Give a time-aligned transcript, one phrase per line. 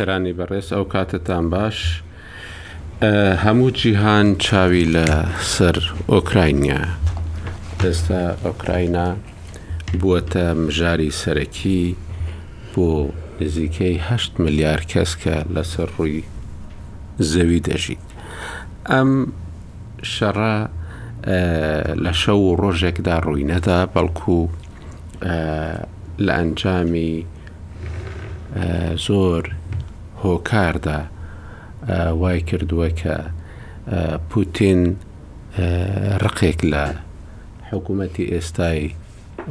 [0.00, 1.78] سەرانی بەڕێز ئەو کاتتان باش
[3.44, 5.06] هەموو جیهان چاوی لە
[5.54, 5.76] سەر
[6.12, 6.80] ئۆکراینە
[7.82, 9.08] دەستا ئۆکراینا
[10.00, 11.82] بووەتە مژاری سەرەکی
[12.72, 12.88] بۆ
[13.40, 16.22] نزیکەی 8 ملیار کەس کە لەسەر ڕووی
[17.32, 18.06] زەوی دەژیت
[18.92, 19.10] ئەم
[20.12, 20.56] شەڕە
[22.04, 24.38] لە شەو و ڕۆژێکدا ڕووی نەدا بەڵکو
[26.24, 27.14] لە ئەنجامی
[29.06, 29.44] زۆر
[30.24, 30.98] هۆکاردا
[32.22, 33.14] وای کردووە کە
[34.30, 34.80] پوتین
[36.24, 36.84] ڕقێک لە
[37.72, 38.80] حکوومەتی ئێستای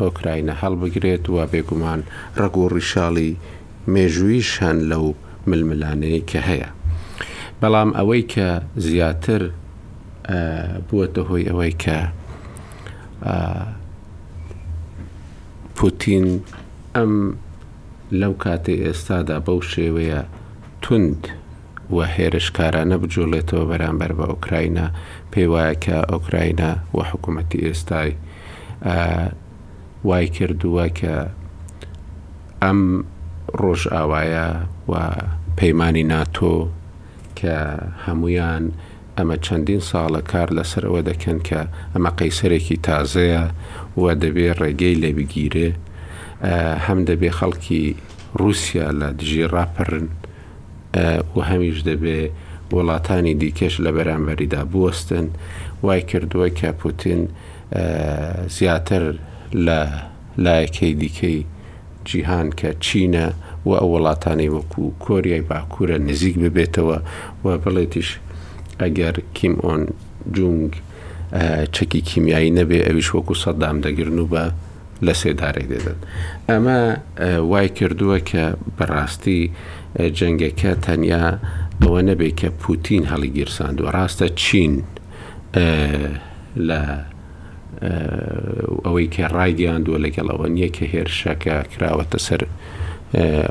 [0.01, 1.99] ئۆکراینە هەڵبگرێت و بێگومان
[2.41, 3.31] ڕگ و ڕیشاڵی
[3.93, 5.07] مێژویش هەن لەو
[5.49, 6.69] ململانەیە کە هەیە.
[7.61, 8.47] بەڵام ئەوەی کە
[8.85, 9.41] زیاتر
[10.87, 11.97] بووەتە هۆی ئەوەی کە
[15.77, 16.27] پوتین
[16.95, 17.13] ئەم
[18.21, 20.21] لەو کاتێ ئێستادا بەو شێوەیە
[20.87, 21.27] تند
[21.95, 24.87] وە هێرشکارانە بجوڵێتەوە بەرامبەر بە ئۆکراینە
[25.31, 28.09] پێی وایە کە ئۆکراینە وە حکوومەتتی ئێستای
[30.07, 31.15] وای کردووە کە
[32.63, 32.79] ئەم
[33.61, 34.47] ڕۆژ ئاوایە
[34.91, 34.93] و
[35.59, 36.55] پەیمانانی ناتۆ
[37.39, 37.55] کە
[38.05, 38.65] هەمویان
[39.17, 41.61] ئەمە چەندین ساڵە کار لەسەرەوە دەکەن کە
[41.93, 43.43] ئەمە قەیسەرێکی تازەیە
[44.01, 45.69] و دەبێت ڕێگەی لێ بگیرێ
[46.85, 47.83] هەم دەبێ خەڵکی
[48.39, 50.07] رووسیا لە دژی ڕاپەرن
[51.35, 52.17] و هەمیش دەبێ
[52.73, 55.25] وڵاتانی دیکەش لە بەرامبەریدا بوەستن
[55.85, 57.21] وای کردووە کە پوتین
[58.57, 59.03] زیاتر
[59.67, 59.79] لە
[60.43, 61.39] لایەکەی دیکەی
[62.09, 63.25] جیهان کە چینە
[63.65, 66.97] و ئەو وڵاتانی وەکو کۆریای باکوورە نزیک ببێتەوە
[67.45, 68.09] و بڵێتیش
[68.81, 69.81] ئەگەر کیم ئۆن
[70.35, 70.71] جونگ
[71.75, 74.43] چەکی کیمیایی نەبێ ئەویش وەکو سەددام دەگرن و بە
[75.05, 75.99] لە سێدارێک دێدن
[76.49, 76.79] ئەمە
[77.51, 78.43] وای کردووە کە
[78.77, 79.41] بەڕاستی
[80.17, 81.23] جەنگەکە تەنیا
[81.81, 84.73] ئەوە نەبێت کە پوتین هەڵیگیرساندووە ڕاستە چین
[86.69, 86.81] لە
[88.85, 92.41] ئەوەی کە ڕایدیاندووە لەگەڵەوە نییە کە هێرشەکە کراوەتە سەر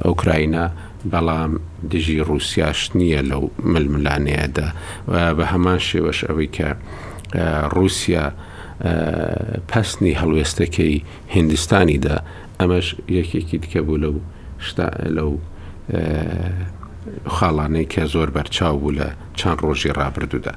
[0.06, 0.64] ئۆکراینا
[1.12, 1.52] بەڵام
[1.90, 4.68] دژی رووسیاش نییە لەو ململانەیەدا
[5.36, 6.68] بە هەمان شێوەش ئەوەی کە
[7.76, 8.24] رووسیا
[9.70, 10.94] پستنی هەڵوێستەکەی
[11.34, 12.16] هندستانیدا
[12.60, 12.86] ئەمەش
[13.18, 14.14] یەکێکی دیکە بوو لەو
[15.16, 15.30] لەو
[15.88, 20.54] خاڵانەی کە زۆر بەرچاو بوو لە چەند ڕۆژی ڕابردوودا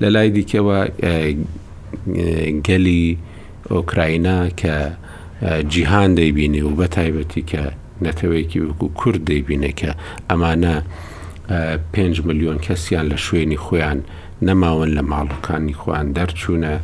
[0.00, 0.78] لە لای دیکەوە
[2.66, 3.04] گەلی
[3.72, 4.76] ئۆکراینا کە
[5.72, 7.62] جیهان دەیبینێ و بە تایبەتی کە
[8.04, 9.90] نەتەوەیەکی وەکو کورد دەیبینە کە
[10.30, 10.74] ئەمانە
[11.94, 13.98] 5 میلیۆن کەسیان لە شوێنی خۆیان
[14.46, 16.74] نەماون لە ماڵەکانی خۆیان دەرچوونە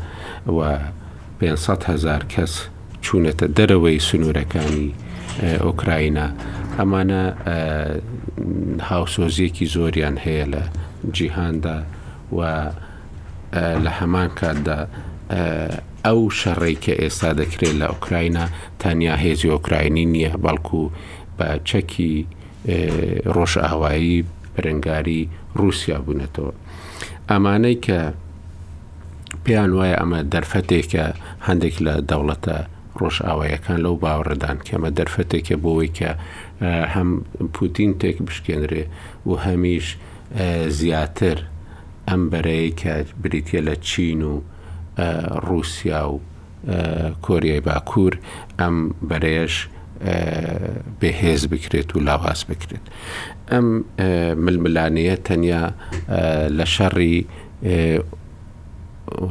[0.57, 0.61] و
[1.41, 2.53] 500 هزار کەس
[3.05, 4.89] چوونەتە دەرەوەی سنوورەکانی
[5.65, 6.27] ئۆکراینا
[6.81, 7.23] ئەمانە
[8.91, 10.63] هاوسۆزیەکی زۆریان هەیە لە
[11.17, 11.79] جیهاندا
[12.39, 12.41] و
[13.85, 14.79] لە هەمان کاتدا
[16.07, 18.45] ئەو شەڕێک کە ئێستا دەکرێت لە ئۆکراینە
[18.83, 20.83] تەنیا هێزی ئۆکراینی نییە بەڵکو
[21.39, 22.13] بە چەکی
[23.35, 24.19] ڕۆژ ئاوایی
[24.55, 25.23] پرنگاری
[25.59, 26.53] رووسیا بوونەتەوە
[27.31, 28.01] ئەمانەی کە
[29.45, 31.05] پێیان وایە ئەمە دەرفەتێکە
[31.47, 32.57] هەندێک لە دەوڵەتە
[33.01, 36.11] ڕۆژ ئاوایەکان لەو باوەڕدان کەمە دەرفەتێکە بۆەوەی کە
[36.63, 38.85] هەم پوتین تێک بشکێنرێ
[39.27, 39.87] و هەمیش
[40.81, 41.39] زیاتر
[42.09, 44.35] ئەم بەرەیە کە بریتە لە چین و
[45.49, 46.17] رووسیا و
[47.27, 48.15] کۆریای باکوور
[48.61, 48.77] ئەم
[49.09, 49.55] بەرەیەش
[51.01, 52.85] بەهێز بکرێت و لاوااز بکرێت.
[53.53, 53.67] ئەم
[54.45, 55.65] ململانەیە تەنیا
[56.59, 57.17] لە شەڕی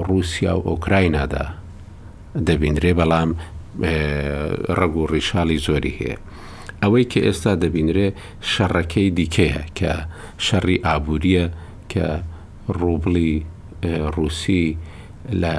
[0.07, 1.45] رووسیا و ئۆکراینادا
[2.47, 3.31] دەبینرێ بەڵام
[4.77, 6.17] ڕەگ و ڕیشالی زۆری هەیە.
[6.83, 8.07] ئەوەی کە ئێستا دەبینرێ
[8.51, 9.93] شەڕەکەی دیکەیە کە
[10.45, 11.45] شەڕی ئابوووریە
[11.91, 12.05] کە
[12.79, 13.31] ڕوبلی
[14.15, 14.65] رووسی
[15.41, 15.55] لە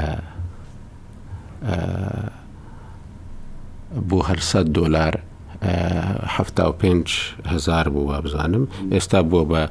[4.09, 5.15] بۆ هەرسە دلار
[7.55, 8.65] هزار بوو بزانم
[8.95, 9.63] ئێستا بووە بە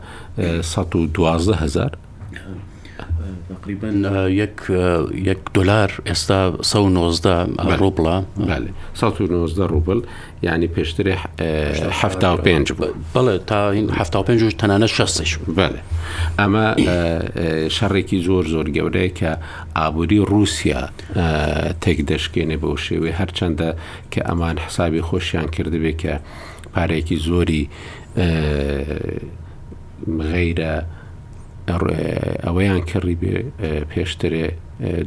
[1.15, 1.91] 12 هزار
[3.61, 3.87] تقریبا
[5.29, 7.45] یەک دلار ئێستا 19
[7.79, 8.17] ڕوبڵە
[9.03, 10.01] 19 ڕوبل
[10.43, 12.57] ینی پێشترێ پێ
[13.15, 15.69] بڵێ تا پێ تەنانە شش بەێ
[16.39, 16.65] ئەمە
[17.77, 19.31] شەڕێکی زۆر زۆر گەورەیە کە
[19.77, 20.81] ئابووری رووسیا
[21.83, 23.69] تێکدەشکێنێ بەو شێوێ هەرچەندە
[24.11, 26.13] کە ئەمان حسابی خۆشیان کردبێ کە
[26.73, 27.63] پارێکی زۆری
[30.31, 30.73] غەیرە
[31.73, 33.15] ئەوەیان کڕی
[33.91, 34.45] پێشترێ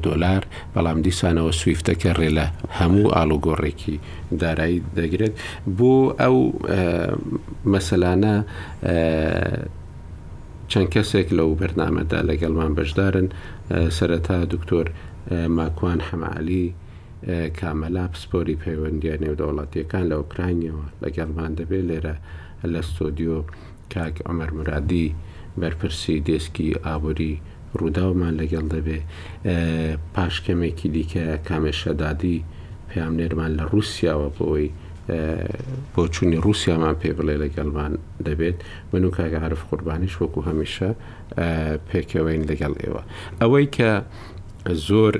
[0.06, 0.42] دۆلار
[0.74, 2.46] بەڵام دیسانەوە سویفتەکە ڕێ لە
[2.78, 3.96] هەموو ئالوگۆڕێکی
[4.42, 5.34] دارایی دەگرێت
[5.78, 6.36] بۆ ئەو
[7.72, 8.34] مەسەلانە
[10.70, 13.26] چەند کەسێک لەو بەرنامەدا لەگەڵمان بەشدارن
[13.96, 14.86] سەرەتا دکتۆر
[15.56, 16.66] ماکوان حەمالی
[17.58, 22.14] کامەلا پسپۆری پەیوەندیان نێودەوڵاتیەکان لە ئوکراینەوە لەگەڵمان دەبێت لێرە
[22.72, 23.38] لە ستۆدیۆ
[23.92, 25.08] کاک ئەمەر مرادی
[25.60, 27.34] بەرپرسی دێسکی ئابووری
[27.78, 28.98] ڕووداومان لەگەڵ دەبێ
[30.14, 32.38] پاشکەمێکی دیکە کامێشەدادی
[32.90, 34.68] پامنێرمان لە رووسیاوە بۆەوەی
[35.94, 37.92] بۆ چوونی رووسیامان پێ بڵێ لەگەڵمان
[38.26, 38.56] دەبێت
[38.92, 40.88] من و کاگە عرف قوربانیش وەکو هەمیشە
[41.88, 43.02] پێکەوەین لەگەڵ ئێوە
[43.40, 43.90] ئەوەی کە
[44.88, 45.12] زۆر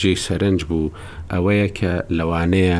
[0.00, 0.90] جێ سەرنج بوو
[1.32, 2.78] ئەوەیە کە لەوانەیە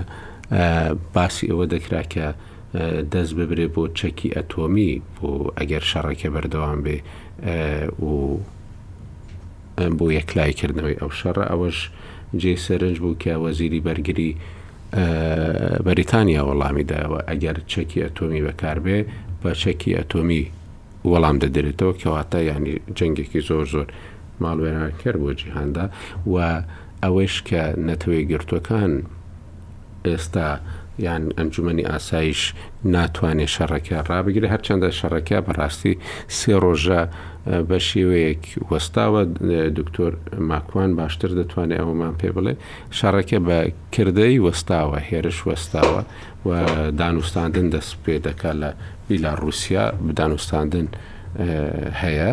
[1.15, 2.27] باسی ئەوە دەکرا کە
[3.13, 6.99] دەست ببرێ بۆ چەکی ئەتۆمی بۆ ئەگەر شەڕێکە بەردەوام بێ
[8.05, 8.09] و
[9.99, 11.79] بۆ یەکلایکردنەوەی ئەو شەڕە ئەوەش
[12.41, 14.31] جێ سەرنج بوو کە وەزیری بەرگری
[15.87, 18.99] بەریتانیا وەڵامی داوە ئەگەر چەکی ئەتۆمی بەکاربێ
[19.43, 20.43] بە چەکی ئەتۆمی
[21.11, 23.89] وەڵام دەدرێتەوە کەواتە ینی جەنگێکی زۆر زۆر
[24.43, 25.87] ماڵوێنانکرد بۆ جیهاندا
[26.33, 26.37] و
[27.03, 28.93] ئەوەش کە نەتەوەی گرتوەکان
[30.07, 30.49] ئێستا
[31.03, 32.41] یان ئەنجومی ئاسایش
[32.95, 35.95] ناتوانێت شەڕەکە ڕابگیری هەرچەندە شەڕەکە بەڕاستی
[36.39, 37.03] سێ ڕۆژە
[37.69, 39.23] بە شێوەیەک وەستاوە
[39.79, 40.13] دکتۆر
[40.51, 42.55] ماکوان باشتر دەتوانێت ئەومان پێ بڵێ
[42.99, 43.59] شارەکە بە
[43.95, 46.03] کردەی وەستاوە هێرش وەستاوە
[46.49, 46.51] و
[47.01, 48.71] دانوستاندن دەست پێ دەکا لە
[49.09, 50.87] بیلا رووسیا بدانوستاندن
[52.03, 52.31] هەیە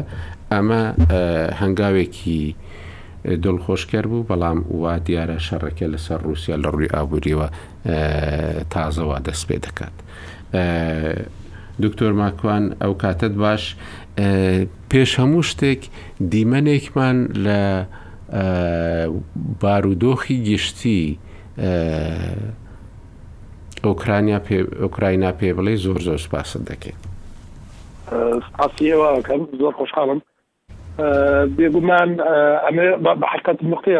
[0.54, 0.82] ئەمە
[1.62, 2.40] هەنگاوێکی
[3.44, 7.48] دڵخۆشکەر بوو بەڵام وا دیارە شەڕەکە لەسەر رووسیا لە ڕووی ئابوووریەوە
[8.70, 9.96] تازەوە دەست پێ دەکات.
[11.84, 13.64] دکتۆر ماکوان ئەو کاتت باش
[14.92, 15.82] پێش هەموو شتێک
[16.32, 17.62] دیمەنێکمان لە
[19.62, 21.20] بارودۆخی گشتی
[24.84, 26.98] ئۆکراینا پێ بڵێ زۆر زۆر سپاست دەکەین.
[29.62, 30.20] زۆر خۆشحاڵم
[31.58, 32.10] بێگومان
[32.66, 32.88] ئەمێ
[33.22, 33.98] بەحقت نقطەی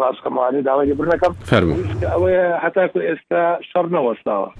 [0.00, 1.32] ڕاستکەمانی داوای برنەکەم
[2.14, 4.50] ئەوەیە هەتاکو ئێستا شەڕ نەوەستاوە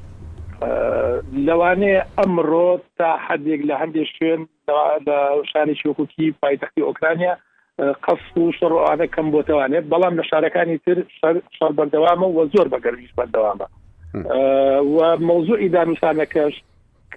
[1.47, 2.69] لەوانێ ئەمڕۆ
[2.99, 4.41] تا حدێک لە هەندێک شوێن
[5.53, 7.35] شاری شوکوکی پایتەختی ئۆکرانیا
[8.05, 10.97] قەس و شڕوانە کەم بۆتەوانێت بەڵام لە شارەکانی تر
[11.59, 13.67] شەر بەردەوامە و زۆر بەگەرمیش بەردەوامە
[14.95, 14.99] و
[15.29, 16.55] مەوزوع ئیدانوسانەکەش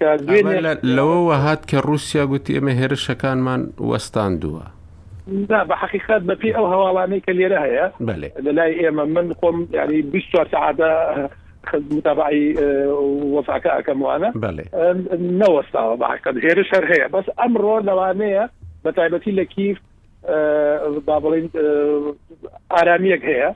[0.02, 4.64] کە لەوەوە هات کە رووسیا گوتی ئێمە هێرشەکانمان وەستاندووە.
[5.50, 7.86] دا بە حقیقات بەپی ئەو هەواڵانەی کە لێرە هەیە
[8.46, 10.92] لە لای ئێمە من خۆم ینی 24 سعادە
[11.94, 12.54] متابعی
[13.36, 14.30] وەفاکە ئەەکەموانە
[15.40, 18.44] نەوەستاوە بەحقەت هێرش هەر هەیە بەس ئەمڕۆ لەوانەیە
[18.84, 19.78] بە تایبەتی لە کیف
[21.06, 21.48] با بڵین
[22.74, 23.48] ئارامیەک هەیە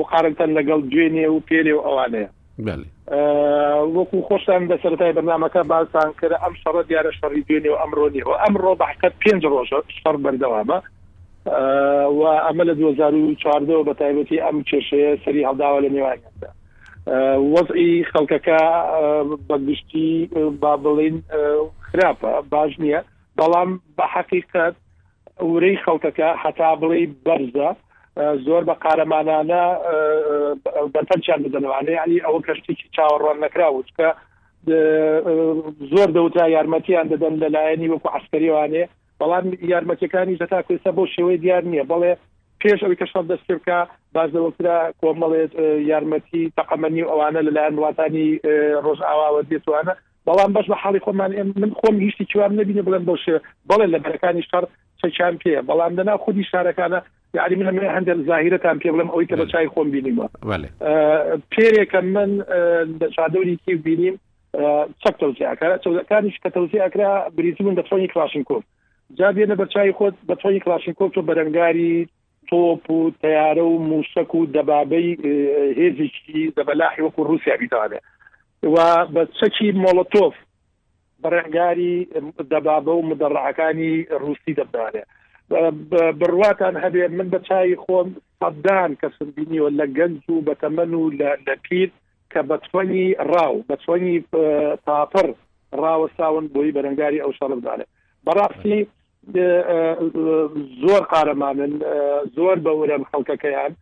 [0.00, 2.28] مقارنتەن لەگەڵ دوێنێ و پێرێ و ئەوانەیە
[2.62, 8.30] وەکو خۆشتان بە سەرای بەنامەکە باسان کرد ئەم شەڕە دیارە شەڕی دوێنێ و ئەمڕۆنی و
[8.42, 10.78] ئەمڕۆ بەحقەت پێنج ڕۆژە شەڕ بەردەوامە
[12.18, 16.50] و ئەمە لە 2014 بە تایبەتی ئەم کێشەیە سەری هەڵداوە لە نێواندا
[17.54, 18.60] وەزئی خەڵکەکە
[19.48, 20.10] بەگشتی
[20.62, 21.16] با بڵین
[21.88, 23.00] خراپە باش نییە
[23.38, 24.74] بەڵام بە حقیقت
[25.50, 27.70] ورەی خەڵکەکە حتا بڵێ بەرزە
[28.16, 29.62] زۆر بە قارەمانانە
[30.94, 34.08] بەتەلچیان بدەنەوانێ ینی ئەوە کەشتێکی چاوەڕوان نەکراوت کە
[35.92, 38.84] زۆر دەوترا یارمەتیان دەدەن لەلایەنی وەکو عسکەریوانێ
[39.20, 42.12] بەڵام یارمەتیەکانی زەتا کوێستا بۆ شێوەی دیار نییە بەڵێ
[42.60, 43.78] پێش ئەوی کەشڵ دەستێ بکە
[44.14, 45.52] بازەوەکرا کۆمەڵێت
[45.90, 48.26] یارمەتی تەقەمەنی ئەوانە لەلایەن وڵاتانی
[48.84, 49.94] ڕۆژ ئاواوە دێتوانە
[50.28, 51.30] بەڵام بەش بە حاڵی خۆمان
[51.60, 53.36] من خۆم هیچی چوان نبینێ بڵێن بەوشێ
[53.70, 54.64] بڵێ لە بەرەکانی شار
[55.00, 57.00] چەچان پێە بەڵام دەنا خودی شارەکانە
[57.34, 60.26] یاری من من هەندێک زاهرەتان پێ بڵم ئەوی کە لە چای خۆم بینیمە
[61.52, 62.30] پێرێکە من
[63.14, 64.16] چادەوریکی بینیم
[65.02, 68.62] چەک تەوزیعکە چەکانیش کە تەوزیعکرا بریزمون دەتۆنی کلاشنکۆف
[69.18, 71.94] جا بێنە بەچای خۆت بە تۆنی کلاشنکۆف تۆ بەرەنگاری
[72.50, 75.10] تۆپ و تیارە و موسەک و دەبابەی
[75.80, 77.94] هێزیکی دەبەلاحی وەکو رووسیا بیداێ
[78.74, 78.76] و
[79.14, 80.34] بە چەکی مۆڵەتۆف
[81.22, 81.96] بەڕێنگاری
[82.52, 85.02] دەبابە و مدەڕعەکانی رووسی دەبدارێ
[85.50, 88.10] بڕواتان هەبێ من بە چای خۆم
[88.40, 91.90] سەدان کەسم بینیوە لە گەنج و بەتەمەن و لە پیر
[92.34, 94.14] کە بەتوەنی ڕاو بەتوەنی
[94.86, 95.26] تاپەر
[95.82, 97.84] ڕاوەساون بۆی بەرەنگاری ئەو شەڵدانێ
[98.26, 98.86] بەڕاستی
[100.84, 101.74] زۆر قارەمانن
[102.36, 103.72] زۆر بەورم خەڵکەکەیان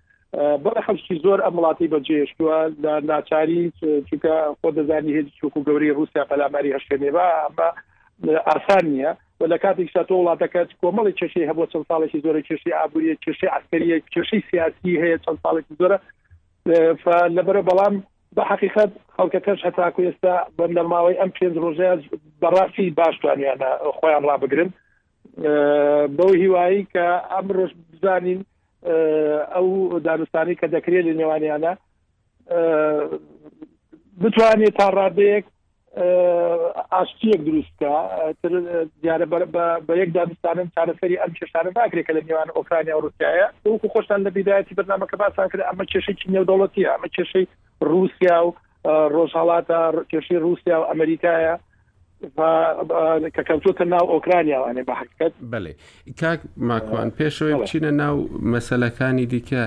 [0.65, 3.63] بەە خەشتی زۆر ئەمڵاتی بەجێشتووە لە ناچاری
[4.09, 7.69] چکە خۆ دەزانی هێج چوک و گەوری رووسیا پەلاماری هەشێنێ بە ئەمە
[8.49, 13.15] ئاسان نیە و لە کاتێکشتا تۆ وڵاتەکەت کۆمەڵی چشی هەبوو چەند ساڵێکی زۆرە چشی ئابوووریە
[13.25, 15.99] چشی ئەسکەریە چشی سیاسی هەیە چەند ساڵێکی زۆرە
[17.37, 17.95] لەبەرە بەڵام
[18.37, 21.95] بە حقیقت خەڵکەکەش هەتاکو ئێستا بەندەماوەی ئەم پێنج ڕۆژەیە
[22.43, 24.71] بەڕاستی باشتوانیانە خۆیان ڕابگرن
[26.17, 28.41] بەو هیوایی کە ئەم ڕۆژ بزانین
[29.55, 29.67] ئەو
[30.07, 31.73] دانستانی کە دەکرێت لە نێوانیانە
[34.21, 35.47] بتوانێت تا ڕادەیەک
[35.95, 37.93] ئاشتیەک دروستکە
[39.03, 39.27] دیارە
[39.87, 44.31] بە یەک دابستانم چارەسەری ئەم چێشانە ناکرێت کە لە نێوان ئۆکرانیا رووسایە وەکو خۆشتان لە
[44.37, 47.47] بیدایەتی بەنامەکە باسان کرد ئەمە کێشەی نێودەوڵەتی ئەمە کێشەی
[47.91, 48.53] رووسیا و
[49.15, 49.81] ڕۆژهڵاتە
[50.13, 51.55] کێشەی رووسیا و ئەمریکایە
[53.35, 55.73] کە کەوتوتە ناو ئۆکرانیاوانێ بە حقیقت بڵێ
[56.21, 58.17] کاک ماکوان پێشەوەی بچینە ناو
[58.53, 59.63] مەسلەکانی دیکە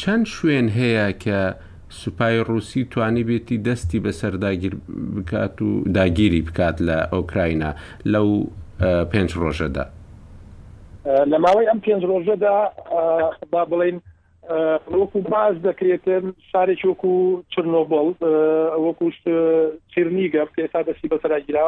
[0.00, 1.38] چەند شوێن هەیە کە
[1.90, 4.34] سوپای ڕووسی توانی بێتی دەستی بەسەر
[5.16, 7.70] بکات و داگیری بکات لە ئۆکراینا
[8.06, 8.28] لەو
[9.12, 9.84] پێنج ڕۆژەدا
[11.30, 12.54] لە ماوەی ئەم پێنج ڕۆژەدا
[13.50, 13.98] با بڵین
[14.98, 18.06] وەکو باز دەکرێتن شارێک وەکو چرنۆبڵ
[18.86, 19.06] وەکو
[19.92, 21.66] چرنیگە پێسا دەستی بەسەراگیرا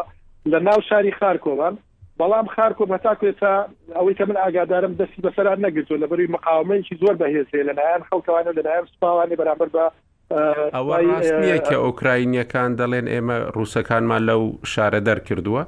[0.52, 1.75] لە ناو شاری خارکۆڵان
[2.21, 3.55] بەڵام خارکۆ بەتاکوێتا
[3.97, 8.87] ئەوەی کە من ئاگادارم دەستی بەسەران نەگرتو لە بەروی مقاومەیەکی زۆر بەهێزێ لەلایەن خەڵکەوانە لەلایەن
[8.93, 9.85] سوپاوانی بەرامبەر بە
[10.77, 15.62] ئەوە ڕاستیە کە ئۆکراینیەکان دەڵێن ئێمە ڕووسەکانمان لەو شارە دەرکردووە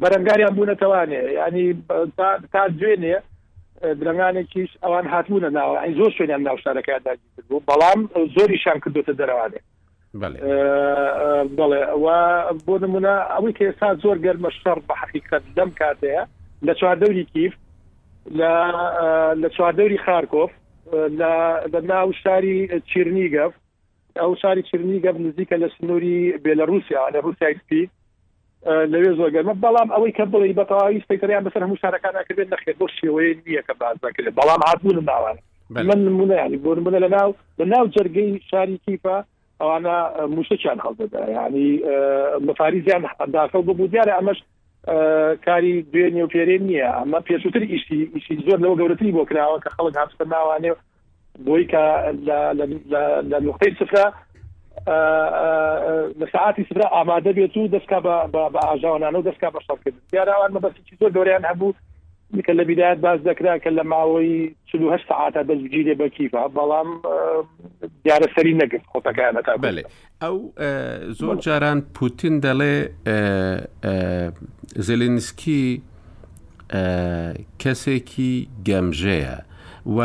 [0.00, 1.66] بەرەنگاریان بوونەتەوانێ ینی
[2.52, 3.16] تا دوێنێ
[4.00, 8.00] درنگانێکیش ئەوان هاتوونە ناوە ئەین زۆر شوێنیان ناو شارەکەداگی بوو بەڵام
[8.36, 9.60] زۆری شان کردوتە دەرەوانێ
[11.58, 11.80] بڵێ
[12.66, 16.22] بۆ نمونە ئەوەی کە ئێستا زۆر گەرممە شەڕ بە حقیقت لەم کاتەیە
[16.66, 17.54] لە چواردەوری کیف
[19.42, 20.50] لە چواردەوری خارکۆف
[20.92, 22.56] لە ناو شاری
[22.90, 23.52] چیرنیگەف
[24.22, 27.84] ئەو شاری چرنیگەب نزیکە لە سنووری بێلەروسیا لە رووسیاسپی
[28.92, 33.62] لەوێ زۆگەمە بەڵام ئەوەی کە بڵی بەتەواوی سپیکریان بەسەر هەموو شارەکانەکەبێت نەخێت بۆ شێوەیە نییە
[33.66, 35.36] کە بازدەکرێت بەڵام هاتبوون ناوان
[35.88, 39.18] من نمونەیانی بۆ منە لە ناو لە ناو جرگەی شاری کیپا
[39.60, 39.96] ئەوانە
[40.34, 41.68] موشەچیان هەڵدەدا ینی
[42.48, 44.38] مفاریزیان ئەداخە ببوو دیارە ئەمەش
[45.44, 49.70] کاری دوێنێ و پێرێ نییە ئەمە پێشووتر ئیشتی ئیشی زۆر لەوە گەورەتری بۆ کراوە کە
[49.76, 50.72] خەڵک هاستە ناوانێ
[51.46, 51.84] بۆی کە
[53.30, 54.06] لە نقطەی سفرا
[56.20, 57.98] لە سعاتی سفرا ئامادە بێت و دەستکە
[58.54, 61.70] بە ئاژاوانانە و دەستکە بە شەڵکردن یاراوان مەبەستی زۆر گەوریان هەبوو
[62.38, 66.88] کە لە بیداەت باز دەکرا کە لە ماوەی چه ساعتە دەستگیرێ بەکیفە بەڵام
[68.04, 69.82] دیارە سەری نەگرت خۆتەکانەکە بێ
[70.22, 70.36] ئەو
[71.20, 72.76] زۆر جاران پوتین دەڵێ
[74.86, 75.82] زلینسکی
[77.62, 78.32] کەسێکی
[78.66, 79.36] گەمژەیە
[79.96, 79.98] و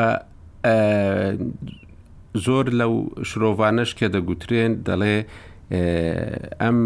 [2.45, 2.93] زۆر لەو
[3.29, 5.17] شرۆڤانش کە دەگوترێن دەڵێ
[6.61, 6.79] ئەم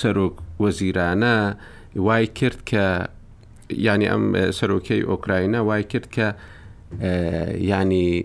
[0.00, 1.36] سەرۆک وەزیرانە
[2.06, 2.86] وای کرد کە
[3.74, 6.28] ینی ئەم سەرۆکەی ئۆکراینە وای کرد کە
[7.70, 8.24] ینی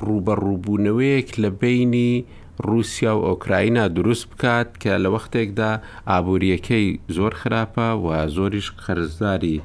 [0.00, 2.24] ڕوبە ڕووبوونەوەیەک لە بینی
[2.68, 5.70] رووسیا و ئۆکراینە دروست بکات کە لە وەختێکدا
[6.10, 9.56] ئابوووریەکەی زۆر خراپە و زۆریش قەرزداری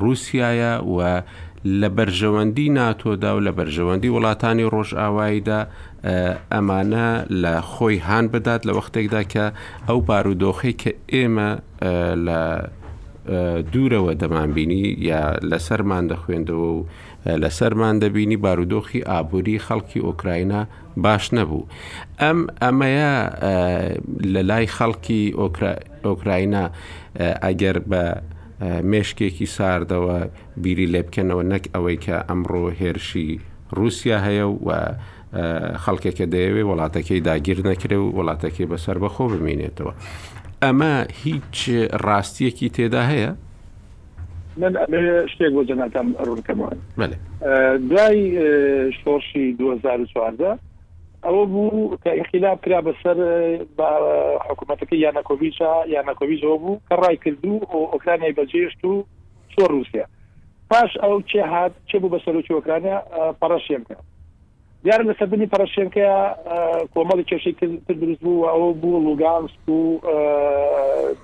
[0.00, 0.98] رووسایە و
[1.80, 5.60] لە بەرژەوەندی ناتۆدا و لە بەرژەوەندی وڵاتانی ڕۆژئاواییدا
[6.52, 7.08] ئەمانە
[7.42, 9.44] لە خۆی هاان بدات لە وەختێکدا کە
[9.88, 11.48] ئەو بارودۆخی کە ئێمە
[12.26, 12.40] لە
[13.72, 16.86] دوورەوە دەمانبینی یا لەسەرمان دەخوێندەوە و
[17.42, 20.60] لەسەرمان دەبینی بارودۆخی ئابووری خەڵکی ئۆکراینە
[21.04, 21.62] باش نەبوو.
[22.22, 23.12] ئەم ئەمەیە
[24.34, 25.20] لە لای خەڵکی
[26.08, 26.64] ئۆکراینە
[27.44, 28.04] ئەگەر بە
[28.90, 30.18] مێشکێکی ساردەوە
[30.62, 33.30] بیری لێ بکەنەوە نەک ئەوەی کە ئەمڕۆ هێرشی
[33.76, 34.68] رووسیا هەیە و
[35.84, 39.92] خەڵکێکە دەیەوێ وڵاتەکەی داگیر نەکرێ و وڵاتەکەی بەسەر بەخۆ بمینێتەوە.
[40.64, 40.90] ئەمە
[41.24, 41.58] هیچ
[42.06, 43.30] ڕاستیەکی تێدا هەیە
[45.32, 46.72] شتێک بۆ جەناتم ڕوونەکەمەوە
[47.90, 48.20] دوای
[49.00, 50.58] شۆشی 2014
[51.24, 53.16] ئەوە بوو کە ئخیلاب کرا بەسەر
[54.46, 57.54] حکوومەتەکە یانەکۆویچە یانەکۆویچەوە بوو کە ڕای کردو
[57.92, 58.94] ئۆکرانای بەجێشت و
[59.52, 60.06] چۆ رووسیا
[60.70, 62.98] پاش ئەو چێ هاات چێ بوو بەسەر و چۆکرانیا
[63.40, 64.02] پەڕەشێن کرد
[64.82, 66.06] دیارم لەسەر بنی پەرشێنکە
[66.94, 67.54] کۆمەڵی کێشەی
[67.86, 70.00] تر دروست بوو ئەوە بوو لوگانس و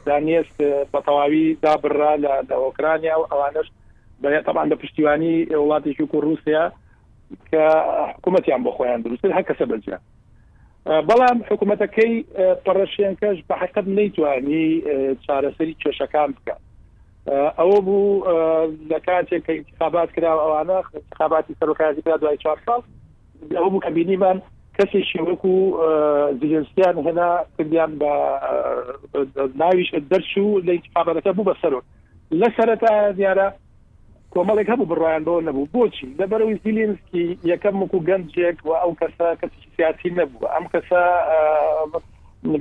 [0.06, 0.56] دانیست
[0.92, 3.66] بەتەواوی دابرا لە ئۆکرانیا و ئەوانش
[4.22, 6.64] بە تەبان لە پشتیوانی وڵاتێکی و رووسیا
[7.52, 7.62] کە
[8.16, 9.98] حکوومەتیان بۆ خۆیان دروست هە کەسە بەجیا
[11.08, 12.14] بەڵام حکوومەتەکەی
[12.66, 14.82] پەڕەشیانکەش بە حقت نەیتوانی
[15.26, 16.60] چارەسەری کێشەکان بکات
[17.58, 18.24] ئەوە بوو
[18.90, 22.82] لە کاتێک کە انتخابات کرا ئەوانە انتخاباتی سەرۆکازی کرا دوای چهار ساڵ
[23.56, 24.38] ئەو بوو کەبینیمان
[24.76, 25.54] کەسێکی وەکو
[26.40, 28.12] زیجنسیان هێنا کردیان بە
[29.62, 31.80] ناویش دەرچ و لە انتخابەتەکە بوو بەسەرۆ
[32.40, 33.46] لە سەرەتا دیارە
[34.34, 39.60] کۆمەڵێک هەبوو بڕایان بۆ نەبوو بۆچی لەبەرەوەی زیلینسکی یەکەم وکو گەنجێک و ئەو کەسە کەسی
[39.76, 41.02] سیاسی نەبوو ئەم کەسە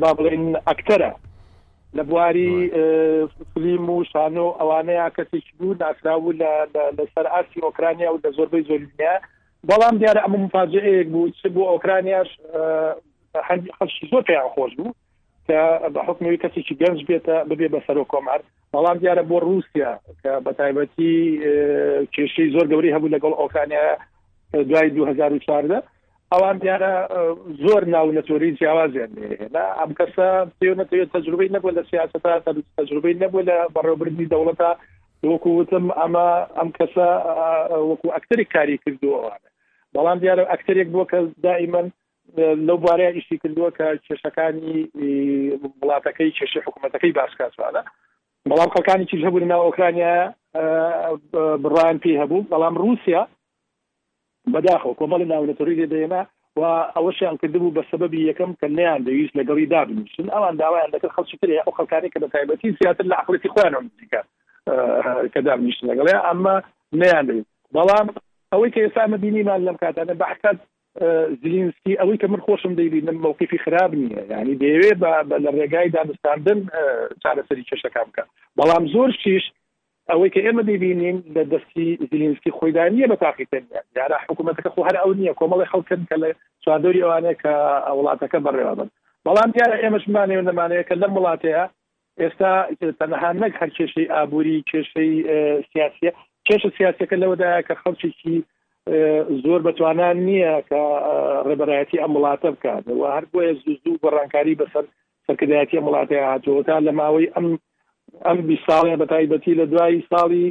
[0.02, 1.12] با بڵێن ئەکتەرە
[1.98, 2.54] لە بواری
[3.52, 6.38] فلیم و شانۆ ئەوانەیە کەسێک بوو ناسراوو
[6.98, 9.16] لە سەر ئاسی ئۆکرانیا و لە زۆربەی زۆرینیا
[9.66, 12.28] بەڵام دیارە ئەمە مفاجەیەک بوو چ بۆ ئۆکرانیاش
[13.78, 14.92] خەشی زۆر پێیان خۆش بوو
[15.48, 15.62] کە
[15.94, 18.40] بە حکمی کەسێکی گەنج بێتە ببێ بە سەر و کۆمار
[18.74, 19.92] بەڵام دیارە بۆ رووسیا
[20.24, 21.14] کە بە تایبەتی
[22.14, 23.84] کێشەی زۆر گەوری هەبوو لەگەڵ ئۆکرانیا
[24.70, 25.82] دوای 2014
[26.34, 26.94] ئەوان دیارە
[27.64, 30.28] زۆر ناو نەتۆری جیاوازیان لێنا ئەم کەسە
[30.60, 32.40] پێ نەتەوێت تەجربەی نەبوو لە سیاستە
[32.78, 34.72] تەجربەی نەبوو لە بەڕێوبردنی دەوڵەتە
[35.26, 36.24] وەکو وتم ئەمە
[36.58, 37.08] ئەم کەسە
[37.90, 39.48] وەکو ئەکتری کاری کردووەوانە
[39.96, 41.88] بەڵام دیارە ئەکتێک بووە کە دائیمەن
[42.68, 44.78] لەو بارەیە ئیشتی کردووە کە کێشەکانی
[45.82, 47.84] وڵاتەکەی کێشە حکوومەتەکەی باسکاسوانە
[48.50, 50.14] بەڵام خەکانی چیش هەبوو ناو ئۆکرانیا
[51.64, 53.22] بڕان پێ هەبوو بەڵام رووسیا
[54.54, 56.22] بەداخەوە کۆمەڵی ناونەتەوری لێ دێنا
[56.60, 56.62] و
[56.96, 61.62] ئەوەشیان کردبوو بە سببی یەکەم کە نیان دەویست لەگەڵی دابنیشن ئەوان داوایان دەکرد خەڵکی تریا
[61.66, 64.26] ئەو خەکانی کە بە تایبەتی زیاتر لە عقلەتی خۆیان دیکات
[64.68, 66.56] کە دانیشت لەگەڵێ ئەمە
[67.02, 67.28] نیان
[67.74, 68.08] بەڵام
[68.52, 70.58] ئەوەی کە ئێسامە بینیمان لەم کاتانە بەحکات
[71.44, 74.92] زیینسکی ئەوەی کە من خۆشم دەیبینم مووقفی خراب نییە ینی دەیەوێ
[75.44, 76.60] لە ڕێگای دانستاندن
[77.24, 78.24] چارەسەری کێشەکان بکە
[78.60, 79.44] بەڵام زۆر شیش
[80.12, 83.64] ئەوەی کە ئێمە دەبینین لە دەستی زیینسکی خۆیدا نیە بە تاقیتن
[84.00, 86.30] یارا حکوومەتەکە خو هەر ئەو نییە کۆمەڵی خەڵکن کە لە
[86.66, 87.54] چادۆری ئەوانەیە کە
[87.98, 88.90] وڵاتەکە بەڕێوابن
[89.26, 91.64] بەڵام دیارە ئێمەشمانێ نەمانەیە کە لەم وڵاتەیە
[92.22, 92.52] ئێستا
[93.00, 95.12] تەنها نەک هەر کێشەی ئابووری کێشەی
[95.72, 96.10] سیاسە
[96.48, 98.40] کێشە سیاسەکە لەوەدایە کە خەڵکیی
[99.44, 100.80] زۆر بەتوانان نییە کە
[101.48, 103.52] ڕێبەرایەتی ئەم وڵاتە بکات و هەر بۆیە
[103.84, 104.86] زوو بەڕانکاری بەسەر
[105.28, 107.48] سەرکردایەتی وڵاتی هاتووە تا لە ماوەی ئەم
[108.28, 110.46] ئەم بی ساڵێ بەتایبەتی لە دوای ساڵی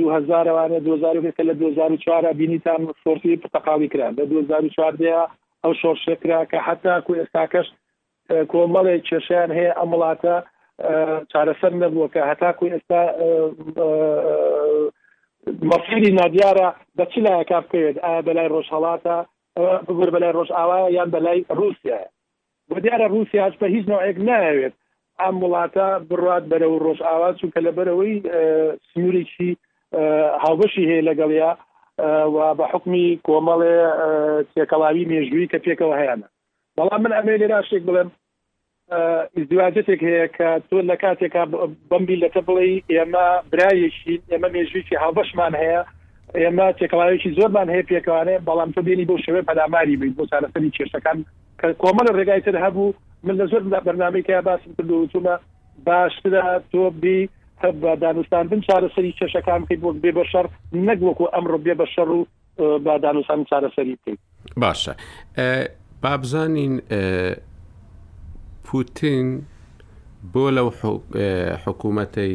[0.00, 1.14] 2000وانە 2000
[1.48, 5.02] لە 2004 بینیتان فۆرسی پتەقاوی کرا لە 2004
[5.62, 7.66] ئەو شۆرشێکرا کە حتا کو ئێستاکەش
[8.52, 10.36] کۆمەڵێک کێشیان هەیە ئەم وڵاتە
[11.32, 13.02] چارەسەر نەبووە کە هەتاکوی ئێستا
[15.70, 19.16] مەفیری نادیارە بە چی لایە کار بکەوێت ئایا بەلای ڕۆژهڵاتە
[19.86, 22.00] بگور بەلای ڕۆژاوایە یان بەلای رووسایە
[22.70, 24.74] بۆ دیارە رووسیاش بە هیچ نوعێک ناوێت
[25.20, 28.14] ئەم وڵاتە بڕات بەرە و ڕۆژاوا چونکە لە بەرەوەی
[28.88, 29.50] سنوورێکی
[30.44, 31.52] هاوبەشی هەیە لەگەڵیا
[32.34, 33.76] و بە حکمی کۆمەڵێ
[34.52, 36.14] تێکەڵاوی مێژووی کە پێکەوە هەیەە
[36.76, 38.10] بەڵام من ئەمێ لێراشتێک بڵێم
[39.38, 41.44] ازدواجتێک هەیە کە تۆ لە کاتێکا
[41.90, 45.82] بمبی لەتە بڵێ ئێمە برایەشین ئێمە مێژویکی هاوبەشمان هەیە
[46.40, 51.18] ئێمە تێکەڵاوێکی زۆرمان هەیە پێکوانەیە بەڵام تۆ بینی بۆ شوێ پەداماری بیت بۆ چارەسەری کێشەکان
[51.60, 52.92] کە کۆمە لە ڕێگای تر هەبوو
[53.24, 55.34] من لە زۆر بەرنامەی کە باسم کرد وتومە
[55.86, 57.28] باشترا تۆ بی
[57.82, 60.46] بە دانوستاندن چارەسەری کێشەکان بکەیت بۆ بێ بە شەر
[60.86, 62.20] نەک وەکو ئەمڕۆ بێ بە شەڕ و
[62.84, 64.18] با دانوستان چارەسەری بکەیت
[64.64, 64.92] باشە
[66.02, 66.80] بابزانین
[68.68, 69.26] پوتین
[70.34, 70.68] بۆ لەو
[71.64, 72.34] حکوومەتەی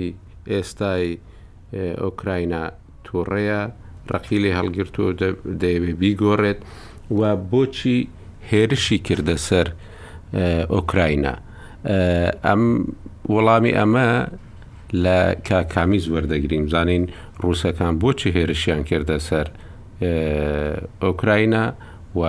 [0.54, 1.06] ئێستای
[2.04, 2.63] ئۆکراینە
[3.06, 3.60] تووڕەیە
[4.13, 5.12] ڕقیلی هەڵگرتووە
[5.62, 6.60] دەیەوێ بیگۆڕێت
[7.19, 7.98] و بۆچی
[8.52, 9.67] هێرشی کردە سەر
[10.76, 11.34] ئۆکراینە
[12.48, 12.62] ئەم
[13.34, 14.10] وەڵامی ئەمە
[15.04, 15.17] لە
[15.48, 17.04] کاکامی زوەردەگریم زانین
[17.41, 19.48] ڕووسەکان بۆچی هێرشیان کردە سەر
[21.06, 21.65] ئۆکراینە
[22.19, 22.22] و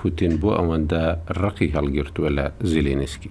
[0.00, 1.02] پوتین بۆ ئەوەندە
[1.42, 3.30] ڕقی هەڵگرتووە لە زیلینسکی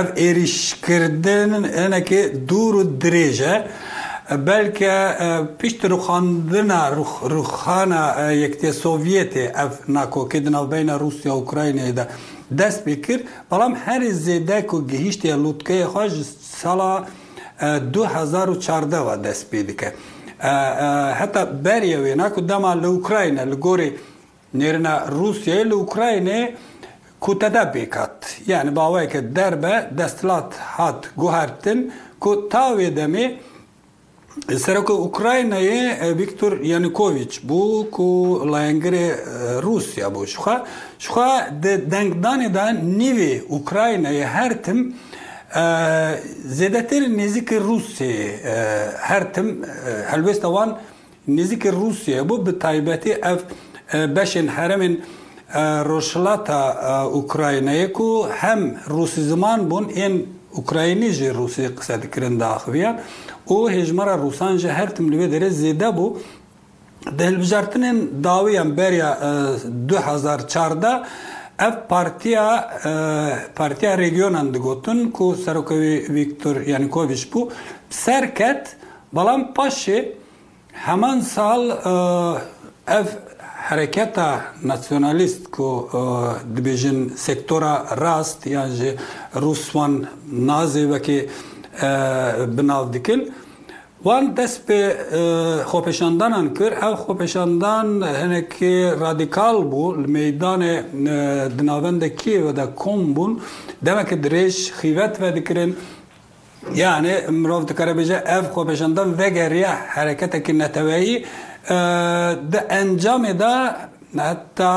[0.00, 1.50] ev êrîşkirdin
[1.80, 3.66] hinekê dûr û dirêj e
[4.46, 4.92] belke
[5.58, 6.80] pişt rixandina
[7.38, 12.04] rixana e, yektê Sovyetê ev nakokê di navbeyna Rusya Ukraynayê de
[12.50, 16.24] dest pê kir, belam herî zêdek û gihîştê lûtkeyê xwe ji
[16.60, 17.06] sala
[17.62, 19.88] 2014 و دەست پێ دکە
[21.20, 23.90] هەتا بەریەوێ ناکو دەما لە اوکراینە لە گۆری
[24.58, 26.40] نێرنە رووسیای لە اوکراینێ
[27.24, 28.18] کوتەدا بێکات
[28.50, 31.78] یعنی باوایکە دەربە دەستلات هات گوهرتن
[32.22, 33.26] کو تاوێ دەمێ
[34.64, 38.06] سەرکە اوکراینەیە ویکتور یانکۆویچ بوو کو
[38.52, 39.06] لایەنگرێ
[39.64, 40.56] رووسیا بۆ شخوا
[41.04, 41.30] شخوا
[41.92, 42.66] دەنگدانێدا
[43.00, 44.80] نیوێ اوکراینەیە هەرتم،
[46.58, 48.12] زیدەتر نێزیکە رووسێ
[49.10, 49.48] هەرتم
[50.12, 50.70] هەلوێستەوان
[51.36, 53.40] نزیکە رووسیا بۆ بە تایبەتی ئەف
[54.16, 54.94] بەشێن هەرمێن
[55.88, 56.60] ڕۆژڵاتە
[57.16, 58.10] ئوکراینەیەک و
[58.40, 58.62] هەم
[58.96, 60.14] رووسی زمان بوون ئێن
[60.56, 62.96] ئوکراینی ژێ رووسی قسە دکردن داخویان
[63.54, 66.10] و هێژمەرە رووسان ژە هەرتم لێ دەرێ زێدە بوو
[67.20, 69.10] دەلبژارتنێن داویان بەریا
[69.88, 70.94] 2014 دا
[71.66, 77.48] ev partija e, partija regionan digotin ku serokevê Viktor Yanukoviç bu,
[77.90, 78.72] serket, ket
[79.12, 80.06] balam paşê
[80.86, 81.72] heman sal e,
[82.98, 83.06] ev
[83.68, 84.28] hareketa
[84.62, 85.98] nasyonalîst ku e,
[86.56, 88.90] dibêjin sektora rast yani jî
[89.36, 91.28] Ruswan nazê wekê
[92.58, 93.32] binav dikin
[94.04, 94.80] وان دەست پێ
[95.70, 97.88] خۆپێشاندانان کرد ئەو خۆپێشاندان
[98.22, 100.74] هەنێکی رادیکال بوو مەدانێ
[101.58, 103.32] دناوەندە کێوەدا کۆم بوون
[103.86, 105.70] دەمەکە درێژ خیوەت وە دکرن.
[106.82, 111.16] یانێ مرۆڤ دکارە بێژە ئەف خۆپێشاندان vegeriya حرەکەتێکی نەتەوەیی
[112.52, 113.54] di encamê de
[114.28, 114.74] heta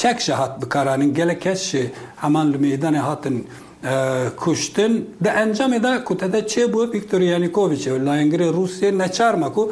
[0.00, 1.84] çekşe hat bikaranîn gelek keşi
[2.22, 3.36] heman li meydanê hatin
[4.44, 4.92] کشتن
[5.24, 9.62] ده انجام ده کتده چه بو ویکتور یانیکوویچ لاینگری روسیه نچارما کو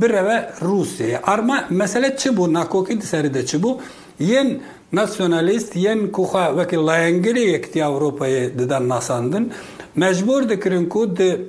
[0.00, 0.28] برو
[0.70, 3.70] روسیه ارما مسئله چه بو ناکوکی دسری ده چه بو
[4.20, 4.60] ین
[4.92, 9.52] nasyonalist yen kuha vekil layengiri yekti Avrupa'yı diden nasandın.
[9.96, 11.40] Mecbur dikirin ku de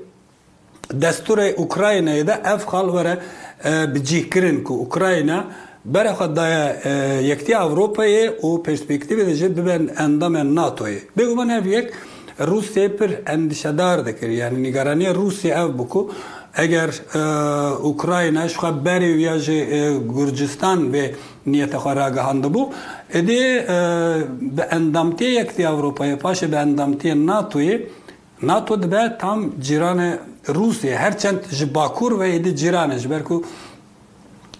[0.93, 3.19] desture Ukrayna'yı da ev hal vere
[3.65, 5.45] e, bicikirin ku Ukrayna
[5.93, 6.73] برخدای
[7.23, 11.87] یکتی اروپای او پرسپکتیو دیجه ببین اندام ناتوی بگو من هر یک
[12.39, 16.01] روسیه پر اندشدار دکر یعنی نگرانی روسیه او بکو
[16.53, 16.89] اگر
[17.87, 19.47] اوکراین شو بری ویاج
[20.15, 21.03] گرجستان به
[21.51, 22.63] نیت خورا گهاند بو
[23.19, 23.41] ادی
[24.55, 27.79] به اندامتی یکتی اروپای پاش به اندامتی ناتوی
[28.43, 30.01] ناتو دبه تام جیران
[30.45, 33.37] روسیه هرچند جباکور و ایدی جیرانش برکو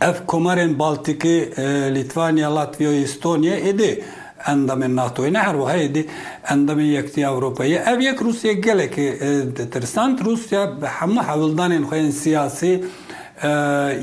[0.06, 1.38] اف کمارین بالتیکی،
[1.96, 3.92] لیتوانیا، لاتویا، استانیا ایده
[4.52, 6.04] اندامی ناطوی نهر و های ایده
[6.54, 9.06] اندامی یکتی اوروپایی اف یک روسیه گله که
[9.74, 12.74] درستند روسیا به همه حولدانین سیاسی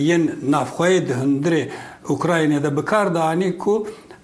[0.09, 0.19] یه
[0.55, 1.63] نفخواهی دهندری
[2.09, 3.75] اوکراینی ده بکار دهانی که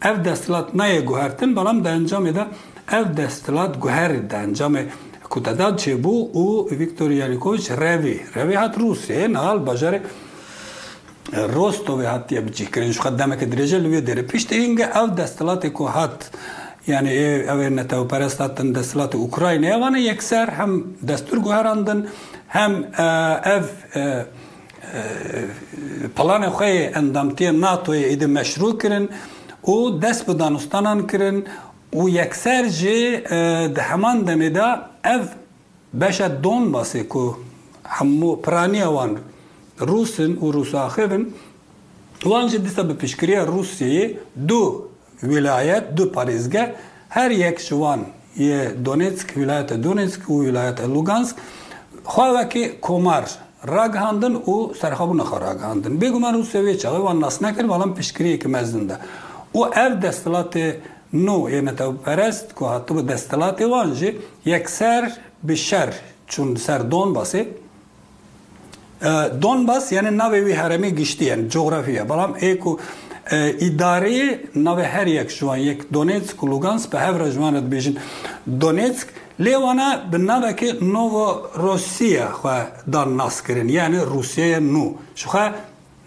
[0.03, 2.47] اف دستلات نه گهرده بلام ده انجامی دا
[2.89, 4.83] اف دستلات گهرده انجامی
[5.35, 5.99] که داد چه
[6.33, 10.01] او ویکتور یالیکویچ روی روی هات روسیه نال هال
[11.33, 14.27] Rostov hatiye biçik kirin şu kademe ki direce lüye deri.
[14.27, 16.31] Pişte inge ev destelatı ku hat
[16.87, 22.09] yani ev netevperest hattın destelatı Ukrayna'ya vana yekser hem destur guherandın
[22.49, 22.73] hem
[23.45, 23.63] ev
[26.17, 29.05] پلان خۆی ئەندامتیە ناتۆی ئیدی مەشروع کردن
[29.73, 31.37] و دەست بە دانوستانان کردن
[31.99, 32.99] و یەکسەر ژێ
[33.91, 34.69] هەمان دەمێدا
[35.09, 35.25] ئەف
[36.01, 37.25] بەشە دۆن باسی و
[37.97, 39.13] هەموو پرانیەوان
[39.81, 41.33] Русин у Русахевин,
[42.25, 44.89] Ulanca disa bi pişkiriya Rusya'yı du
[45.23, 46.75] vilayet, du Parizge
[47.09, 48.01] her yek şuvan
[48.37, 51.37] ye Donetsk, vilayete Donetsk u vilayete Lugansk
[52.07, 53.31] xwavekî komar
[53.69, 56.01] raghandin u serxabûna xwe raghandin.
[56.01, 58.97] Bêguman Rusya vê çaxê wan nas nekir balan pişkiriyekî mezin de.
[59.55, 60.75] û ev destilatê
[61.15, 65.95] nû yên netewperest ku hatibû destilatê wan jî yekser bi şer
[66.29, 67.47] çûn ser Donbasê
[69.43, 72.77] دونباس یعنی نوی هرمی گشتی یعنی جغرافیه بلام ایکو
[73.67, 77.95] اداره نوی هر یک جوان یک دونیتسک و لوگانس به هفر جوانت بیشن
[78.63, 79.09] دونیتسک
[79.39, 81.25] لیوانه به نوی که نوو
[81.65, 85.51] روسیه خواه دار ناس کرن یعنی روسیه نو شخواه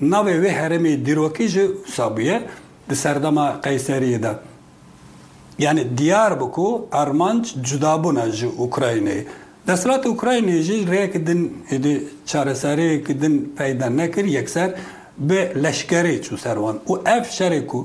[0.01, 2.37] نوی وی هرمی دیروکی جو سابیه
[2.89, 4.33] دی سردما قیسریه ده
[5.59, 6.67] یعنی دیار بکو
[7.01, 9.25] ارمانچ جدابونه جو اوکراینه
[9.69, 11.95] دەسەڵات اوکراینێ ژ ڕێکردن هدی
[12.29, 14.69] چارەسەرەیەکردن پەیدا نەکرد یەکسەر
[15.27, 17.81] بێ لەشکەری چوو سەروان و ئەف شەرێک و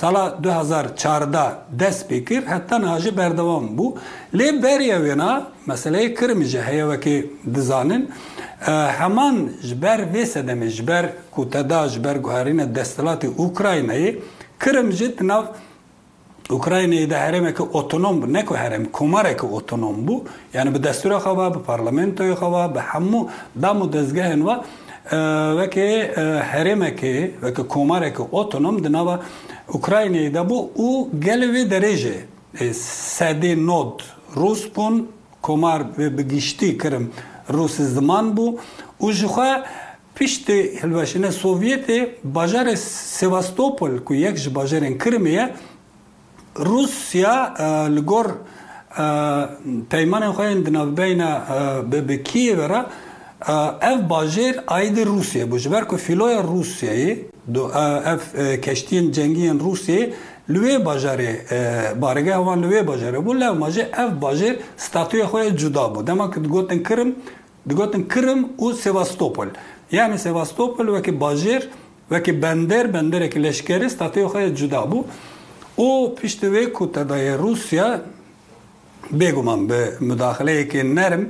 [0.00, 1.46] ساڵا 2014دا
[1.80, 3.96] دەست پێ کرد هەتا ناژی بەردەوام بوو
[4.38, 5.32] لێ بەریە وێنا
[5.70, 7.16] مەسلەیە کرمژە هەیەوەکێ
[7.54, 8.02] دزانن
[8.98, 9.36] هەمان
[9.68, 14.10] ji ber vê sedemê ji ber ku teda ji ber guharîne destelaê Ukraynayê
[14.62, 15.44] kirim ji nav
[16.50, 21.18] اوکراین ایده هرم که اوتونوم بود نکو هرم، کمره که اوتونوم بود یعنی به دستور
[21.18, 23.28] خواه به پارلمنت خواه به همو
[23.62, 24.54] دم و دزگه وکه
[25.58, 26.00] وکی
[26.42, 29.18] حرم که وکی کمره که اتونوم دنوا
[29.68, 32.14] اوکراینی دا بود او گلوی درجه
[33.14, 34.02] سده نود
[34.34, 35.06] روز پون
[35.42, 37.10] کمار به گشتی کرم
[37.48, 38.58] روس زمان بود
[38.98, 39.56] او جخواه
[40.14, 41.86] پیشت هلوشنه سوویت
[42.34, 45.48] بازار سیواستوپل که یک باجارن کرمیه
[46.58, 48.24] روسيا لجور
[49.90, 51.22] پیمان خوین دناو بین
[51.90, 52.82] به کیف را
[53.80, 60.12] اف باجر اید روسیه بجبر که فیلوی روسیه دو اف کشتین جنگین روسیه
[60.48, 66.10] لوی باجره بارگه وان لوی باجره بول لو ماجه اف باجر ستاتوی خوی جدا بود
[66.10, 67.12] اما که گوتن کرم
[67.70, 69.48] دگوتن کرم و سواستوپل
[69.92, 71.60] یعنی سواستوپل وکی باجر
[72.10, 75.04] وکی بندر بندر که لشکری ستاتوی خوی جدا بود
[75.76, 78.00] O piştî vê ku tedayê Rusya
[79.12, 81.22] bêguman bi müdaxileyekê nerm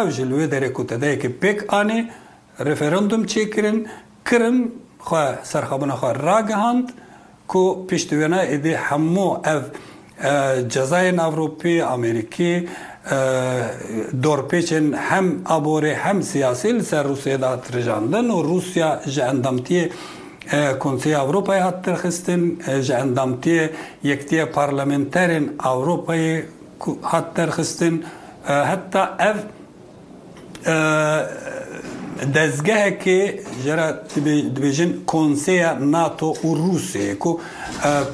[0.00, 2.08] ew ji wê derê ku tedayekê pêk anê
[2.60, 3.86] referendum çêkirin
[4.28, 4.72] kirim
[5.06, 6.88] xwe serxabûna xwe ragihand
[7.48, 9.62] ku piştîvêna êdê hemû ev
[10.68, 12.68] cezayên eh, Avropî, Amerîkî,
[13.10, 13.16] eh,
[14.22, 19.90] dorpêçên hem aborê hem siyasî li ser Rusyada e tirjandin û Rusya ji endamtiyê
[20.80, 22.42] کنسی اروپای هات ترخستن
[22.82, 23.68] جندامتی
[24.04, 26.42] یکتی پارلمنترین اروپای
[27.02, 28.02] هات ترخستن
[28.46, 29.38] حتی اف
[32.34, 33.90] دزگه که جرا
[34.56, 37.36] دبیجن کنسی ناتو و روسیه که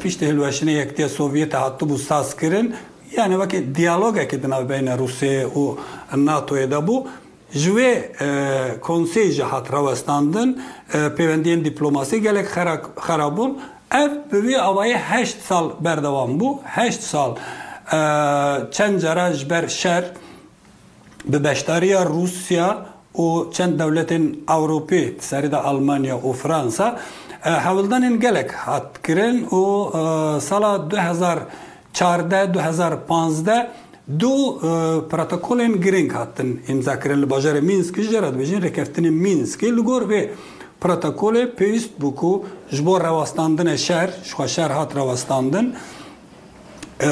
[0.00, 2.72] پیشت هلوشنه یکتی سوویت هاتو بو ساز کرن
[3.16, 5.78] yani vakit diyalog ki dinav beyne Rusya u
[6.16, 7.06] NATO'ya da bu
[7.54, 8.30] Jve e,
[8.80, 12.46] konsey jihat rawestandin e, pêwendiyên dîplomasî gelek
[13.06, 13.58] xerabûn
[13.94, 17.30] ev bi vê awayê heşt sal berdewan bû heşt sal
[17.92, 18.00] e,
[18.72, 20.04] çend cara ji ber şer
[21.24, 22.78] bi beşdariya Rusya
[23.16, 27.00] û çend dewletên Ewropî serî de Almanya û Fransa
[27.40, 29.60] hewildanên gelek hat kirin û
[30.40, 30.76] sala
[31.96, 33.62] 2014 2015
[34.08, 34.58] دو
[35.10, 40.30] پروتکل گرینگ هاتن این ذکر بازار مینسک جرات بجین رکفتن مینسک لگور به
[40.80, 42.38] پروتکل پیست بکو
[42.72, 45.72] جبر رواستاندن شهر شو شهر هات رواستاندن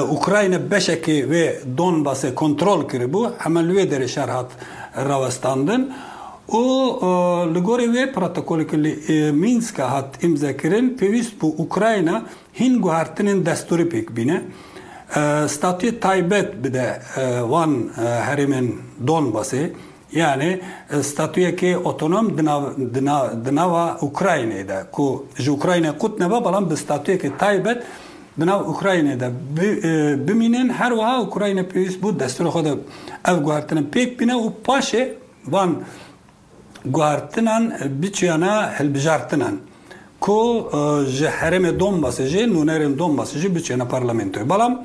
[0.09, 1.35] اوکراین بشه که و
[1.77, 4.51] دون باسه کنترل کرده بو عملوی در شهر هات
[4.97, 5.81] رواستاندن
[6.47, 6.63] او
[7.55, 8.77] لگور و پروتکل که
[9.35, 12.09] مینسک هات امزا کردن پیست بو اوکراین
[12.61, 14.41] هنگوارتن دستوری پیک بینه
[15.11, 19.71] Ee, statü Taybet bir de e, Van e, Herimin Donbası
[20.13, 20.61] yani
[20.99, 22.39] e, statüye ki otonom
[23.45, 27.83] dnava Ukrayna'da ku ji Ukrayna kutneva balan bi statüyeki Taybet
[28.43, 29.29] بناو اوکراینه ده
[30.27, 33.39] بمینن هر وها اوکراینه پیویس بود دستور خود اف
[33.93, 35.05] pek bine بینه paşe پاشه
[35.53, 35.71] وان
[36.87, 37.63] گوهرتنان
[38.03, 38.53] بچیانا
[40.21, 44.49] Ko e, ji herêmê Donbasê jê nûnerên Donbasê jî biçêne parlamentoyê.
[44.49, 44.85] Balam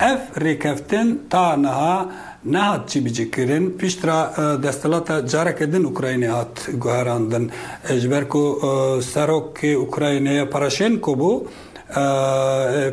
[0.00, 2.08] ev rêkeftin ta niha
[2.44, 7.50] nehat çî bicîkirin piştra e, destelata careke din Ukraynê hat guherandin
[7.96, 8.66] ji ber ku e,
[9.02, 11.42] serokê Ukraynaya Paraşenko bû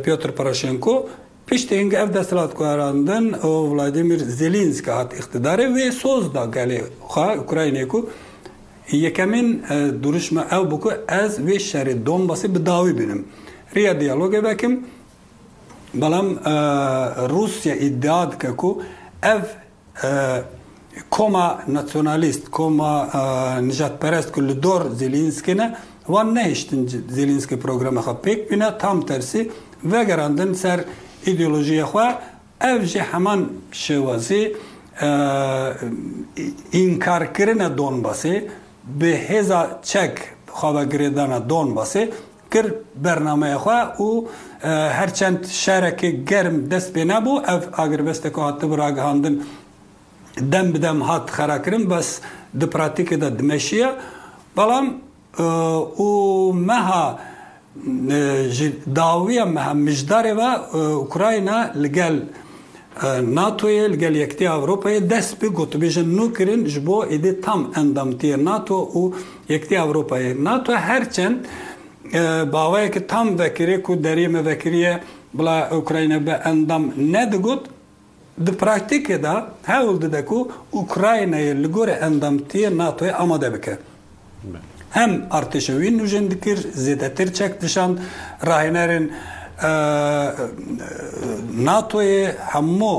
[0.03, 1.09] Piotr Paraşenko
[1.47, 6.81] Pişteng ev destelat guherandin Vladimir Zelenski hat iktidarê vê soz da gelê
[7.17, 8.09] Ukraynê ku
[8.95, 9.47] یەکەمین
[10.03, 13.21] دروشمە ئەو بکو ئەس وێ شەری دۆمبەسی بداوی بینم
[13.75, 14.73] ڕە دیالۆگە بەکەم
[16.01, 16.27] بەڵام
[17.33, 18.81] رووسیا ئیددا دکە و
[19.25, 19.45] ئەف
[21.15, 22.93] کۆما نەچۆنالیست کۆما
[23.69, 25.67] نژات پەرست کو لە دۆر زیلینسکنە
[26.11, 26.81] وان نهشتن
[27.15, 29.41] زیلینسکی پرۆگرامەخە پێک بینە تام تەرسی
[29.91, 30.79] veggerandin ser
[31.29, 32.07] îdeolojiya xwe
[32.61, 34.43] ev jî heman şewazî
[36.81, 38.33] înkarkirine Donbasê
[38.99, 40.13] به هزا چک
[40.47, 42.09] خواه گریدانا دون باسه
[42.51, 42.65] کر
[43.03, 44.27] برنامه خوا او
[44.99, 49.35] هرچند شهرک گرم دست به نبو اف اگر بست که هات برا گهاندن
[50.51, 52.21] دم بدم هات خرا کرن بس
[52.59, 53.89] د پراتیک د دمشیه
[54.55, 54.85] بلام
[55.99, 56.09] او
[56.53, 57.19] مها
[58.95, 60.41] داویه مها مجداره و
[60.77, 62.19] اوکراینا لگل
[63.37, 69.03] ناتۆیە لەگەل یەکتی ئەوروپای دەست بگوت بێژە نوکردن ji بۆ ئیدی تام ئەندامتیە ناتۆ و
[69.53, 71.37] یەکتی ئەوروپایە ناتۆ هەرچەند
[72.53, 74.93] باوەیەکە تام دەکرێ و دەریێمە دەکریە
[75.37, 76.83] بڵا ئۆکراینە بە ئەندام
[77.15, 77.63] نەدەگوت
[78.47, 79.33] di praktîkê de
[79.71, 80.37] hewl dide ku
[80.83, 83.75] Ukraynayê li gorê endamtiye NATOya amade bike.
[84.97, 87.91] Hem artêşewîn nûjen dikir, zêdetir çek dişan,
[88.47, 89.05] rahinerin
[91.67, 92.97] ناتۆیە هەموو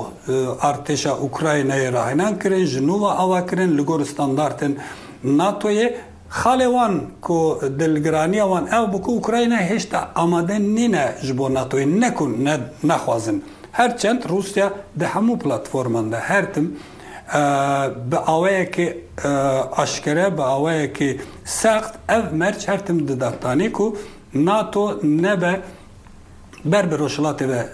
[0.62, 4.72] ئارتێشا ئوکراینای راهێنان کرێن ژنووە ئاواکرێن لە گۆر ستانداردن
[5.40, 5.86] ناتۆیە
[6.38, 6.94] خاڵێوان
[7.26, 7.40] کۆ
[7.80, 12.32] دلگرانیەوان ئەو بکو ئوکراینە هێشتا ئامادە نینە ji بۆ ناتۆی نەکون
[12.88, 13.38] نەخوازن.
[13.78, 14.68] هەرچەند رووسیا
[15.00, 16.66] دە هەموو پلتفۆماندا هەرتم
[18.10, 18.86] بە ئاوەیەکی
[19.78, 21.10] ئاشکرە بە ئاوەیەکی
[21.60, 23.86] سەخت ئەف مەرج هەرتم دداتانێک و
[24.48, 24.84] ناتۆ
[25.24, 25.52] نەبە،
[26.64, 27.00] berber
[27.48, 27.66] ve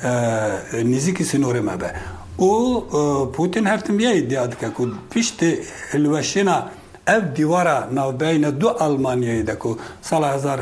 [0.90, 1.97] niziki sinorime be.
[2.38, 2.85] O
[3.33, 6.68] e, Putin her ya iddia dike ku pişti lveşina
[7.07, 10.61] ev divara navbeyne du Almanya'yı da ku sala hazar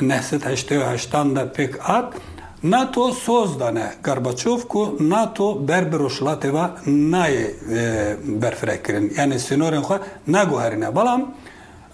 [0.00, 2.14] nehset heşte heştan da pek at
[2.62, 7.34] NATO создане Горбачевку НАТО Берберошлатева най
[8.40, 9.14] берфрекрин.
[9.18, 9.98] Yani sinorên ne
[10.38, 10.94] naguherîne.
[10.94, 11.34] Balam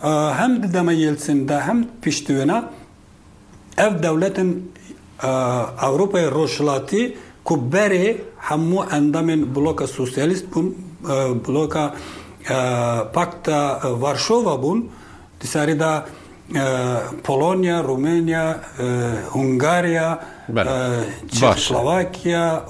[0.04, 2.62] e, hem dideme Yeltsin de hem piştûna
[3.78, 4.72] ev devletin
[5.22, 7.14] اروپای روشلاتی
[7.48, 10.76] که بره همون اندامن بلوک سوسیالیست بود
[11.46, 11.90] بلوک
[13.12, 13.48] پاکت
[14.02, 14.90] ورشوف بود
[15.40, 15.82] دی سرید
[17.24, 18.56] پولونیا رومینیا
[19.34, 21.04] هنگاریا بله.
[21.30, 22.62] چیخسلوکیا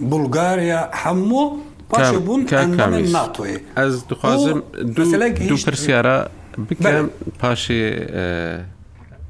[0.00, 1.48] بلگاریا همون
[1.88, 4.62] پاشی بود اندامن ناتوی از دو خواهزم
[4.96, 6.26] دو پرسیاره
[6.70, 7.10] بکنم بله.
[7.38, 7.90] پاشی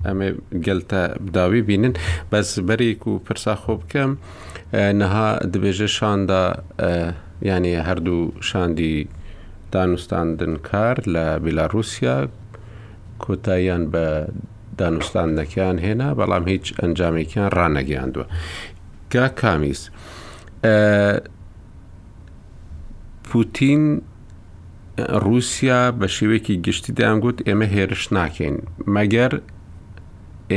[0.09, 0.29] ئەمێ
[0.67, 1.95] گەلتە بداوی بینن
[2.33, 4.11] بەس بەرێک و پرسا خۆ بکەم
[5.01, 6.45] نەها دبێژە شاندا
[7.51, 8.95] ینی هەردوو شاندی
[9.73, 12.17] دانوستاندن کار لە بیلاروسیا
[13.23, 14.05] کۆتاییان بە
[14.81, 18.27] دانوستاندەکەیان هێنا بەڵام هیچ ئەنجامێکیان ڕانەگەیاندووە
[19.13, 19.81] گا کامیس
[23.29, 23.85] پوتین
[25.25, 28.57] رووسیا بە شێوێکی گشتی دایان گوت ئێمە هێرش ناکەین
[28.95, 29.33] مەگەر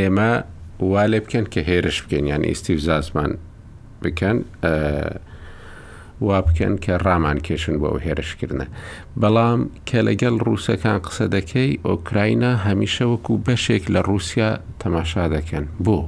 [0.04, 0.32] ئێمە
[0.92, 3.32] وا لێ بکەن کە هێرش بکەین یان ئیستی زازمان
[4.04, 4.38] بکەن
[6.28, 8.66] وا بکەن کە ڕامان کێشن بۆ ئەو هێرشکردە.
[9.22, 14.50] بەڵام کە لەگەڵ ڕووسەکان قسە دەکەی ئۆکراینە هەمیشە وەکو بەشێک لە رووسیا
[14.82, 16.00] تەماشا دەکەن بۆ.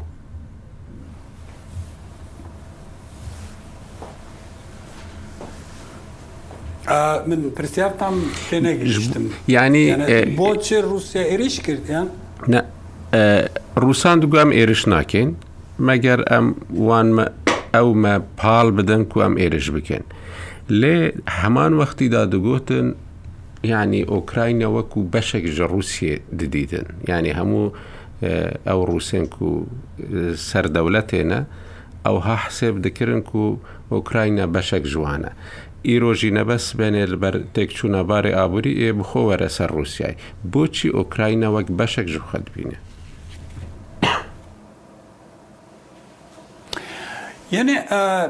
[7.30, 8.16] من پرسیارتان
[8.50, 9.86] پێ نەگەشتم ینی
[10.40, 12.08] بۆ چێ رووسیا عێریش کردیان؟
[13.82, 15.32] ڕووسان دوگوام ئێرش ناکەین
[15.88, 16.46] مەگەر ئەم
[16.88, 17.26] وانمە
[17.76, 20.04] ئەومە پاڵ بدەن و ئەم ئێرش بکەن
[20.70, 20.98] لێ
[21.40, 22.88] هەمان وەختیدا دەگوتن
[23.74, 27.74] ینی ئۆکراینە وەکو بەشێک ژە رووسێ ددیتن ینی هەموو
[28.68, 29.52] ئەو ڕووسێنک و
[30.50, 31.40] سەردەولەتێنە
[32.06, 33.42] ئەوها حسێب دەکردن و
[33.94, 35.32] ئۆکراینە بەشێک جوانە.
[35.88, 40.14] ئیرۆژی نەبەس بێنێ لەبەر تێکچوونە بارێ ئابووری ئێ بخۆوەرە سەر رووسای
[40.52, 42.78] بۆچی ئۆکراینە وەک بەشێک ژوخەت بینێ
[47.52, 47.76] یعنی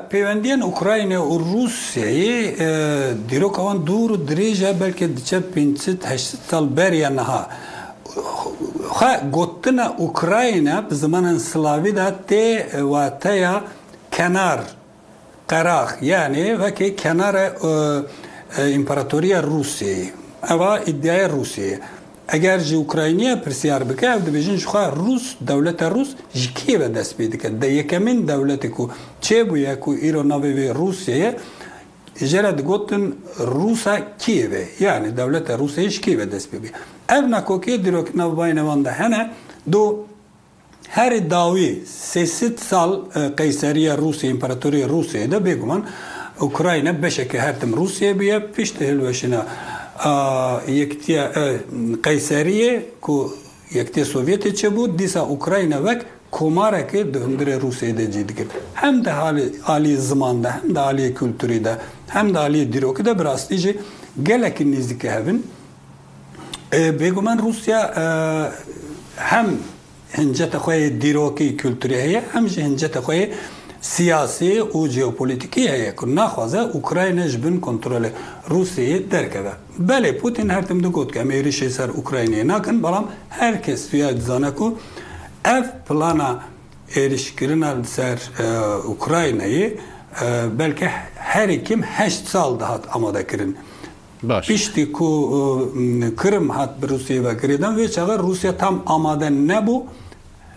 [0.10, 7.48] پیوندیان اوکراین و روسیه دیروک دور و دریجه بلکه دیچه پینچت هشت سال بریه نها
[8.96, 12.58] خا گوتنا اوکراین به زمان سلاوی دا تی
[12.94, 13.10] و
[14.14, 14.60] کنار
[15.48, 17.36] قراخ یعنی وکه کنار
[18.58, 20.12] امپراتوری روسیه
[20.52, 21.80] اوا ادعای روسیه
[22.34, 26.96] eger ji Ukrayniya pirsyar bike şey ev dibêjin ji xwe Rus dewleta Rus ji Kiyevê
[26.96, 31.36] dest pê dike de yekemîn dewletê ku çêbûye ku îro navê vê Rusyayê
[32.28, 36.68] jere digotin Rusa Kiyevê yani dewleta Rusyayê ji Kiyevê dest pê bî
[37.10, 39.30] ev nakokê dîrokina bayna wan de hene
[39.74, 40.00] do
[40.90, 43.00] herî dawî sêsit sal
[43.38, 45.82] qeyseriya Rusya İmparatoriya Rusyayê de bêguman
[46.42, 49.46] Ukrayna beşeke her tim Rusyayê bûye piştî hilweşina
[50.68, 51.32] yektiye
[52.04, 53.32] Kayseriye ku
[53.74, 58.48] yektiye Sovyetê çebû dîsa Ukrayna vek komarekê di hundirê Rûsyê de cî dikir.
[58.74, 61.76] Hem de aliyê ziman de hem de aliyê külturî de
[62.08, 63.78] hem de aliyê dîrokî de bi rastî jî
[64.24, 65.48] gelekî nêzdîkê hevin.
[66.72, 67.80] Bêguman Rûsya
[69.16, 69.48] hem
[70.18, 73.30] hinceta xwe dîrokî külturî heye hem jî hinceta xwe
[73.96, 78.10] سیاسی او ژئوپلیتیکی هەیە کو ناخوازە اوکراینە ji bin kontrolê
[78.50, 79.52] Rusiyê derkeve.
[79.80, 84.56] Belê Putin her tim digot ki em êrişê ser Ukraynayê nakin belam herkes tuya dizane
[84.56, 84.78] ku
[85.46, 86.36] ev plana
[86.96, 88.20] êrişkirina ser
[88.88, 89.70] Ukraynayê e,
[90.60, 93.56] belki herî kim heşt sal dihat amadekirin.
[94.24, 94.48] Baş.
[94.48, 95.08] Piştî ku
[96.04, 99.84] e, Kırım hat bi Rusiyê vekirêdan vê çaxa Rusya tam amade nebû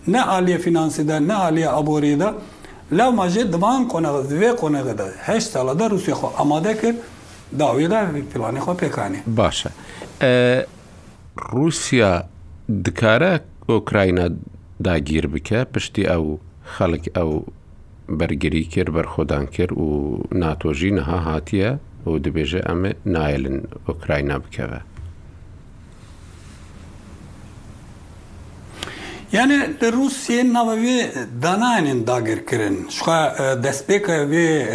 [0.07, 2.27] ne aliye finansî de ne aliye aborî de
[2.99, 6.97] لەو ماژێ دمان کۆنەغ دوێ کۆنەغدا هەش ساڵەدا رووسێ خۆ ئامادە کرد
[7.61, 7.99] داویدا
[8.31, 9.69] پلانی خۆ پێکانێ باشە
[11.55, 12.11] رووسیا
[12.85, 13.33] دکارە
[13.69, 14.25] ئۆکراینە
[14.85, 16.23] داگیر بکە پشتی ئەو
[16.73, 17.31] خەڵک ئەو
[18.19, 19.87] بەرگری کرد بەرخۆدان کرد و
[20.43, 21.69] ناتۆژی نەها هاتیە
[22.09, 24.79] و دەبێژە ئەمە نایلن ئۆکراینا بکەوە
[29.31, 31.11] Yani Rusya'nın navavi
[31.41, 32.05] dananin
[32.49, 32.85] kırın.
[32.89, 34.65] Şu Şuha e, destpeka ve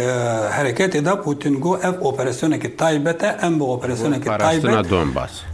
[0.51, 4.75] hareket eda Putin go ev operasyonu ki taybete em bu operasyonu ki taybet.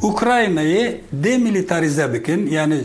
[0.01, 2.47] Ukrayna'yı demilitarize bikin.
[2.49, 2.77] Yani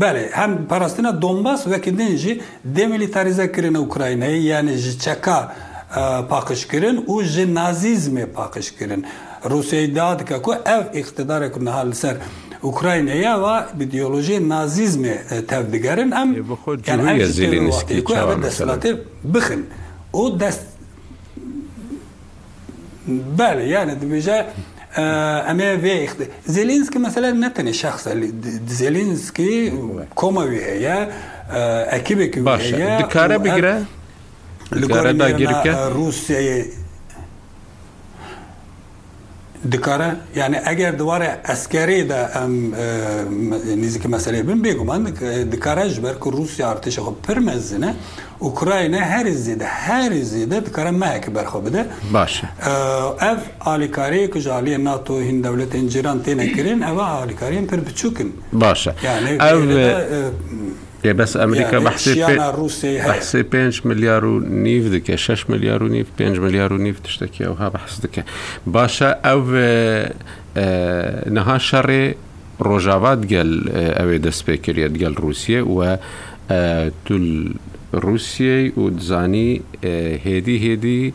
[0.00, 7.20] Bəli, həm Parastına Donbas və kedinji demilitarizə kirin Ukraynayı, yəni çəka e, pakış kirin, u
[7.54, 9.04] nazizmi pakış kirin.
[9.50, 10.40] Rusiya iddia dikə
[10.76, 12.16] ev iqtidar ekun hal ser
[12.70, 13.44] Ukrainaya و
[13.80, 15.02] ایدئولوژی نازیزم
[15.52, 16.28] تبدیگرن ام
[16.86, 18.92] یعنی هم زلینسکی که اوه دستلاتی
[19.34, 19.62] بخن
[20.14, 20.66] O دست
[23.36, 24.44] بله yani دبیجه
[24.96, 28.06] اما ve işte Zelenski mesela ne tane şahs
[28.68, 29.74] Zelenski
[30.16, 31.10] koma ve ya
[31.90, 33.78] ekibe ki ve ya dikare bir gire
[34.74, 36.66] dikare da girke Rusya'yı
[39.70, 45.88] dikare yani eğer divare askeri de em e, nizik mesele bin beguman hani, e, dikare
[45.88, 47.94] jber ki Rusya artışı xo pirmezine
[48.40, 52.70] Ukrayna her izide her izide dikare mehek berxo bide baş e,
[53.26, 56.44] ev alikari ki jali NATO hin devletin ciran tene
[56.92, 59.62] ev alikari pir biçukin baş yani ev
[61.06, 62.52] بس امريكا بحسي يعني
[62.84, 68.00] بحسب 5 مليار ونيف دك 6 مليار ونيف 5 مليار ونيف تشتكي او ها بحس
[68.00, 68.24] دك
[68.66, 70.12] باشا او آه،
[70.56, 72.14] آه، نها شر
[72.60, 75.96] روجابات قال آه، او دسبيكر قال روسيا و
[77.06, 77.54] تل
[77.94, 79.62] روسيا و ودزاني
[80.26, 81.14] هدي هدي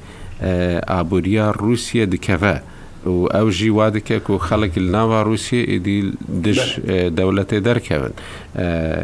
[0.84, 2.62] ابوريا روسيا دكفا
[3.06, 5.24] و او جی وا دکه خلق لنا روسيا
[5.66, 6.80] روسیه دش
[7.16, 8.12] دولت درکه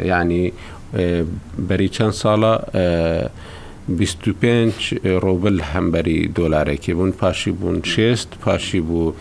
[0.03, 0.53] يعني
[1.69, 2.53] بەری چەند ساڵە
[3.89, 9.13] 25 ڕۆبل هەمبەری دۆلارێکی بوون پاشی بوون شێست پاشی بوو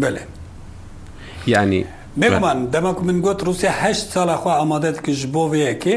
[0.00, 0.20] بەێ
[1.46, 1.80] یعنی
[2.20, 5.96] بێمان دەمەکو من گوت رووسیاهه ساڵەخوا ئامادەتکە ji بۆ وەیەکێ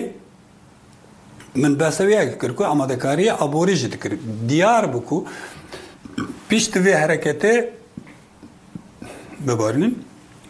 [1.62, 4.20] من بەسەویە کردکو ئامادەکاریە ئابۆریژت کرد
[4.50, 5.18] دیار بکو
[6.48, 7.70] Пиштви харакете
[9.40, 9.96] бебарним.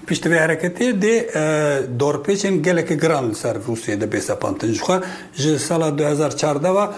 [0.06, 4.74] Пиштви харакете де дорпечен гелеке гран сар Русия де бесапантын.
[4.74, 5.02] Жуха
[5.36, 6.94] же сала 2004 ва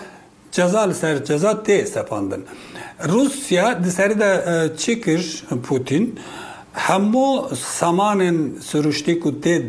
[0.51, 2.45] ceza ser ceza te sepandın.
[3.07, 4.45] Rusya diseri de
[4.77, 6.19] çekir Putin
[6.73, 9.61] hemo samanın sürüştük u te e,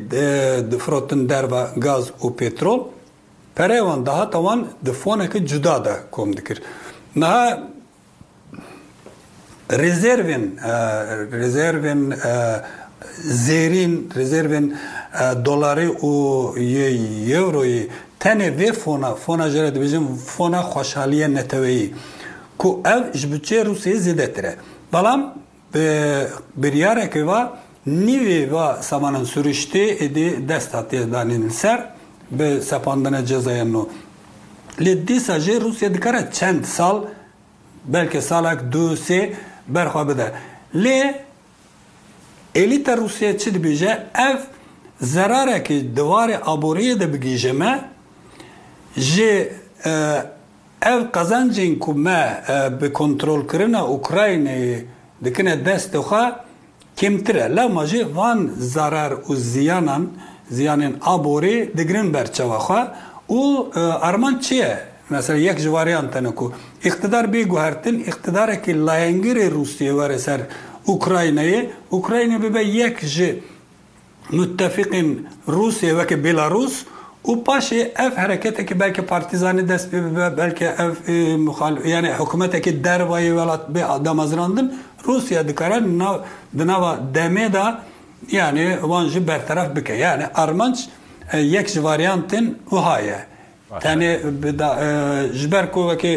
[0.71, 2.81] difrotin derva gaz u petrol
[3.55, 6.63] perevan daha tavan difoneki cüda da komdikir.
[7.17, 7.69] Naha
[9.73, 10.71] rezervin e,
[11.39, 12.17] rezervin e,
[13.23, 14.75] zerin rezervin
[15.15, 16.53] e, dolari u
[17.29, 17.91] еврои
[18.23, 20.05] тене ве фона фона ҷаре дибежем
[20.37, 21.87] фона хошҳалия нетавеӣ
[22.61, 24.53] ку ав ji бюдже русия зидэтере
[24.93, 25.21] балам
[26.63, 27.41] биряреке ва
[27.87, 31.85] нивê va samanên süriştê êdî dest hatiye danînin ser
[32.31, 33.83] be sepandina cezayên nû.
[34.85, 37.05] Lê Rusya jê Rûsya dikare çend sal
[37.93, 39.33] belki salak du se
[39.69, 40.33] برخوا بده
[40.83, 40.99] لی
[42.55, 44.41] الیت Rusya çi دبیجه اف
[45.15, 47.73] زراره که دوار آبوریه ده بگیجه ما
[48.97, 49.49] جه
[50.83, 54.85] ev e, kazancên ku me e, bi kontrolkirina Ukraynayê
[55.25, 56.25] dikine dest xwe
[56.97, 60.09] kêmtir e maji van zarar û ziyanan
[60.51, 62.83] ziyanên aborê digirin berçeva xwe
[63.29, 63.41] û
[63.81, 64.79] e, arman çiye?
[65.11, 66.47] مثلا یک جواریان تنکو
[66.85, 70.41] اقتدار بی گوهرتن اقتدار که لاینگیر روسیه وره سر
[70.89, 71.61] اوکراینایه
[71.95, 73.31] اوکراینه ببه یک جه
[74.33, 76.85] متفقین روسیه وکه Belarus.
[77.25, 79.93] O paşe ev ki belki partizani dest
[80.39, 84.79] belki ev e, muhalif yani hükümeteki dervayı velat bir adam azrandın.
[85.07, 85.89] Rusya dikaren
[86.59, 87.83] dinava deme da
[88.31, 89.93] yani vanjı bertaraf bike.
[89.93, 90.89] Yani Armanç
[91.33, 93.19] e, yekşi variantin uhaye.
[93.85, 94.13] تەنێ
[95.41, 96.13] ژبەر کۆوەکە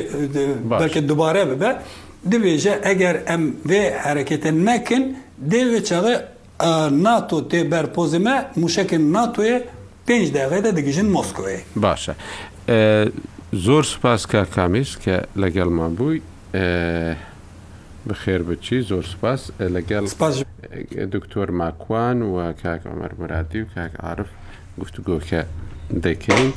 [0.82, 1.72] بەکە دوبارە ببە
[2.32, 5.04] دەبێژە ئەگەر ئەم بێ حرەکێتە نەکن
[5.52, 6.16] دەوێت چاڵێ
[7.06, 9.56] ناتۆ تێ بەرپۆزمە موشەکن ناتوێ
[10.08, 12.14] پێنج داغێدا دەگەژن مۆسکۆێ باشە
[13.66, 16.18] زۆر سوپاس کا کامیش کە لەگەڵمان بووی
[18.08, 19.42] بخێر بچی زۆر سپاس
[19.76, 20.04] لەگەڵ
[21.14, 24.30] دکتۆر ماکوان و کاک ئەمەرمرادی و کاک عاعرف
[24.82, 25.42] گفتوگۆکە
[26.06, 26.52] دەکەین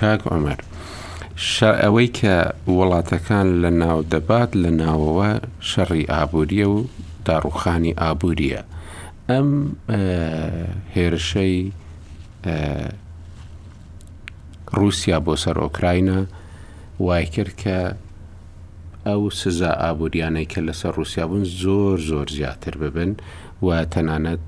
[0.00, 0.60] کاک ئۆمەر
[1.82, 2.36] ئەوەی کە
[2.76, 5.30] وڵاتەکان لە ناو دەبات لە ناوەوە
[5.70, 6.76] شەڕی ئابووریە و
[7.26, 8.60] داڕوخانی ئابووریە
[9.30, 9.48] ئەم
[10.94, 11.56] هێرشەی
[14.78, 16.18] رووسیا بۆ سەر ئۆکراینە
[17.06, 17.78] وای کرد کە
[19.08, 23.10] ئەو سزا ئابوووریانەی کە لەسەر رووسیا بوون زۆر زۆر زیاتر ببن
[23.64, 24.42] و تەنانەت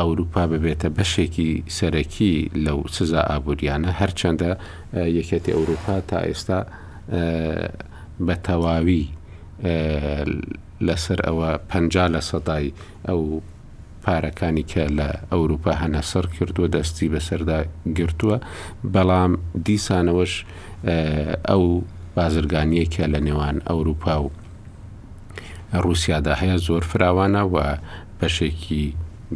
[0.00, 2.34] ئەوروپا ببێتە بەشێکی سەرەکی
[2.64, 4.50] لەو سزا ئابوووریانە هەرچەندە
[5.18, 6.60] یەکێتی ئەوروپا تا ئێستا
[8.26, 9.02] بە تەواوی
[10.86, 11.72] لەسەر ئەوە پ
[12.16, 12.66] لە سەدای
[13.08, 13.20] ئەو
[14.04, 17.58] پارەکانی کە لە ئەوروپا هەنە سەر کردووە دەستی بەسەردا
[17.98, 18.36] گرتووە
[18.94, 19.32] بەڵام
[19.66, 20.34] دیسانەوەش
[21.50, 21.64] ئەو
[22.16, 24.30] بازرگانیە کە لە نێوان ئەوروپا و
[25.84, 27.56] رووسیادا هەیە زۆر فراوانە و
[28.20, 28.84] بەشێکی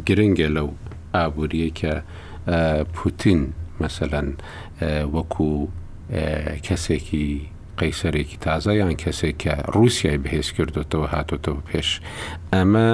[0.05, 0.69] گرنگە لەو
[1.15, 1.93] ئابوووریە کە
[2.95, 3.41] پوتین
[3.81, 4.27] مثلەن
[5.15, 5.49] وەکو
[6.65, 7.27] کەسێکی
[7.79, 11.89] قەیسەرێکی تازە یان کەسێک کە رووسای بەهێز کردوتەوە هاتوتەوە پێش
[12.53, 12.87] ئەمە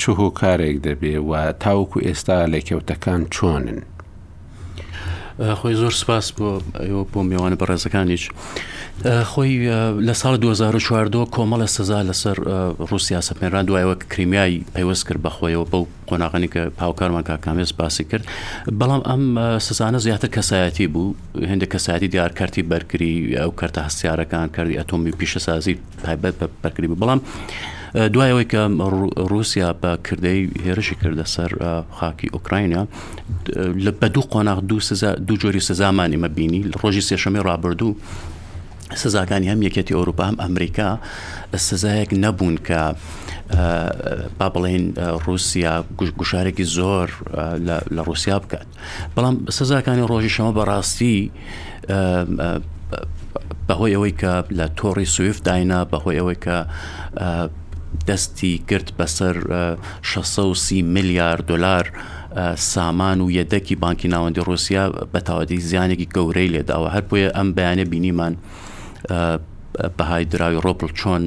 [0.00, 1.32] چهۆکارێک دەبێ و
[1.62, 3.80] تاوکو ئێستا لە کەوتەکان چۆنن
[5.40, 6.48] خۆی زۆر سپاس بۆ
[6.84, 8.24] ئەوە بۆ میێوانە بەڕێزەکانیش
[9.32, 9.52] خۆی
[10.06, 12.36] لە ساڵ 2014 کۆمەڵە سزا لەسەر
[12.90, 18.24] رووسیا سەپێنران دوایەوە کریمیایی پەیوەست کرد بەخۆیەوە بەو قۆناغنی کە پاوکارمان کاکامێز باسی کرد
[18.80, 19.22] بەڵام ئەم
[19.68, 21.14] سزانە زیاتر کەسایەتی بوو
[21.50, 25.74] هەندێک کەسایەتی دیارکردی بەرگری ئەو کەرتە هەستیارەکان کردی ئەتۆمی پیشەسازی
[26.04, 27.20] تایبەت بەرگری بوو بەڵام.
[27.94, 28.60] دوایەوەی کە
[29.30, 31.50] رووسیا بە کردەی هێرشی کردە سەر
[31.98, 32.82] خاکی ئۆکراینە
[34.00, 34.58] بە دوو قۆناغ
[35.28, 37.94] دوو جۆری سزامانی مەبینی ڕۆژی سێشەمی ڕابردوو
[39.02, 40.88] سزاکانی هەم یەکەتی ئەوروپا هەم ئەمریکا
[41.68, 42.80] سزایەک نەبوون کە
[44.38, 44.84] با بڵێن
[45.26, 45.74] رووسیا
[46.20, 47.08] گوشارێکی زۆر
[47.96, 48.66] لە رووسیا بکات
[49.14, 51.18] بەڵام سزاکانی ڕۆژی شەمە بەڕاستی
[53.68, 56.56] بەهۆی ئەوەی کە لە تۆڕی سویف داینە بەهۆی ئەوەی کە
[58.08, 59.36] دەستی کرد بەسەر
[60.02, 61.92] 630 میلیار دلار
[62.56, 64.84] سامان و یەدەکی بانکی ناوەندی رووسیا
[65.14, 68.34] بەتاوادی زیانێکی گەورەی لێداوە هەر بۆیە ئەم بەیانە بینیمان
[69.98, 71.22] بەهای دراوی ڕۆپل چۆن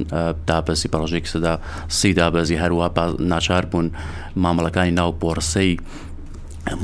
[0.48, 1.54] دابەزی بەڕژێک سدا
[1.98, 2.86] سی دابەزی هەروە
[3.32, 3.86] ناچار بوون
[4.42, 5.72] مامەڵەکانی ناو بۆرسەی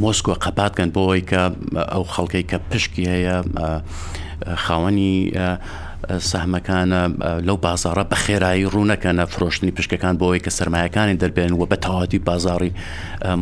[0.03, 1.43] مۆسکۆ قەپاتکەن بۆەوەی کە
[1.93, 3.37] ئەو خەڵکەی کە پشکی هەیە
[4.65, 5.15] خاوەنی
[6.29, 7.01] سەحمەکانە
[7.47, 12.73] لەو بازارە بە خێرایی ڕوونەکەنە فرۆشتنی پشکەکان بۆەوەی کە سرمایەکانی دەربێن و بە تەواتی بازاری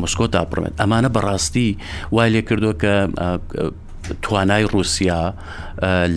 [0.02, 1.68] مسکۆ داپڕێت ئەمانە بەڕاستی
[2.12, 2.94] وای لێ کردو کە
[4.22, 5.22] توانای رووسیا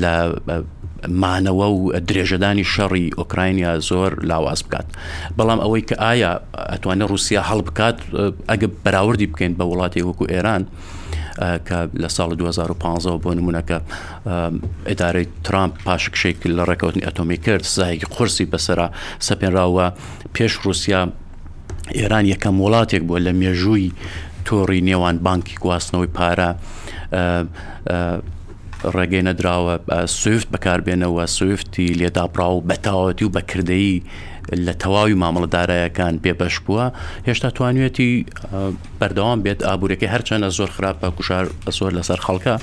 [0.01, 0.13] لە
[1.23, 4.87] مانەوە و درێژەدانی شەڕی ئۆکراینیا زۆر لاواز بکات
[5.37, 6.31] بەڵام ئەوەی کە ئایا
[6.73, 7.97] ئەتوانێت رووسیا هەڵ بکات
[8.49, 10.63] ئەگە بەراوردی بکەین بە وڵاتی وەکو ئێران.
[11.39, 13.77] کە لە ساڵ 2015 بۆ نمونونەکە
[14.89, 18.87] ئیدارەی ترامپ پاشکشێک لە ڕێکوتنی ئەتۆمی کرد سایەکی قرسی بەسرە
[19.27, 19.85] سەپێنراوە
[20.35, 21.01] پێش رووسیا
[21.97, 23.91] ئێران یەکەم وڵاتێک بووە لە مێژووی
[24.45, 26.49] تۆڕی نێوان بانکی گواستنەوەی پارە
[28.95, 29.75] ڕێگەی نەدراوە
[30.21, 33.95] سوفت بەکاربێنەوە سوفتی لێداپرا و بەتاوەتی و بەکردەیی
[34.51, 36.85] لە تەواوی مامەڵەدارایەکان بێبەش بووە
[37.27, 38.11] هێشتا توانوێتی
[38.99, 41.45] بەردەوام بێت ئابوورەکە هەرچەندە زۆر خراپە کوشار
[41.77, 42.55] زۆر لەسەر خەڵکە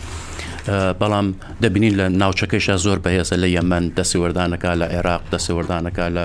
[1.01, 1.27] بەڵام
[1.63, 6.25] دەبینین لە ناوچەکەیشە زۆر بەهێزە لە یەمەەن دەسیوەردانەکە لە عێراق دەسیوەردانەکە لە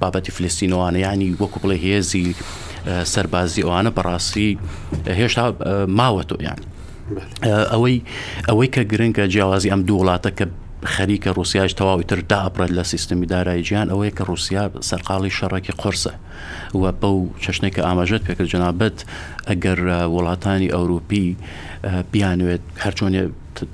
[0.00, 2.26] بابەتی فلستینەوانە ینی وەکو بڵێ هێزی
[3.12, 4.50] سەربازی ئەوانە بەڕاستی
[5.18, 5.44] هێشتا
[5.98, 6.60] ماوەتۆ یان.
[7.72, 7.96] ئەوەی
[8.48, 10.44] ئەوەی کە گرنگکە جیاوازی ئەم دوو وڵاتە کە
[10.92, 16.12] خەریکە رووسیاش تەواوی تر داپڕێت لە سیستمی دارایی گیان ئەوەیە کە رووسیا سەرقاڵی شەڕێکی قرسە
[16.74, 18.98] و بەو چەشنێکە ئاماژێت پێکرد جنابەت
[19.48, 19.78] ئەگەر
[20.14, 21.26] وڵاتانی ئەوروپی
[22.12, 23.22] بیانوێت هەرچۆنێ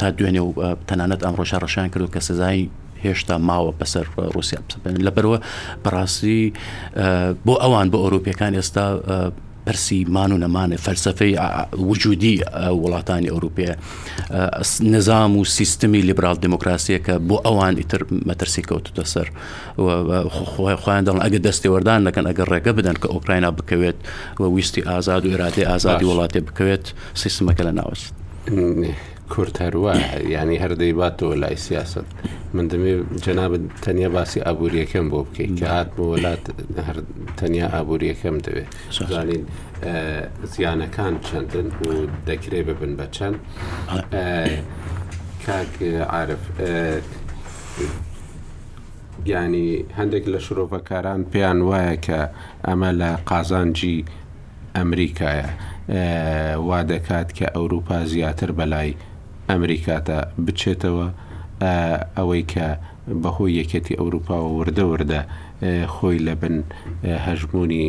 [0.01, 0.53] تا دوێنێ و
[0.89, 2.71] تەنانەت ئەم ڕۆژە ڕەشان کرد و کە سزایی
[3.05, 4.61] هێشتا ماوە بەسەر رووسیا
[5.07, 5.39] لەبەرەوە
[5.85, 6.43] بەڕاستی
[7.47, 8.87] بۆ ئەوان بۆ ئەوروپیەکان ئێستا
[9.67, 11.39] پرسی مان و نەمانە فەرسەفەی
[11.79, 12.41] وجودی
[12.83, 13.75] وڵاتانی ئەوروپەیە
[14.83, 19.29] نظام و سیستمی لیبرال دموکراسی کە بۆ ئەوان ئیتر مەترسی کەوتتە سەر
[20.83, 23.99] خۆیان دەڵن ئەگە دەستی وەردان دەکەن ئەگەر ڕێگە بدەن کە ئۆکراینە بکەوێت
[24.41, 26.85] و ویستی ئازاد و ئێراتی ئازادی وڵاتی بکەوێت
[27.23, 28.13] سیستمەکە لە ناوەست.
[29.31, 29.93] کورت هەروە
[30.37, 32.05] ینی هەردەی با تۆ لای سیاست
[32.55, 32.93] من دەمێ
[33.25, 33.53] جەناب
[33.85, 36.43] تەنیا باسی ئابوووریەکەم بۆ بکەین کە هاتمە وڵات
[37.39, 38.69] تەنیا ئابوووریەکەم دەوێت
[39.11, 39.45] زانین
[40.55, 41.89] زیانەکان چەندن و
[42.29, 43.37] دەکرێ ببن بە چەند
[45.47, 45.73] کاک
[46.13, 46.43] عاعرف
[49.33, 49.69] ینی
[49.99, 52.21] هەندێک لە شرۆڤەکاران پێیان وایە کە
[52.69, 53.99] ئەمە لە قازانجی
[54.79, 55.49] ئەمریکایە
[56.69, 58.93] وا دەکات کە ئەوروپا زیاتر بەلای
[59.51, 61.07] ئەمریکا تا بچێتەوە
[62.19, 62.67] ئەوەی کە
[63.23, 65.23] بەهۆی یەکەتی ئەوروپا و وردەوردە
[65.95, 66.55] خۆی لە بن
[67.27, 67.87] هەژمونی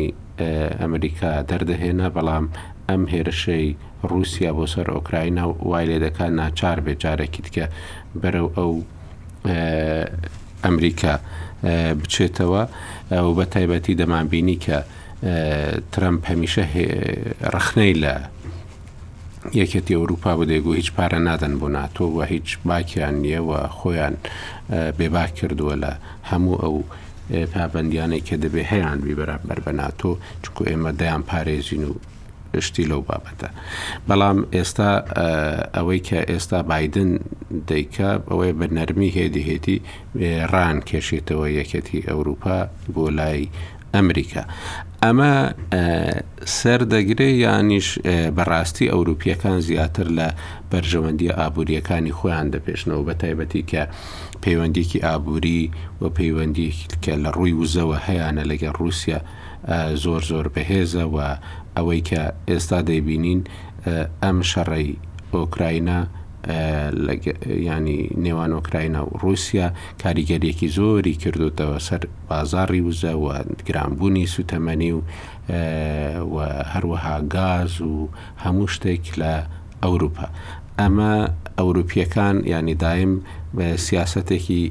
[0.82, 2.44] ئەمریکا دەردەهێنا بەڵام
[2.88, 3.66] ئەم هێرشەی
[4.10, 7.66] رووسیا بۆ سەر ئۆکراینە وای لێ دەکات ناچار بێ جارێکی تکە
[8.20, 8.72] بەرەو ئەو
[10.64, 11.14] ئەمریکا
[12.00, 12.62] بچێتەوە
[13.14, 14.76] ئەو بە تایبەتی دەمانبینی کە
[15.92, 16.64] ترمپ هەمیشە
[17.54, 18.14] ڕخنەی لە
[19.60, 24.14] یەکێتی ئەوروپا بەدەیگو هیچ پارە نادەن بۆ ناتۆ و هیچ باکیان نییەوە خۆیان
[24.98, 25.92] بێبا کردووە لە
[26.30, 26.74] هەموو ئەو
[27.52, 30.10] پابندیانێک کە دەبێ هەیەیان بی بەرامبەر بە ناتۆ
[30.42, 31.94] چکو ئێمە دەیان پارێزین و
[32.66, 33.48] شتی لەو بابەتە
[34.08, 34.90] بەڵام ئێستا
[35.76, 37.10] ئەوەی کە ئێستا بادن
[37.68, 39.76] دەیکە ئەوەی بە نەرمی هێدیهێتی
[40.52, 42.58] ڕان کێشێتەوە یەکەتی ئەوروپا
[42.94, 43.48] بۆ لای
[43.94, 44.44] ئەمریکا
[45.04, 45.32] ئەمە
[46.58, 47.88] سەردەگرێ یانیش
[48.36, 50.28] بەڕاستی ئەوروپیەکان زیاتر لە
[50.70, 53.82] بەرژەوەندی ئابوووریەکانی خۆیان دەپێشنەوە بە تایبەتی کە
[54.44, 55.62] پەیوەندیکی ئابووری
[56.00, 56.70] و پەیوەندی
[57.04, 59.20] کە لە ڕووی وزەوە هەیەە لەگەر رووسیا
[60.04, 61.16] زۆر زۆر بەهێزە و
[61.76, 63.40] ئەوەی کە ئێستا دەیبینین
[64.26, 64.90] ئەم شەڕی
[65.34, 66.00] ئۆکراینا
[66.48, 69.68] ینی نێوانۆکراینە و رووسیا
[70.02, 73.26] کاریگەریەکی زۆری کردوتەوە سەر بازاری وزە و
[73.66, 75.04] گرانبوونی سوتەمەنی و
[76.74, 78.08] هەروەها گاز و
[78.44, 79.34] هەموو شتێک لە
[79.82, 80.28] ئەوروپا
[80.80, 81.12] ئەمە
[81.58, 83.12] ئەوروپیەکان ینی دایم
[83.56, 84.62] بە سیاسەتێکی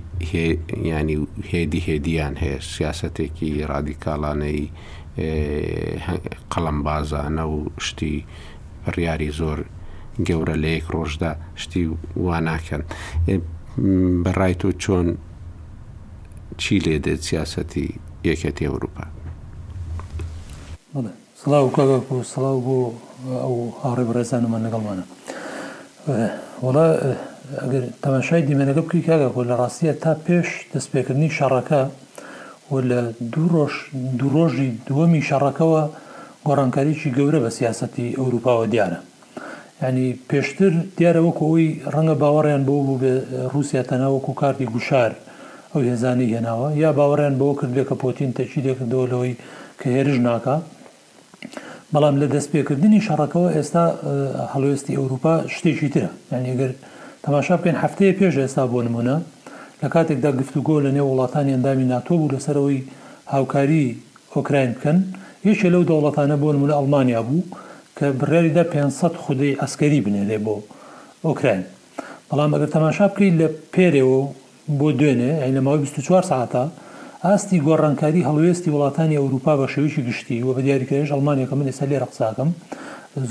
[0.92, 1.18] ینی
[1.52, 4.62] هێدی هێدیان هەیە سیاسەتێکی رادیکاڵانەی
[6.52, 7.58] قەڵم بازانە و
[7.88, 8.26] شتی
[8.84, 9.60] بڕیاری زۆر
[10.28, 11.32] گەورە لە یەک ڕۆژدا
[11.62, 11.84] شتی
[12.26, 12.82] وا ناکەن
[14.24, 15.08] بەڕای تۆ چۆن
[16.62, 17.88] چی لێ دێت سیاسەتی
[18.30, 19.06] یەکەتی ئەوروپا
[21.42, 22.78] سڵاو کاگەک و سڵاو بۆ
[23.44, 25.06] ئەو هاڕێ بەڕێزانمە لەگەڵمانە
[26.66, 26.88] وڵە
[27.62, 31.82] ئەگەر تەماشای دیمەنەکە بکەی کاگەک لە ڕاستیە تا پێش دەستپێکردنی شەڕەکە
[32.72, 33.00] و لە
[33.34, 33.74] دوو ڕۆژ
[34.20, 35.82] دوو ڕۆژی دووەمی شەڕەکەەوە
[36.48, 39.00] گۆڕانکاریی گەورە بە سیاسەتی ئەوروپاوە دیارە
[39.86, 43.14] ینی پێشتر دیارە وەکەوەی ڕەنگە باوەڕیان بۆ بوو بە
[43.54, 45.12] رووسیا تەناوەکو کارتی گوشار
[45.72, 49.34] ئەو هێزانی هێناوە یا باوەڕیان بۆ کرد بێکە پۆتین تەچی دێکردەوە لەوەی
[49.80, 50.56] کە هێرش ناکە
[51.94, 53.86] بەڵام لە دەستپێکردنی شەڕەکەەوە ئێستا
[54.54, 56.72] هەڵوێستی ئەوروپا شتێکی ترە یانیگەر
[57.26, 59.16] تەماشا بکەین هەفتەیە پێش ئێستا بۆ نمونە
[59.82, 62.80] لە کاتێکدا گفتوگۆ لە نێو وڵاتانی ئەندامی ناتۆ بوو لەسەرەوەی
[63.34, 63.86] هاوکاری
[64.34, 64.98] ئۆکراین بکەن
[65.50, 67.44] یەکێ لەو دەوڵەتانە بۆ نمونە ئەڵمانیا بوو
[68.02, 70.56] کە بڕێریدا 500 خودی ئەسکەری بنێ لێ بۆ
[71.26, 71.64] ئۆکراین
[72.30, 74.22] بەڵام ئەگەر تەماشا بکەیت لە پێرێەوە
[74.80, 76.64] بۆ دوێنێ ئەین لە ماوەی 24 ساعتە
[77.26, 81.98] ئاستی گۆڕانکاری هەڵوێستی وڵاتانی ئەوروپا بە شێویی گشتی و بە دیاریکرێش ئەڵمانێکەکە من ئێستا لێ
[82.04, 82.50] ڕقساکەم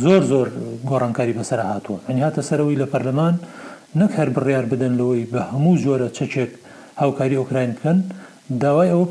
[0.03, 0.47] زۆر زۆر
[0.89, 3.35] گۆڕانکاری بەسەر هاتووە ئەنی هاتە سەرەوەی لە پەرلەمان
[4.01, 6.51] نەک هەر بڕیار بدەن لەوەی بە هەموو زۆرە چەچێک
[7.01, 7.99] هاوکاری ئۆکراین بکەن
[8.63, 9.07] داوای ئەوە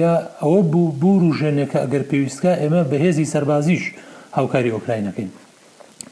[0.00, 3.84] یا ئەوە بوو بوو ڕژێنێکە ئەگەر پێویستکە ئێمە بەهێزی سەربازیش
[4.36, 5.30] هاوکاری ئۆکراینەکەین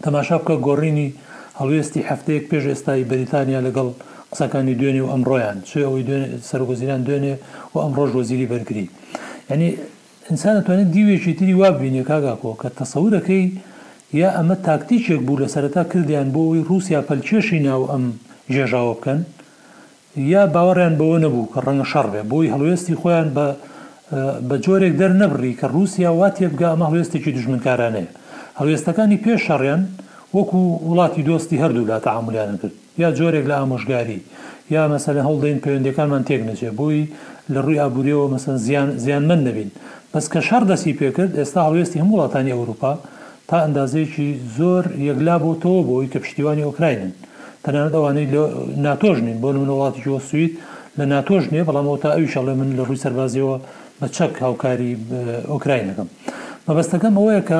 [0.05, 1.09] تەماشا بکە گۆڕینی
[1.61, 3.89] هەڵوێستی هەفتەیەک پێش ئێستای بەریتانیا لەگەڵ
[4.33, 6.03] قسەکانی دوێنێ و ئەمڕۆیان شێ ئەوی
[6.51, 7.35] سەرگۆزیران دوێنێ
[7.73, 8.87] و ئەمڕۆژ وەزیری بەرگری
[9.53, 9.69] ینی
[10.29, 13.45] ئینسانە توانێت دیوێکی تری وا بینێ کاگاکۆ کە تەسەورەکەی
[14.21, 18.05] یا ئەمە تاکتیچێک بوو لە سەرەتا کردیان بۆەوەی رووسیا پەلچێشی ناو ئەم
[18.55, 19.21] ژێژاوە بکەن
[20.33, 23.47] یا باوەڕیان بەوە نەبوو کە ڕەنگە شەڕێ بۆی هەڵوێستی خۆیان بە
[24.49, 28.11] بە جۆرێک دەرنەبڕی کە رووسیا وا تێبگا ئەمە هەوێستێکی دژمنکارانەیە
[28.61, 29.83] هەوێستەکانی پێش شەڕێن
[30.37, 34.21] وەکو وڵاتی دۆستی هەردوو لا تەعاملیانە کرد یا جۆرێک لە ئامۆژگاری
[34.75, 37.03] یا مەسەلە هەڵدەین پەیوەندەکانمان تێک نەچێ بووی
[37.53, 38.57] لە ڕووی ئابوووریەوە مەسەن
[39.05, 39.71] زیان من نبین
[40.13, 42.93] بەس کە شەر دەسی پێکرد ئێستا هەڵوێستی هەم وڵاتانی ئەوروپا
[43.49, 47.13] تا ئەندازەیەکی زۆر یەکلا بۆتەوە بۆی کە پشتیوانی ئۆکراینن
[47.65, 48.27] تەنانەت ئەوانەی
[48.87, 50.53] ناتۆژنین بۆ من وڵاتی جۆ سویت
[50.99, 53.57] لە ناتۆژنیە بەڵامەوە تا ئەوی شەڵێ من لە ڕووی سەربازیەوە
[54.01, 54.91] بە چەک هاوکاری
[55.53, 56.09] ئۆکراینەکەم
[56.67, 57.59] مەبەستەکەم ئەوەیە کە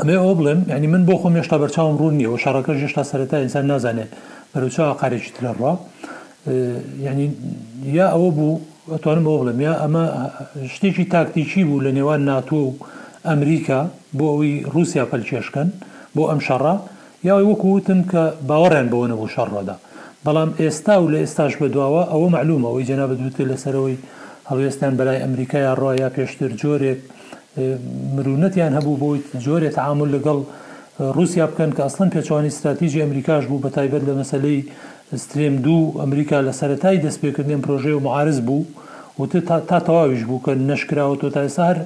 [0.00, 3.36] ئەمێ ئەو بڵێم ینی من بۆ خۆم هێشتا بەرچاوم ڕوون نیە و شارەکە هێشتا سەرەتا
[3.44, 4.10] ئینسان نازانێت
[4.52, 5.72] بەروچا قارێکی ترە ڕوا
[7.06, 7.26] ینی
[7.98, 8.60] یا ئەوە بوو
[8.94, 10.04] ئەتوانم بۆ بڵێم یا ئەمە
[10.74, 12.72] شتێکی تاکتیکی بوو لە نێوان ناتۆ و
[13.28, 13.80] ئەمریکا
[14.18, 15.68] بۆ ئەوی رووسیا پەلچێشکن
[16.16, 16.74] بۆ ئەم شەڕە
[17.28, 19.74] یاوەی وەکووتن کە باوەڕێن بەوەنە بۆ شەڕڕدا
[20.24, 23.96] بەڵام ئێستا و لە ئێستاش بەدواوە ئەوە معلومەوەی جەنابەت دوتێ لەسەرەوەی
[24.50, 27.00] هەڵوێستان بەلای ئەمریکای ڕۆیا پێشتر جۆرێک
[28.16, 30.38] مرونەتیان هەبوو بۆیت جۆرێت عامل لەگەڵ
[31.16, 34.58] رووسیا بکەن کە ئەسڵن پێچوانی استراتیژی ئەمریکاش بوو بە تایبەت لە مەسلەی
[35.24, 38.64] سترێم دوو ئەمریکا لە سەتای دەستپێکردن پرۆژێ و معارز بوو
[39.20, 39.38] وتە
[39.68, 41.76] تا تەواویش بوو کە نەشکراوە تۆ تا سار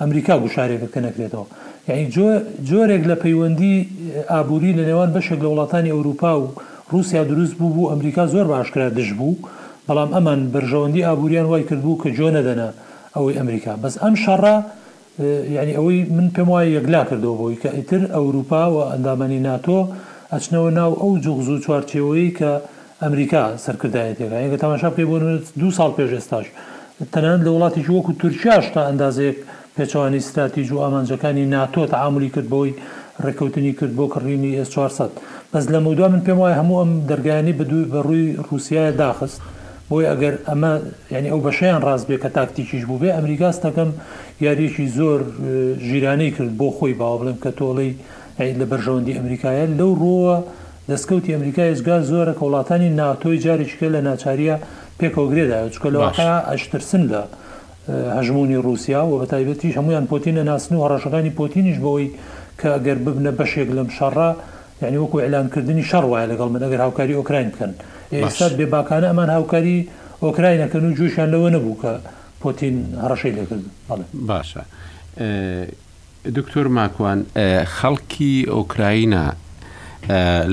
[0.00, 1.46] ئەمریکا گوشارێکەکە نەکرێتەوە
[1.88, 2.04] یعنی
[2.68, 3.74] جۆرێک لە پەیوەندی
[4.32, 6.44] ئابووری لە نێوان بەشێک لە وڵاتانی ئەوروپا و
[6.92, 9.34] رووسیا دروست بوو بوو ئەمریکا زۆر باشکرا دش بوو
[9.88, 12.68] بەڵام ئەمان بەرژەوەندی ئابوووریان وای کردبوو کە جۆ نەدەنا
[13.16, 14.42] ئەوەی ئەمریکا بەس ئەم شەڕ
[15.56, 19.78] یعنی ئەوەی من پێم وایە یەکلا کردەوە بۆی کە ئیتر ئەوروپا و ئەندامەنی ناتۆ
[20.34, 22.50] ئەچنەوە ناو ئەو جوغز و چوارچێەوەی کە
[23.02, 25.24] ئەمریکا سەرکردایەتێکەکە ئەگە تەماشا پێ بۆن
[25.60, 26.46] دو ساڵ پێش ئێستاش
[27.12, 29.38] تەنان لە وڵاتیش وەکو تورکیاش تا ئەندازەیەک
[29.76, 32.70] پێچوانی استراتیژ و ئامانجەکانی ناتۆ تەعاعملی کرد بۆی
[33.24, 35.12] ڕێککەوتنی کرد بۆ کڕینی S400
[35.52, 39.40] بەس لە مەودا من پێم وایە هەموو ئەم دەرگانی بەدوی بە ڕووی رووسایە داخست
[39.90, 40.72] بۆی ئەگەر ئەمە
[41.14, 43.90] ینی ئەو بەشیان ڕاست بێ کە تاکتیکیش بوو بێ ئەمریکاستەکەم
[44.46, 45.20] یاریێکی زۆر
[45.88, 47.92] ژیرانەی کرد بۆ خۆی باوە بڵم کە تۆڵی
[48.60, 50.36] لە بەرژەوەندی ئەمریکایە لەو ڕۆوە
[50.90, 54.56] دەستکەوتی ئەمریکای ێزگا زۆرە کە وڵاتانی ناتۆی جارێککە لە ناچاریە
[55.00, 57.22] پێکۆگرێدا چکە لەواقع ئەشترسن لە
[58.18, 62.08] هەژمونی رووسیا و بە تایبەتیش هەمویان پۆتینە ناسن و هەڕەشەکانی پۆتینیش بەوەی
[62.60, 64.30] کە ئەگەر ببنە بەشێک لەم شەڕە
[64.82, 67.72] یعنی وەکو ئەلانکردنی شەڕ وایە لەگەڵ من ئەگەر هاوکاری ئۆکراین بکەن.
[68.16, 69.78] ئێستاد بێباکانە ئەمان هاوکاری
[70.24, 71.92] ئۆکراینەکەن و جوشیان لەوە نەبوو کە
[72.42, 73.62] پۆتین هەڕەشەی لەکرد
[74.30, 74.62] باشە
[76.36, 77.20] دکتۆر ماکوان
[77.78, 79.24] خەڵکی ئۆکراینە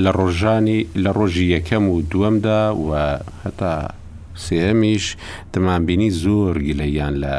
[0.04, 2.90] لە ڕۆژانی لە ڕۆژی یەکەم و دووەمدا و
[3.44, 3.74] هەتا
[4.46, 5.06] سێمیش
[5.52, 7.34] دەمانبینی زۆر گلەیان لە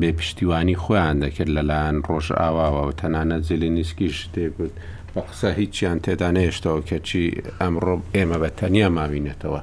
[0.00, 4.74] بێپشتیوانی خۆیان دەکرد لەلایەن ڕۆژ ئاواوە و تەنانە جلینیسکیش تێگوت
[5.14, 7.24] بە قسە هیچیان تێدانێشتەوە کەچی
[7.60, 9.60] ئەمڕۆ ئێمە بە تەنیا ماوینێتەوە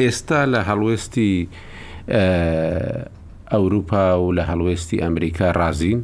[0.00, 1.32] ئێستا لە هەڵوێستی
[3.52, 6.00] ئەوروپا و لە هەڵوێستی ئەمریکا رازین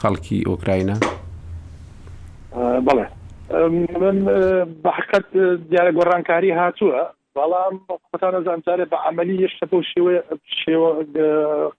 [0.00, 0.96] خەڵکی ئۆکراینە
[2.86, 3.06] بڵێ
[4.02, 4.16] من
[4.84, 5.26] بەحقەت
[5.70, 7.02] دیارە گۆڕانکاری هاتووە
[7.36, 7.74] بەڵام
[8.10, 10.12] خۆتان ئەزانجارێ بە عملی یشتە بۆ شێوە
[10.62, 10.90] شێوە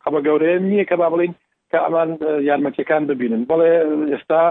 [0.03, 1.33] قەبە گەورەیە نییە کە با بڵین
[1.71, 2.09] کە ئەمان
[2.49, 3.71] یارمەتیەکان ببینن بڵێ
[4.11, 4.43] ئێستا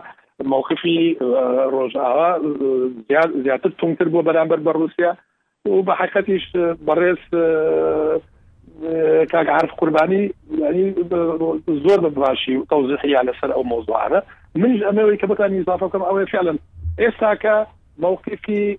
[0.45, 1.17] موقفی
[1.73, 2.39] ڕۆژاوا
[3.43, 5.17] زیاتر تونتر بۆ بەرامبەر بە رووسیا
[5.67, 6.45] و بە حقەتیش
[6.87, 7.21] بەڕێز
[9.33, 10.95] کاک عرف قوربانی ینی
[11.89, 14.21] زۆر بەباشی و تەوزحیا لەسەر ئەو مۆزوعانە
[14.57, 16.59] منش ئەمەوەی کە بەکانی زافەکەم ئەوەی فعلن
[17.01, 17.67] ئێستاکە
[17.99, 18.79] موقفی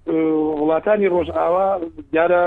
[0.61, 1.79] وڵاتانی ڕۆژئاوا
[2.11, 2.41] دیارە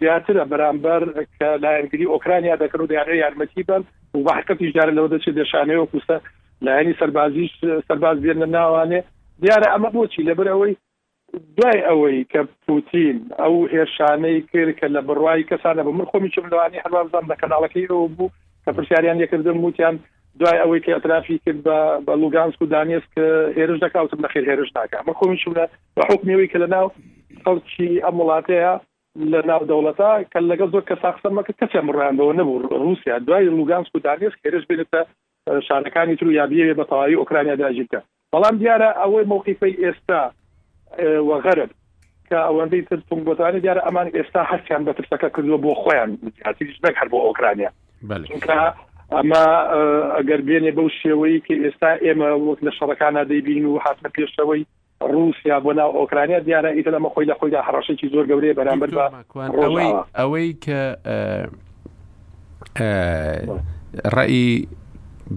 [0.00, 1.02] زیاترە بەرامبەر
[1.38, 6.18] کە لایەنگری ئۆکرانیا دەکەن و دیارە یارمەتی بن و بەحقەتی ژارە لەوە دەچێت دەشانەوە کوستە
[6.66, 7.52] لایانی سەربازیش
[7.88, 9.00] سەرباز بێنە ناوانێ
[9.42, 10.74] دیارە ئەمە بۆچی لەبەر ئەوەی
[11.58, 16.46] دوای ئەوەی کە پوتین ئەو هێرشانەی کرد کە لە بڕوای کەسانە بە من خۆمی چم
[16.52, 18.30] لەوانی هەروازان لە کەناڵەکەی ئەو بوو
[18.64, 19.94] کە پرسیاریان یەکردم وتیان
[20.40, 21.60] دوای ئەوەی کە ئەترافی کرد
[22.06, 23.26] بە لوگانسک و دانیست کە
[23.58, 25.50] هێرش دەکاوتم لەخێر هێرش ناکە ئەمە خۆمی چم
[25.98, 26.86] لە حکمەوەی کە لە ناو
[27.44, 28.72] خەڵکی ئەم وڵاتەیە
[29.32, 34.00] لە ناو دەوڵەتا کە لەگە زۆر کە ساخسەمەکە کەسە مڕاندەوە نەبوو رووسیا دوای لوگانسک و
[34.06, 35.00] دانیست هێرش بێنێتە
[35.68, 38.00] شارەکانی تر و یابیێ بە تەواوی ئۆکرانیا داژیرکە
[38.32, 40.20] بەڵام دیارە ئەوەی مووقیفی ئێستا
[41.30, 41.70] وەغەرب
[42.28, 46.10] کە ئەوەندەی تر تونگۆتانی دیارە ئەمان ئێستا هەستیان بە ترسەکە کردووە بۆ خۆیان
[46.84, 47.70] نەک هەر بۆ ئۆکرانیا
[49.16, 49.44] ئەمە
[50.16, 54.62] ئەگەر بێنێ بەو شێوەی کە ئێستا ئێمە وەک لە شەڕەکانە دەیبین و هاتمە پێشەوەی
[55.12, 59.04] رووسیا بۆ ناو ئۆکرانیا دیارە ئیتە ئەمە خۆی لە خۆیدا هەڕەشێکی زۆر گەورەیە بەرامبەر بە
[59.58, 60.80] ئەوەی ئەوەی کە
[64.16, 64.50] ڕێی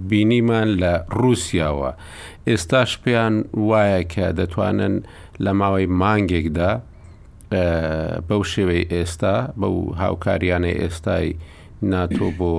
[0.09, 1.91] بینیمان لە رووسیاوە
[2.47, 3.35] ئێستاش پێیان
[3.69, 4.95] وایە کە دەتوانن
[5.43, 6.71] لە ماوەی مانگێکدا
[8.27, 11.27] بەو شێوەی ئێستا بەو هاوکاریانەی ئێستای
[11.91, 12.51] ناتۆ بۆ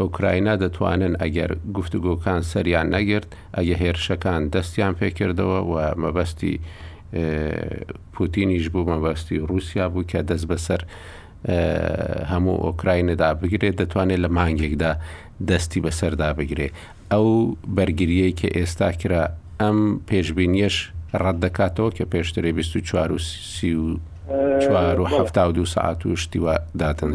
[0.00, 6.54] ئۆکراینا دەتوانن ئەگەر گفتوگۆکان سەریان نەگرت ئەگە هێرشەکان دەستیان پێکردەوە و مەبەستی
[8.14, 10.80] پوتینیش بوو مەبەستی رووسیا بوو کە دەست بەسەر
[12.32, 14.92] هەموو ئۆکراینەدا بگرێت دەتوانێت لە مانگێکدا
[15.46, 16.68] دەستی بەسەردا بگرێ
[17.12, 17.28] ئەو
[17.76, 19.22] بەرگریەی کە ئێستا کرا
[19.60, 19.78] ئەم
[20.08, 20.76] پێشببینیەش
[21.22, 23.84] ڕەت دەکاتەوە کە پێشترێ 24 و سی و
[24.62, 27.10] چوار و هەفتا دو ساعت و شتیوە داتن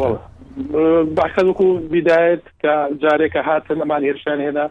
[1.18, 4.68] بەکەکو بیدایت کە جارێکە هاتن ئەمان هێرشان هێنا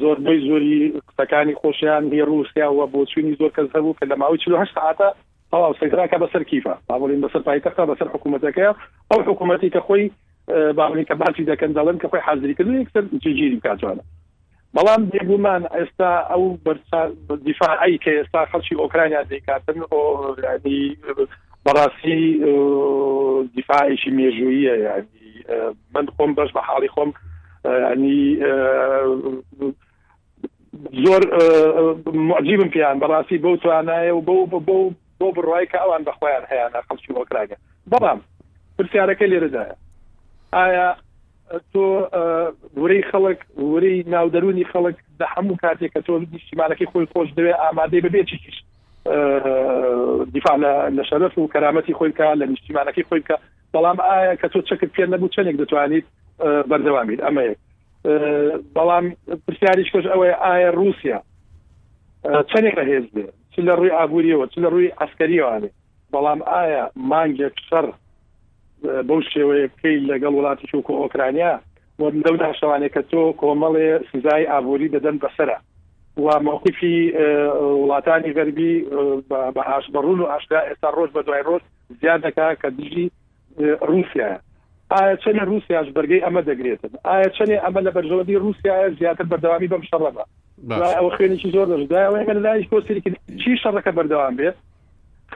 [0.00, 0.76] زۆربەی زۆری
[1.08, 5.08] قسەکانی خۆشیان هێ رووسیا و بۆ چوینی زۆر کەس هەبوو کە لە ماوەی چه ساعتە
[5.50, 8.74] تەواو سەگراکە بەسەر کیفە باڵین بەسەر پایتەختا بەسەر حکوومەتەکەی
[9.10, 10.08] ئەو حکوومەتی کە خۆی
[10.48, 14.02] باڵێککە باسی دەکەن دەڵێن کە خۆی حازریکردن سەرگیری کاتوانە
[14.76, 16.42] بەڵام بێگومان ئێستا ئەو
[17.46, 19.78] دیفاعی کە ئێستا خەڵکی ئۆکرانیا دەیکاتن
[21.66, 22.18] بەڕاستی
[23.54, 25.10] دیفاعیشی مێژوییە یعنی
[25.94, 27.10] من خۆم بەش بە حاڵی خۆم
[27.92, 28.20] ینی
[31.04, 31.22] زۆر
[32.28, 34.58] معجیبم پیان بەڕاستی بەو توانایە و بۆ بۆ
[35.20, 37.58] بۆ بڕای کە ئەوان بەخۆیان هەیە خەڵکی ئۆکرانیا
[37.90, 38.20] بەڵام
[38.78, 39.74] پرسیارەکە لێرەدایە
[40.54, 40.88] ئایا
[41.50, 41.84] تۆ
[42.76, 48.00] ورەی خەڵک ورەی ناودەرونی خەڵک بە هەموو کاتێک کە تۆ نیشتیمانەکەی خۆی خۆش دەوێت ئامادەی
[48.00, 48.56] ببێت چیش
[50.32, 50.56] دیفاع
[50.96, 53.36] لە شەرف و کەرامەتی خۆی کا لە نیشتیمانەکەی خۆی کە
[53.74, 56.04] بەڵام ئایا کە تۆ چەکت پێ نەبوو چندێک دەتوانیت
[56.70, 57.44] بەردەوامیت ئەمە
[58.76, 59.06] بەڵام
[59.46, 61.20] پرسیاریش کەش ئەوەیە ئایا رووسیا
[62.50, 65.70] چندێک لە هێز بێ چ لە ڕووی ئابوووریەوە چ لە ڕووی ئەسکەریوانێ
[66.12, 67.86] بەڵام ئایا مانگێک شەر
[69.08, 71.52] بەو شێوەیە بکەی لەگەڵ وڵاتی چوکو ئۆکرانیا
[71.98, 75.58] بۆ دەودا شەوانێک کە تۆ کۆمەڵێ سزای ئابووری دەدەن بەسرە
[76.16, 76.96] و مووقفی
[77.82, 78.74] وڵاتانی غەربی
[79.54, 81.62] بە ئاش بەڕون و ئاشدا ئێستا ڕۆژ بە دوای ڕۆژ
[82.00, 83.06] زیاد دەکا کە دژی
[83.88, 84.28] رووسیا
[84.92, 89.82] ئایا چەنە رووسیاش بەرگەی ئەمە دەگرێتن ئایا چنێ ئەمە لە بەرژەوەدی رووسیا زیاتر بەردەوامی بەم
[89.90, 90.24] شەڕەبە
[90.96, 93.10] ئەوە خوێنێکی زۆر دەژداەوە لەلایش بۆ سریکی
[93.40, 94.56] چی شەڕەکە بەردەوام بێت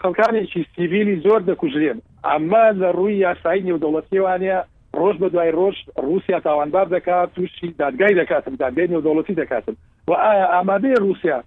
[0.02, 4.56] خەڵکانێکی سیڤیلی زۆر دەکوژێن ئەمە لە ڕووی یاسایی نێودەوڵەتیوانە
[5.00, 9.74] ڕۆژ بە دوای ڕۆژ رووسیا تاوانبار دەکات تووشی دادگای دەکاتم دادگای نێودەوڵەتی دەکاتم
[10.08, 11.38] و ئایا ئامادەی رووسیا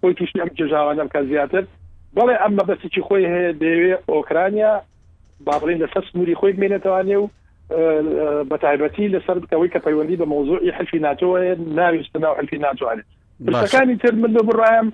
[0.00, 1.64] خۆی تووشی ئەم جژاوانم کە زیاتر
[2.16, 4.72] بەڵێ ئەمە بەسێکی خۆی هەیە دەوێ ئۆکرانیا
[5.46, 7.26] باڵین لەسەر سنووری خۆی بمێنێتوانێ و
[8.50, 11.40] بە تایبەتی لەسەر بکەوەی کە پەیوەندی بە مۆزوعی حلفی ناتۆە
[11.78, 13.06] ناویستە ناو حلفی ناتوانێت
[13.62, 14.86] شەکانی تر من بڕایم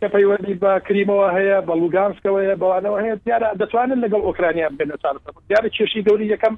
[0.00, 4.96] کە پەیوەندی بە کریمەوە هەیە بە لوگانسکەوە هەیە بەوانەوە هەیە دیارە دەتوانن لەگەڵ ئۆکرانیا بێنە
[5.48, 6.54] دیارە کێشی دەوری یەکەم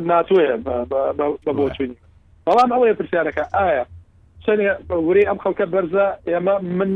[0.00, 0.48] ناتوێ
[1.46, 1.96] بە بۆچوونی
[2.46, 3.84] بەڵام ئەوەیە پرسیارەکە ئایا
[5.08, 6.90] وری ئەم خەڵکە بەرزە ئێمە من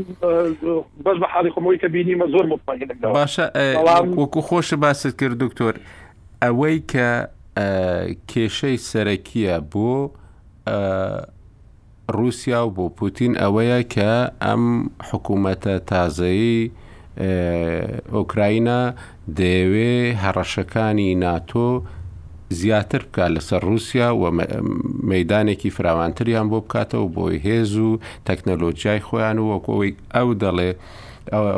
[1.05, 3.45] بەش بە حاڵی خۆمەوەی کە بینیمە زۆر مطمئن باشە
[4.19, 5.73] وەکو خۆش باست کرد دکتۆر
[6.43, 7.07] ئەوەی کە
[8.31, 9.91] کێشەی سەرەکیە بۆ
[12.11, 14.63] رووسیا و بۆ پوتین ئەوەیە کە ئەم
[15.09, 16.71] حکوومەتە تازایی
[18.15, 18.79] ئۆکراینە
[19.39, 19.93] دەیەوێ
[20.23, 21.69] هەڕەشەکانی ناتۆ
[22.59, 24.23] زیاتر بکە لەسەر رووسیا و
[25.09, 30.71] مەدانێکی فراوانتریان بۆ بکاتەوە بۆی هێز و تەکنەلۆجیای خۆیان و وەکۆی ئەو دەڵێ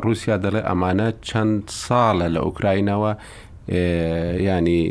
[0.05, 3.11] رووسیا دەڵێ ئەمانە چەند ساڵە لە ئۆکراینەوە
[4.49, 4.83] ینی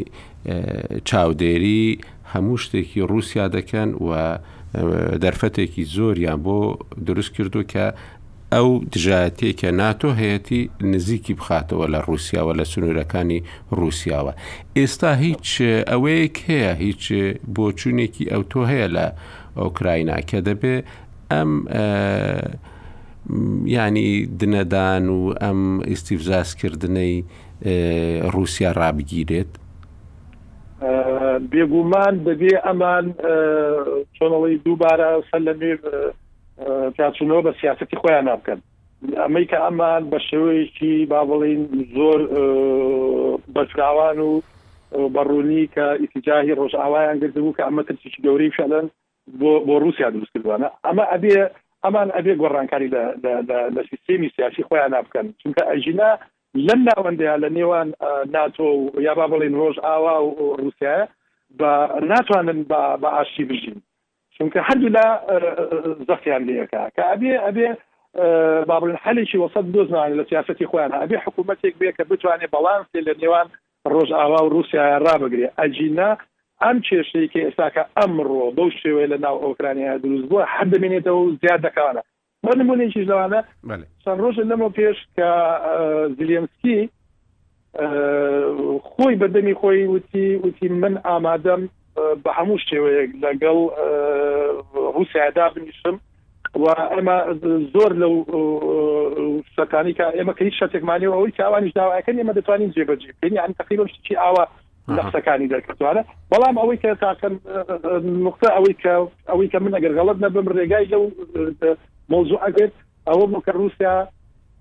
[1.09, 1.84] چاودێری
[2.32, 4.09] هەموو شتێکی رووسیا دەکەن و
[5.24, 6.58] دەرفەتێکی زۆریان بۆ
[7.06, 7.86] دروست کردو کە
[8.54, 10.60] ئەو دژاتێکە ناتۆ هەیەی
[10.92, 13.40] نزیکی بخاتەوە لە رووسیاوە لە سنوورەکانی
[13.78, 14.32] رووسیاوە.
[14.78, 15.48] ئێستا هیچ
[15.90, 17.04] ئەوەیەک هەیە هیچ
[17.56, 19.06] بۆچوونێکی ئەو تۆ هەیە لە
[19.62, 20.76] ئۆکراینا کە دەبێ
[21.32, 21.50] ئەم
[23.76, 24.10] ینی
[24.40, 25.60] دنەدان و ئەم
[25.90, 27.14] ئیسیفزاسکردنەی
[28.34, 29.52] رووسیا ڕابگیرێت
[31.53, 33.05] بێگومان دەبێ ئەمان
[34.16, 35.74] چۆنەڵی دووبارە سەر لە نوێ
[36.95, 38.61] پیاچونەوە بە سیاستی خۆیان نابکەن
[39.22, 41.61] ئەمەی کە ئەمان بە شێوەیەکی با بڵین
[41.97, 42.18] زۆر
[43.55, 44.33] بەفراوان و
[45.14, 48.87] بەڕوونی کە ئیتیجاهی ڕۆژاوایان گرتبوو کە ئەمە ترسیی گەوری شەلەن
[49.41, 51.35] بۆ بۆ رووسیا دروست کردوانە ئەمە ئەبێ
[51.85, 52.89] ئەمان ئەبێ گۆڕانکاری
[53.76, 56.11] لە سیستمی سیاسی خۆیان نابکەن چونکە ئەژینا
[56.66, 57.88] لەم ناوەندەیە لە نێوان
[58.34, 61.00] ناتۆ و یا با بڵین ڕۆژ ئاوا و رووسایە
[61.59, 61.70] بە
[62.11, 62.61] ناتوانن
[63.02, 63.78] بە ئاشی بژین
[64.34, 65.06] چونکە هەردوو لا
[66.09, 67.68] زەخیان لەکە کە ئەبێ ئەبێ
[68.70, 73.46] بابلن حلێکی وەسەد دۆزمان لە سیاستی خۆیان ئەبێ حکوومەتێک بێ کە بتوانێت بەڵانسی لە نێوان
[73.92, 76.11] ڕۆژ ئاوا و رووسیا ڕابگرێ ئەجینا
[76.62, 81.61] ئەم کێشەیە کە ئێستاکە ئەمڕۆ بەو شێوەیە لە ناو ئۆکرانیا دروست بووە هەر دەمێنێتەوە زیاد
[81.66, 82.02] دەکەوانە
[82.47, 83.41] بۆ نمونێکی لەوانە
[84.03, 85.28] چەند ڕۆژە لەمە پێش کە
[86.18, 86.78] زیلێمسکی
[88.91, 91.62] خۆی بەدەمی خۆی وتی وتی من ئامادەم
[92.22, 93.59] بە هەموو شێوەیەک لەگەڵ
[94.95, 95.97] رووسیادا بنیشم
[96.62, 96.64] و
[96.95, 97.16] ئەمە
[97.74, 98.14] زۆر لەو
[99.53, 104.14] شتەکانی کە ئێمە کە هیچ شتێکمانی ئەوەی کاوانیش داواەکەن ئمە دەتوانین جێبەجێ بکەین ئەن تقریبشتی
[104.22, 104.45] ئاوە
[104.99, 107.34] نقسەکانی دەکردوانە بەڵام ئەوەی کە تاکەن
[108.26, 108.93] نقطە ئەوەی کە
[109.30, 111.05] ئەوەی کە من ئەگەر غەڵت نەبم ڕێگای لەو
[112.12, 112.72] موضوع ئەگەت
[113.09, 114.06] ئەوە بکە رووسیا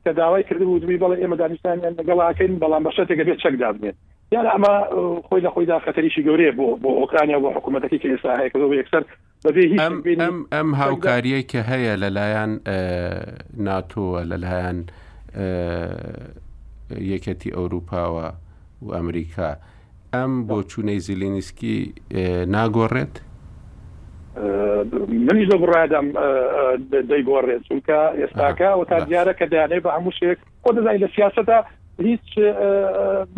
[0.06, 3.96] کە داوای کردی ودمی بەڵێ ئێمە دانیستانیان لەگەڵاکەین بەڵام بەشتێکەکە بێت چەک دابنێت
[4.32, 4.74] یان ئەمە
[5.28, 9.04] خۆی لە خۆیدا خەتەریشی گەورەیە بۆ بۆ ئۆکرانیا بۆ حکوومەتەکە کە ئێستا هەیە یەکسەر
[9.80, 12.52] ئەم ئەم هاوکاریە کە هەیە لەلایەن
[13.68, 14.80] ناتۆوە لەلایەن
[17.12, 18.28] یەکەتی ئەوروپاوە
[18.86, 19.50] و ئەمریکا
[20.14, 21.78] ئەم بۆ چوونەی زیلینسکی
[22.56, 23.16] ناگۆڕێت
[25.08, 26.06] منیش لە بڕادم
[27.10, 31.64] دەیگۆڕێت چونکە ئێستاکە و تا دیارە کە دەیانەی بە هەموو شێک خۆ دەزانانی لە سیاستە
[32.02, 32.38] هیچ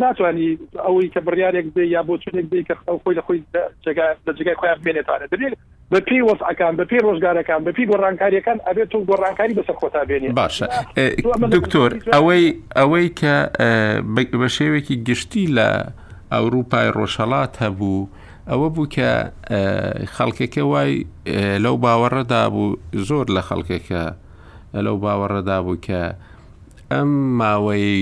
[0.00, 2.74] ناتوانانی ئەوەی کە بڕیارێک دی یا بۆ چونێک دی کە
[3.04, 3.40] خۆی لە خۆی
[4.28, 5.54] لە جگای خۆیان بێنێتوانە دەبێت
[5.92, 10.32] بە پێی وەسعەکان بە پێی ڕۆژگارەکان بە پێی گۆڕانکاریەکان ئەبێت تۆ گۆڕانکاری بەسەر خۆتا بێنێ
[10.42, 10.66] باشە
[11.56, 12.46] دکتۆر ئەوەی
[12.78, 13.34] ئەوەی کە
[14.40, 15.68] بە شێوێکی گشتی لە
[16.32, 18.00] ئەوروپای ڕۆژهڵات هەبوو.
[18.48, 19.10] ئەوە بوو کە
[20.16, 20.92] خەڵکەکە وای
[21.64, 22.70] لەو باوەڕەدا بوو
[23.08, 24.02] زۆر لە خەڵکەکە
[24.86, 26.02] لەو باوەڕەدا بوو کە
[26.92, 27.08] ئەم
[27.40, 27.96] ماوەی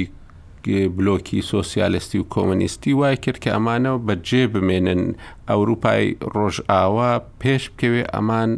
[0.96, 5.02] بلۆکی سۆسیالستی و کۆمەنیستی وای کرد کە ئەمانە بەجێ بمێنن
[5.48, 7.10] ئەوروپای ڕۆژئاوا
[7.40, 8.50] پێش بکەوێ ئەمان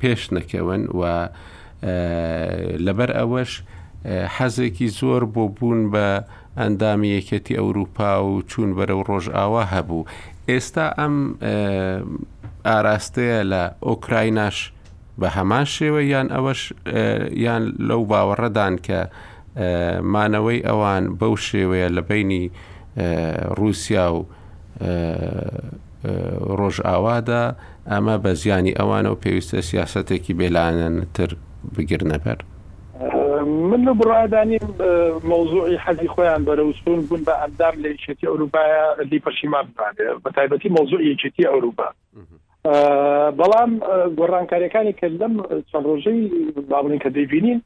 [0.00, 1.00] پێش نەکەون و
[2.86, 3.52] لەبەر ئەوەش
[4.36, 6.06] حەزێکی زۆر بۆ بوون بە
[6.60, 10.06] ئەندامی یەکێتی ئەوروپا و چوون بەرە و ڕۆژئاوا هەبوو
[10.50, 11.14] ئێستا ئەم
[12.68, 14.56] ئاراستەیە لە ئۆکرایناش
[15.20, 16.60] بە هەمان شێوە یان ئەوەش
[17.44, 19.00] یان لەو باوەڕەدان کە
[20.14, 22.44] مانەوەی ئەوان بەو شێوەیە لە بینی
[23.58, 24.20] رووسیا و
[26.58, 27.44] ڕۆژئاوادا
[27.90, 31.30] ئەمە بە زیانی ئەوانە و پێویستە سیاسەتێکی بێلانەتر
[31.74, 32.40] بگرنەبەر.
[33.44, 34.58] من لە بڕادانی
[35.24, 40.68] مۆزوعی حەزی خۆیان بەرەوسون بوون بە ئەندام لە یچێتی ئەوروپایە لی پەشیمان بێ بە تایبەتی
[40.68, 41.88] مۆزوع یەکێتی ئەوروپا
[43.40, 43.70] بەڵام
[44.18, 45.34] گۆڕانکاریەکانی کە لەم
[45.70, 46.20] چەند ڕۆژەی
[46.70, 47.60] باڵین کە دەیبینین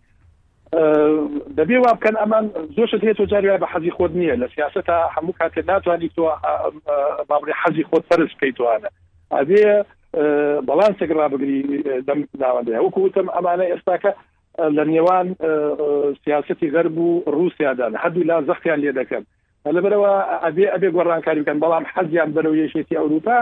[1.59, 2.45] دەبێ وا بکەن ئەمان
[2.77, 6.23] زۆشت هێت جاری بە حەزی خۆت نییە لە سیاست تا هەموو کاتێ ناتوانانی تۆ
[7.31, 8.89] باڵی حەزی خۆت پەرست پێیتوانە
[9.37, 9.67] ئەبێ
[10.69, 11.63] بەڵانسێک ڕابگری
[12.09, 14.11] دەم ناوەندەیە وەکو وتم ئەمانە ئێستاکە
[14.59, 15.29] لە نێوان
[16.25, 19.23] سیاستی غەرب و رووسیادان هەردوولا زەختیان لێ دەکەن
[19.77, 20.13] لە برەوە
[20.45, 23.37] ئەبێ ئەبێ گۆڕانکاری بکەن بەڵام حەزیان بەرەو یەشێتی ئەوروپا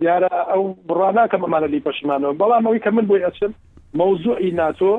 [0.00, 3.52] دیارە ئەو بڕاناکەم ئەمانە لی پەشمانەوە بەڵام ئەوی کە من بۆی ئەچم
[3.98, 4.92] مەوزوعی ناتۆ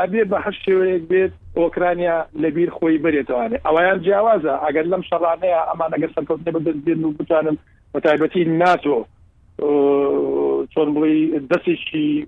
[0.00, 5.90] ئەبێ بە هەر شێوەیەک بێت ئۆکرانیا لەبییر خۆی بێتوانێت ئەویان جیاوازە ئەگەر لەم شەڕانەیە ئەمان
[5.94, 7.56] ئەگەر سەرکەوتنێ ببێن و بتوانم
[7.92, 8.98] بە تایبەتی ناتۆ
[10.74, 12.24] چۆن بڵی دەستێکی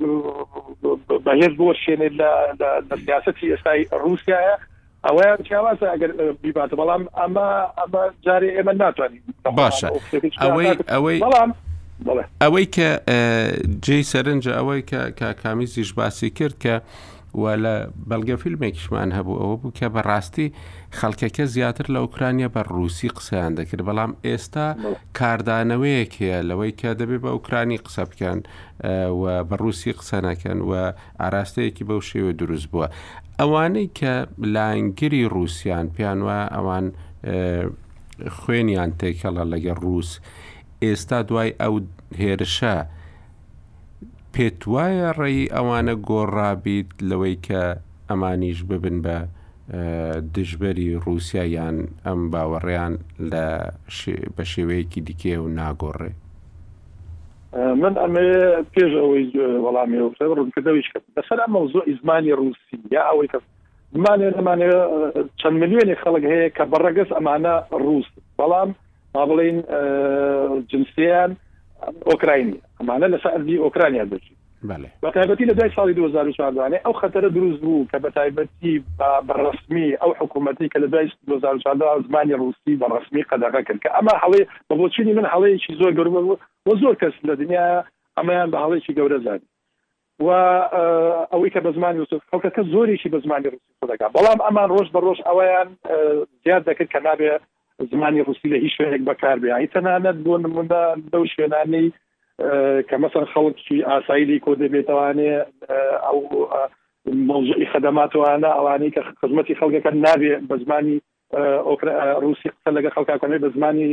[1.24, 2.30] بەهێز بۆ شوێنێت لە
[3.06, 4.54] سیاستی ئێستای رووسایە
[5.06, 6.10] ئەویان چاوازە ئەگەر
[6.42, 7.48] بیباتە بەڵام ئەمە
[7.78, 9.22] ئەمە جارێ ئێمە ناتوانین
[9.60, 9.88] باشە
[10.44, 11.50] ئەوەی ئەوەی بەڵام
[12.42, 12.88] ئەوەی کە
[13.86, 14.82] جێی سەرنجە ئەوەی
[15.20, 16.74] کە کامیزیش باسی کرد کە
[17.34, 17.74] و لە
[18.08, 20.48] بەڵگە فیلمێکیشمان هەبوو ئەوە بوو کە بەڕاستی
[20.98, 24.66] خەڵکەکە زیاتر لە ئوکرانیا بە ڕووسی قسەیان دەکرد بەڵام ئێستا
[25.18, 28.38] کاردانەوەیەک هەیە لەوەی کە دەبێت بە ئوکرانی قسە بکەن
[29.20, 30.72] و بە ڕووسی قسە نەکەن و
[31.20, 32.86] ئاراستەیەکی بەو شێوە دروست بووە
[33.40, 34.12] ئەوانەی کە
[34.56, 36.86] لاینگری رووسیان پیان وە ئەوان
[38.40, 40.10] خوێنیان تێکەڵە لەگە ڕووس
[40.82, 41.74] ئێستا دوای ئەو
[42.20, 42.76] هێرشە
[44.34, 47.62] پێت وایە ڕێی ئەوانە گۆڕابیت لەوەی کە
[48.08, 49.16] ئەمانیش ببن بە
[50.34, 51.76] دژبەری رووسیا یان
[52.06, 52.94] ئەم باوەڕیان
[53.32, 53.46] لە
[54.36, 56.12] بە شێوەیەکی دیکێ و ناگۆڕێ
[57.82, 58.28] من ئەمێ
[58.72, 59.26] پێش ئەوەی
[59.64, 59.98] وەڵامی
[60.38, 63.38] ڕوونکردەوەیش لەسەر ئەمە زۆ ئیزمانی رووسی یا ئەوەی کە
[63.96, 64.68] زمانێ لەمانێ
[65.40, 67.54] چەند میلیۆنی خەڵک هەیە کە بەڕەگەس ئەمانە
[67.84, 68.08] ڕووس
[68.38, 68.70] بەڵام
[69.14, 69.56] ما بڵین
[70.70, 71.30] جنسیان
[72.12, 74.34] ئۆکراینی ئەمانە لە سەرزی ئۆکرانیا دەچی
[75.02, 78.82] بە تایبەتی لە دوای ساڵی 2014 ئەو خەتەرە دروست بوو کە بە تایبەتی
[79.28, 84.14] بەڕسمی ئەو حکوومەتی کە لە دوای 2014 زمانی رووسی بە ڕسمی قەدەکە کرد کە ئەمە
[84.22, 86.36] هەڵێ بە بۆچینی من هەڵەیەکی زۆر گەورمە بوو
[86.68, 87.84] بۆ زۆر کەس لە دنیا
[88.18, 89.48] ئەمەیان بە هەڵێکی گەورە زانانی
[90.26, 90.28] و
[91.32, 95.00] ئەوەی کە بە زمانی یوسف خەڵکەکە زۆریشی بە زمانی رووسی دەکات بەڵام ئەمان ڕۆژ بە
[95.06, 95.68] ڕۆژ ئەویان
[96.44, 97.42] زیاد دەکرد کە نابێت
[97.92, 101.86] زمانی ڕوسی لە هیچ شوێنێک بەکار بێ تەنانەت بۆ نمونە بەو شوێنانەی
[102.88, 105.34] کە مەسەر خەڵکی ئاسایلی کۆ دەبێتوانێ
[106.06, 106.18] ئەو
[107.30, 110.96] مۆژی خدماتوانە ئەوانەی کە خزمەتی خەڵکەکە نابێ بە زمانی
[112.24, 113.88] روسی قسە لەگە خەڵکاکەێ بە زمانی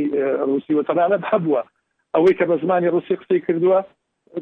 [0.50, 1.62] روسی و تەنانەت هەبووە
[2.14, 3.78] ئەوەی کە بە زمانی روسی قسەی کردووە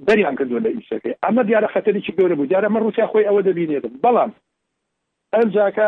[0.07, 3.85] دەریان کردو لە ئیشەکەی ئەمە دیارە خەتەرێکی گەورە بوو دیارە مە روسیا خۆی ئەوە دەبینێت
[4.05, 4.31] بەڵام
[5.35, 5.87] ئەم جاکە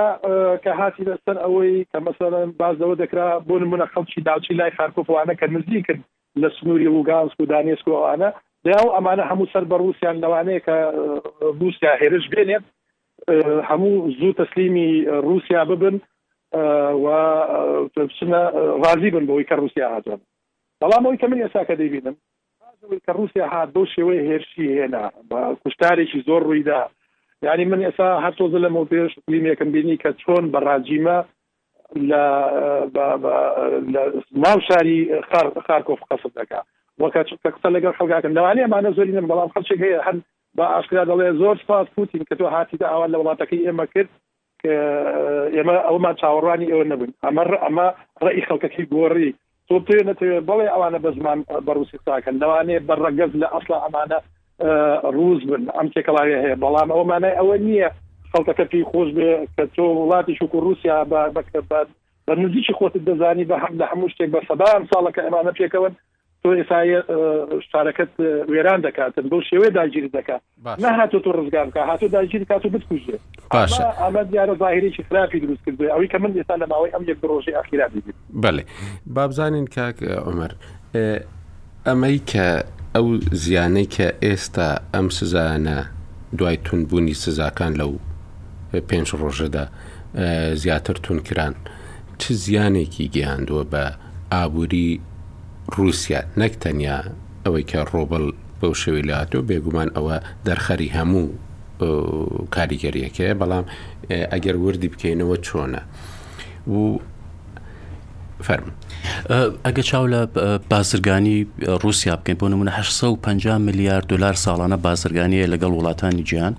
[0.64, 5.47] کە هاتی لەسەر ئەوەی کە مەسەن بازەوە دەکرا بۆ منە خەڵکی داوچی لای خارکۆفوانە کە
[5.55, 6.01] نزی کرد
[6.42, 8.28] لە سنووری وگانسک و دانیسک ئەوانە
[8.64, 10.76] دیاو ئەمانە هەموو سەر بە رووسیان لەوانەیە کە
[11.61, 12.64] رووسیا هێرش بێنێت
[13.70, 14.90] هەموو زوو تەسلیمی
[15.26, 15.97] رووسیا ببن
[17.05, 17.07] و
[18.84, 20.20] ڕازی بن بەوەی کە رووسیا هاتن
[20.82, 22.16] بەڵام ئەوی کە من ێسا کە دەبینم
[23.07, 25.03] کە رووسیا هات بەو شێوەی هێرشی هێنا
[25.62, 26.82] کوشتارێکی زۆر ڕوویدا
[27.43, 31.18] یعنی من ئێستا هەر تۆزە لەمە پێش فلیمێکم بینی کە چۆن بەڕاجیمە
[32.11, 32.22] لە
[34.43, 34.99] ماو شاری
[35.68, 36.61] خارکۆف قسم دەکە
[37.01, 37.20] وەکە
[37.55, 40.16] قسە لەگەڵ خەڵگاکەم لەوانی ئەمانە زۆری نم بەڵام خەڵچێک هەیە هەر
[40.57, 44.11] بە ئاشکرا دەڵێ زۆر سپاس پوتین کە تۆ هاتیدا ئەوان لە وڵاتەکەی ئێمە کرد
[44.62, 44.72] کە
[45.57, 47.87] ئێمە ئەومان چاوەڕانی ئەوە نەبوون ئەمە ئەمە
[48.24, 49.30] ڕێی خەڵکەکەی گۆڕی
[49.68, 54.18] تۆ توێ نەتوێت بڵێ ئەوانە بە زمان بەڕوسی ساکەن لەوانێ بەڕەگەز لە ئەسڵ ئەمانە
[54.63, 57.89] ڕوز بن ئەم تێکەڵاوی هەیە بەڵام ئەومانە ئەوە نییە
[58.33, 61.05] خەڵکەکە پێی خۆش بێ کە تۆ وڵاتی شوکو رووسیا
[61.37, 61.89] بەکەبات
[62.27, 65.93] بە نزیکی خۆتت دەزانی بە هەم لە هەموو شتێک بە سەدام ساڵەکە ئەمانە پێکەون
[66.43, 66.99] تۆ ئێسایە
[67.71, 68.13] شارەکەت
[68.51, 70.41] وێران دەکاتن بۆ شێوێ داگیری دەکات
[70.85, 73.17] نهاتۆ تۆ ڕزگار بکە هاتۆ داگیر کات و بتکوژێ
[74.03, 77.55] ئەمە دیارە ظاهرێکی خراپی دروست کرد ئەوەی کە من ئێستا لە ماوەی ئەم یەک ڕۆژی
[77.55, 77.87] ئاخیرا
[78.43, 78.65] بڵێ
[79.07, 80.51] بابزانین کاک عمر
[81.87, 82.47] ئەمەی کە
[82.97, 83.07] ئەو
[83.44, 85.78] زیانەی کە ئێستا ئەم سزانە
[86.38, 87.92] دوای تونبوونی سزاکان لەو
[88.88, 89.64] پێنج ڕۆژەدا
[90.62, 91.55] زیاتر تونکران
[92.20, 93.84] چ زیانێکی گەیاندووە بە
[94.32, 94.90] ئابووری
[95.76, 96.99] رووسیا نەک تەنیا
[97.44, 98.24] ئەوەی کە ڕۆبل
[98.61, 100.16] بەو شێوی لاتۆ بێگومان ئەوە
[100.47, 101.26] دەرخەری هەموو
[102.55, 103.64] کاریگەریەکەیە بەڵام
[104.32, 105.82] ئەگەر وردی بکەینەوە چۆنە
[106.72, 106.80] و
[108.45, 108.70] فەرم
[109.66, 110.20] ئەگە چاو لە
[110.72, 111.37] بازرگانی
[111.82, 116.55] رووسیا بکەین بۆ نمونە 550 میلیارد دلار ساڵانە بازرگانیە لەگەڵ وڵاتانی گیان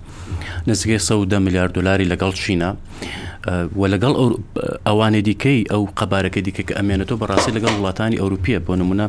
[0.66, 2.74] نزگەی 110 میلیارد دلاری لەگەڵ چینە
[3.76, 4.14] و لەگەڵ
[4.86, 9.06] ئەوانێ دیکەی ئەو قەبارەکە دیکە کە ئەمێنێتەوە بەڕاستی لەگەڵ وڵاتانی ئەوروپیە بۆ نمونە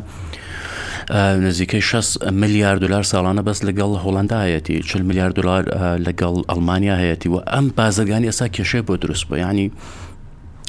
[1.46, 5.62] نزیکەی 6 میلیارد دلار ساڵانە بەس لەگەڵ هۆڵندایەتی 40 میلیارد دلار
[6.06, 9.70] لەگەڵ ئەلمانیا هەیەی و ئەم بازرگانی ئێستا کێشێ بۆ دروست بۆ ینی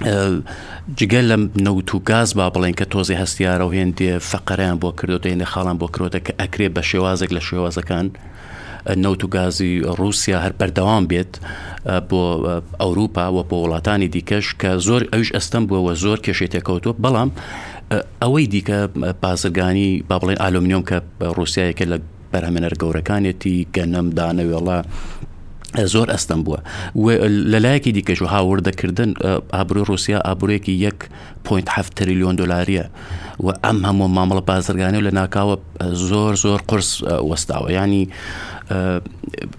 [0.03, 5.27] جگەل لە نەوت و گاز با بڵێن کە تۆزی هەستیارە و هێندێ فەقەریان بۆ کردوتە
[5.31, 8.07] هێنە خاڵان بۆ کرۆتە کە ئەکرێ بە شێوازێک لە شێوازەکان
[9.03, 11.33] نەوت و گازی رووسیا هەر بەردەوام بێت
[12.09, 12.21] بۆ
[12.81, 17.29] ئەوروپا و بۆ وڵاتانی دیکەش کە زۆر ئەوش ئەستم بووەوە زۆر کێشێتێکەوتۆ بەڵام
[18.21, 18.79] ئەوەی دیکە
[19.23, 20.97] بازرگانی با بڵێن ئالومینیۆم کە
[21.37, 21.97] ڕوسیایەکە لە
[22.31, 24.79] بەرهمێنەر گەورەکانێتی گەنم دانەوێڵە
[25.93, 27.13] زۆر ئەستم بووە
[27.53, 29.11] لەلایەکی دیکەش و هاوردەکردن
[29.55, 30.97] ئابروی رووسیا ئابروویەکی یەک
[31.47, 32.85] پوینته تریلیۆن دلاریە
[33.39, 35.55] و ئەم هەموو مامەڵە بازرگانی و لە ناکاوە
[36.09, 36.91] زۆر زۆر قرس
[37.29, 38.07] وەستاوە ینی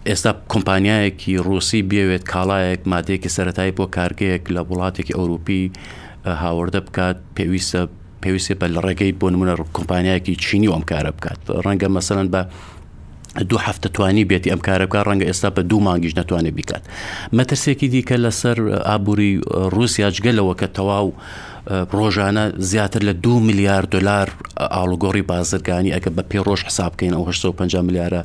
[0.07, 5.65] ئێستا کۆمپانیایەکی رووسی بێوێت کاڵایەک مادەیەکی سەتایی بۆ کارگەیەک لە وڵاتێکی ئەوروپی
[6.27, 7.81] هاوردە بکات پێویستە
[8.23, 12.43] پێویستێ بە لە ڕێگەی بۆ نمونە کۆمپانیایەکی چینی ئەم کارە بکات ڕەنگە مەسەن بە
[13.41, 16.83] دوو هەفتەتوانی بێتی ئەم کارەکە ڕەنگە ئێستا بە دوو مانگیش نتوانێت بیکات
[17.37, 18.57] مەترسێکی دیکە لەسەر
[18.89, 19.41] ئابووری
[19.75, 21.09] رووسیاجگەلەوە کە تەواو
[21.99, 24.29] ڕۆژانە زیاتر لە دو میلیارد دلار
[24.77, 28.23] ئاڵگۆڕی بازرگانی ئەگە بە پێ ڕۆژ حساب بکەین ئەو 150 میلیارە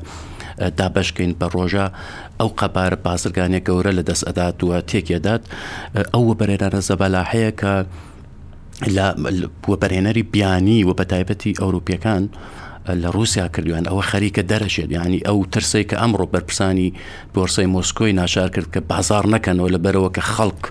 [0.77, 1.87] دابشکەین بە ڕۆژە
[2.39, 5.43] ئەو قەبارە بازرگانیە گەورە لە دەست ئەدات وە تێکێدات
[6.13, 7.73] ئەوە بەرێرانە زەبەلاحەیە کە
[8.95, 9.07] لە
[9.69, 12.23] وەبەرهێنەری بیانی و بە تایبەتی ئەوروپیەکان
[12.95, 16.93] لە رووسیا کردویان ئەوە خەریکە دەرەشێت ینی ئەو ترسی کە ئەمڕۆ بەرپرسانی
[17.35, 20.61] بۆرسی مۆسکۆی ناشار کرد کە بازار نەکەنەوە لە بەرەوە کە خەڵک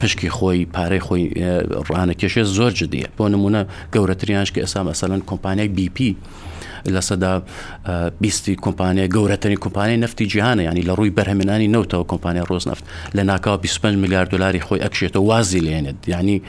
[0.00, 1.24] پشکی خۆی پارەی خۆی
[1.90, 3.62] ڕانەکێشێ زۆر جدیە بۆ نمونە
[3.94, 6.16] گەورەتریانش کە ئێسا مەسەلەن کۆمپانیای بیپی.
[6.96, 7.32] لە سەدا
[8.20, 12.84] بیستی کۆمپانیای گەورەتەنی کۆمپانیای نفتی جیهانە ینی لە ڕووی بەرهمێنانی نەوتەوە کۆمپانیای ڕۆزنفت
[13.16, 16.42] لە ناکاو 25 میلیارد دلاری خۆی ئەکشێتەوە وازی لێنێت ینی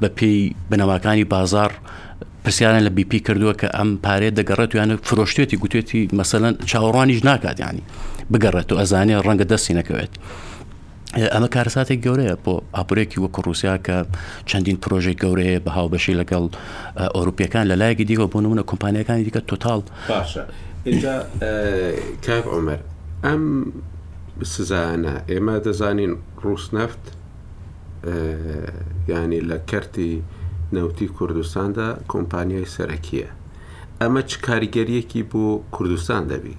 [0.00, 1.72] بە پێی بنەماکانی بازار
[2.46, 7.82] پرسیانە لە بیپی کردووە کە ئەم پارێ دەگەڕێت یانە فرۆشتێتی گوتێتی مەسەن چاوەڕانیش ناکات ینی
[8.32, 10.12] بگەڕێت و ئەزانێ ڕەنگە دەستی نەکەوێت.
[11.34, 13.96] ئەمە کارساتێک گەورەیە بۆ ئاپورێکی وەکو رووسیا کە
[14.48, 16.44] چەندین پرۆژێک گەورەیە بە هاوبەشی لەگەڵ
[17.16, 19.80] ئۆروپیەکان لە لایەکی دیوە بۆ نمونە کۆمپانیەکانی دیکە تۆتال
[22.26, 22.80] کاک ئۆمەر
[23.26, 23.42] ئەم
[24.54, 26.12] سزانە ئێمە دەزانین
[26.44, 27.04] ڕوسنەفت
[29.14, 30.12] ینی لە کەرتی
[30.72, 33.28] نەوتی کوردستاندا کۆمپانیای سەرەکیە
[34.00, 36.56] ئەمە چ کاریگەریەکی بۆ کوردستان دەبی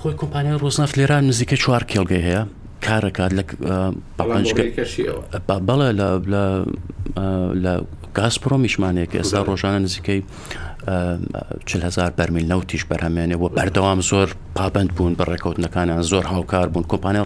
[0.00, 2.42] خۆی کۆمپانیای ڕۆژناف لێران نزیکە چوار کێڵگەی هەیە
[2.86, 3.42] کارەکات لە
[5.68, 5.90] بەڵێ
[7.64, 7.72] لە
[8.18, 10.20] گاز پرۆمیشمانێک ئێستا ڕۆژانە نزیکەی
[10.88, 17.22] هزار بەرمیل نەوتیش بەرهمێنێ و بەردەوام زۆر پابند بوون بە ڕێکەوتنەکانیان زۆر هاوکار بوون کۆمپانیا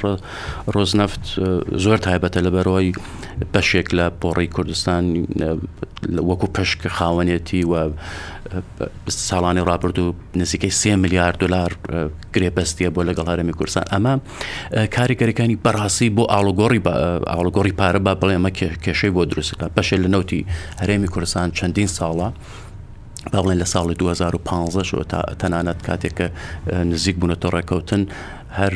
[0.75, 1.23] ڕۆزنەفت
[1.85, 2.89] زۆر تایبەتە لە بەرەوەی
[3.53, 5.03] بەشێک لە پۆڕی کوردستان
[6.29, 7.93] وەکو پشک خاوەنێتی و
[9.29, 10.09] ساڵانی ڕابرد و
[10.41, 11.71] نزیکەی سێ میلیارد دلار
[12.35, 14.15] گرێبەستیە بۆ لەگەڵ هەرمی کوردستان ئەمە
[14.97, 16.81] کاریگەریەکانی بەڕاستی بۆ ئالوگۆڕی
[17.33, 18.51] ئالگۆری پارە با بڵێمە
[18.85, 20.41] کێشەی بۆ دروستەکە پەشێ لە نوتی
[20.81, 22.29] هەرێمی کوردستان چەندین ساڵە
[23.33, 26.27] باڵێن لە ساڵی 2015 تا تەنانەت کاتێککە
[26.93, 28.03] نزیک بوونەتە ڕێککەوتن
[28.59, 28.75] هەر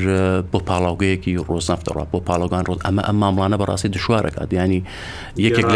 [0.53, 4.80] بۆ پاڵاوگەیەکی ڕۆزنافتەڕا بۆ پاڵۆگان ڕۆ ئەمە ئەم ماملانە بەڕاستی دشوارەکات ینی
[5.47, 5.66] یەکێک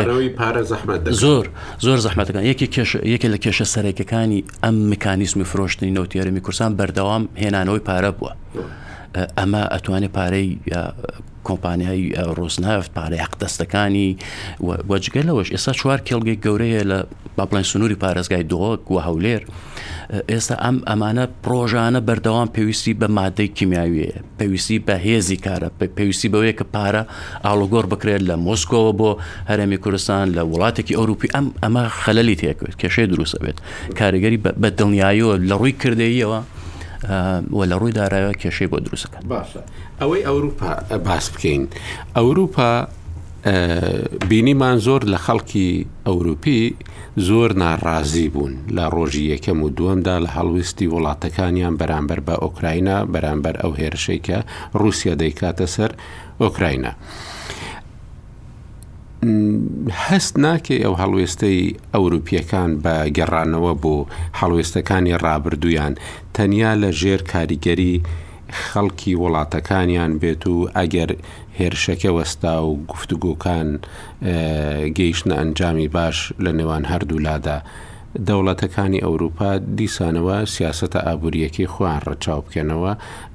[1.23, 1.47] زۆر
[1.85, 8.33] زۆر زەحمەتەکان یەکێک لە کێشە سەرێکەکانی ئەم مکانیزمی فرۆشتنی نەوتێرەمی کورسان بەردەوام هێنانەوەی پارە بووە.
[9.17, 10.49] ئەمە ئەتوانێت پارەی
[11.49, 12.03] کۆمپانیای
[12.39, 14.09] ڕۆزناف پارەی حقدەستەکانی
[14.91, 16.99] وەجگەلەوەش ئێستا چوار کێڵگەی گەورەیە لە
[17.39, 19.43] باپڵین سنووری پارێزگای دۆک و هەولێر
[20.31, 25.69] ئێستا ئەم ئەمانە پرۆژانە بەردەوام پێویستی بە مادەی کیمیاویە پێویستی بە هێزی کارە
[25.99, 27.03] پێویستی بەوەیە کە پارە
[27.47, 29.11] ئالۆگۆر بکرێت لە مۆسکۆوە بۆ
[29.51, 33.59] هەرێمی کوردستان لە وڵاتێکی ئەوروپی ئەم ئەمە خەلەلی تێکرد کێشەی دروستە بێت
[33.99, 36.41] کاریگەری بە دڵنیاییەوە لە ڕووی کردەیەوە
[37.57, 39.61] وە لە ڕووی دارایەوە کێشەی بۆ دروستەکە باشە
[40.01, 40.71] ئەوەی ئەوروپا
[41.07, 41.63] باس بکەین
[42.17, 42.71] ئەوروپا
[44.31, 45.69] بینیمان زۆر لە خەڵکی
[46.07, 46.63] ئەوروپی
[47.29, 53.55] زۆر ناڕازی بوون لە ڕۆژی یەکەم و دووەمدا لە هەڵویستی وڵاتەکانیان بەرامبەر بە ئۆکراینە بەرامبەر
[53.63, 54.39] ئەو هێرشەی کە
[54.81, 55.91] رووسیا دەیکاتە سەر
[56.43, 56.93] ئۆکراینە.
[60.09, 61.61] هەست ناکێ ئەو هەڵوێستەی
[61.95, 63.95] ئەوروپیەکان بە گەڕانەوە بۆ
[64.41, 65.95] هەڵوێستەکانی ڕابردویان
[66.35, 67.95] تەنیا لە ژێر کاریگەری
[68.69, 71.11] خەڵکی وڵاتەکانیان بێت و ئەگەر
[71.59, 73.69] هێرشەکە وەستا و گفتوگۆکان
[74.99, 77.59] گەیشتە ئەنجامی باش لە نێوان هەردوو لادا.
[78.29, 82.93] دەوڵەتەکانی ئەوروپا دیسانەوە سیاستە ئابوووریەکەی خوان ڕەچاو بکەنەوە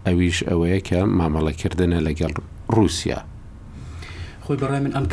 [0.08, 2.34] ئەویش ئەوەیە کە مامەڵەکردنە لەگەڵ
[2.76, 3.20] رووسیا.
[4.46, 5.06] خۆی بەڕای من ئەم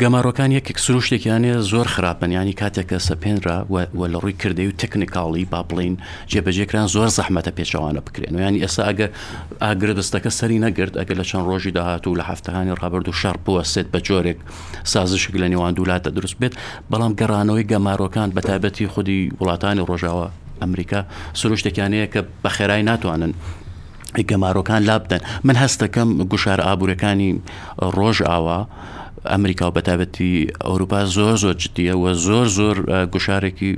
[0.00, 5.60] گەمارۆکان یەکێک سروشتێکیانێ زۆر خراپن ینی کاتێکە سەپێنرا وە لە ڕووی کردی و تەکنیکاڵی با
[5.68, 5.94] بڵین
[6.32, 9.06] جێبەجێکران زۆر زەحمەتە پێچوانە بکرێن و ینی ئێستا ئەگە
[9.64, 13.62] ئاگردستەکە سەری نەگرت ئەگە لە چەند ڕۆژی داهات و لە هەفتەهانی ڕابرد و شار بووە
[13.74, 14.38] سێت بە جۆرێک
[14.92, 16.54] سازشک لە نێوان دوولاتە دروست بێت
[16.90, 20.26] بەڵام گەڕانەوەی گەمارۆکان بەتابەتی خودی وڵاتانی ڕۆژاوە
[20.62, 21.00] ئەمریکا
[21.40, 23.32] سروشتێکیانەیە کە بە خێرای ناتوانن
[24.20, 27.32] گەمارۆکان لابدەن من هەستەکەم گوشار ئابوورەکانی
[27.96, 28.66] ڕۆژ ئاوا.
[29.26, 32.76] ئەمریکا و بەتابەتی ئەوروپا زۆر زۆر جدیە و زۆر زۆر
[33.14, 33.70] گوشارێکی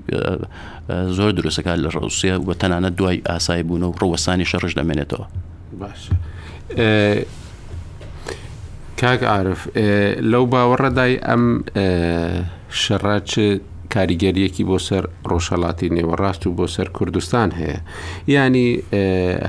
[1.17, 5.25] زۆر دروستەکە لە ڕوسیا و تەنانە دوای ئاسایی بوون و ڕوەسانی شەڕش دەمێنێتەوە
[5.81, 6.03] باش
[9.01, 9.61] کاک عاعرف
[10.31, 11.45] لەو باوەڕەدای ئەم
[12.85, 13.03] شەڕ
[13.95, 17.79] کاریگەریەکی بۆ سەر ڕۆژەڵاتی نێوەڕاست و بۆ سەر کوردستان هەیە
[18.37, 18.69] ینی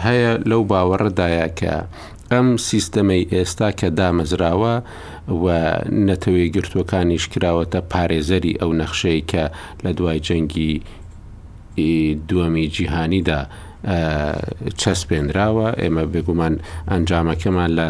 [0.06, 1.74] هەیە لەو باوەڕدایە کە
[2.34, 4.76] ئەم سیستەمەی ئێستا کە دامەزراوە
[5.44, 5.46] و
[6.08, 9.44] نەتەوەی گرتوەکانیش کراوەتە پارێزەری ئەو نەخشەی کە
[9.84, 10.72] لە دوای جەنگی
[12.30, 13.42] دووەمی جیهانیدا
[14.82, 16.54] چەسپێنراوە ئێمە بێگومان
[16.92, 17.88] ئەنجامەکەمان لە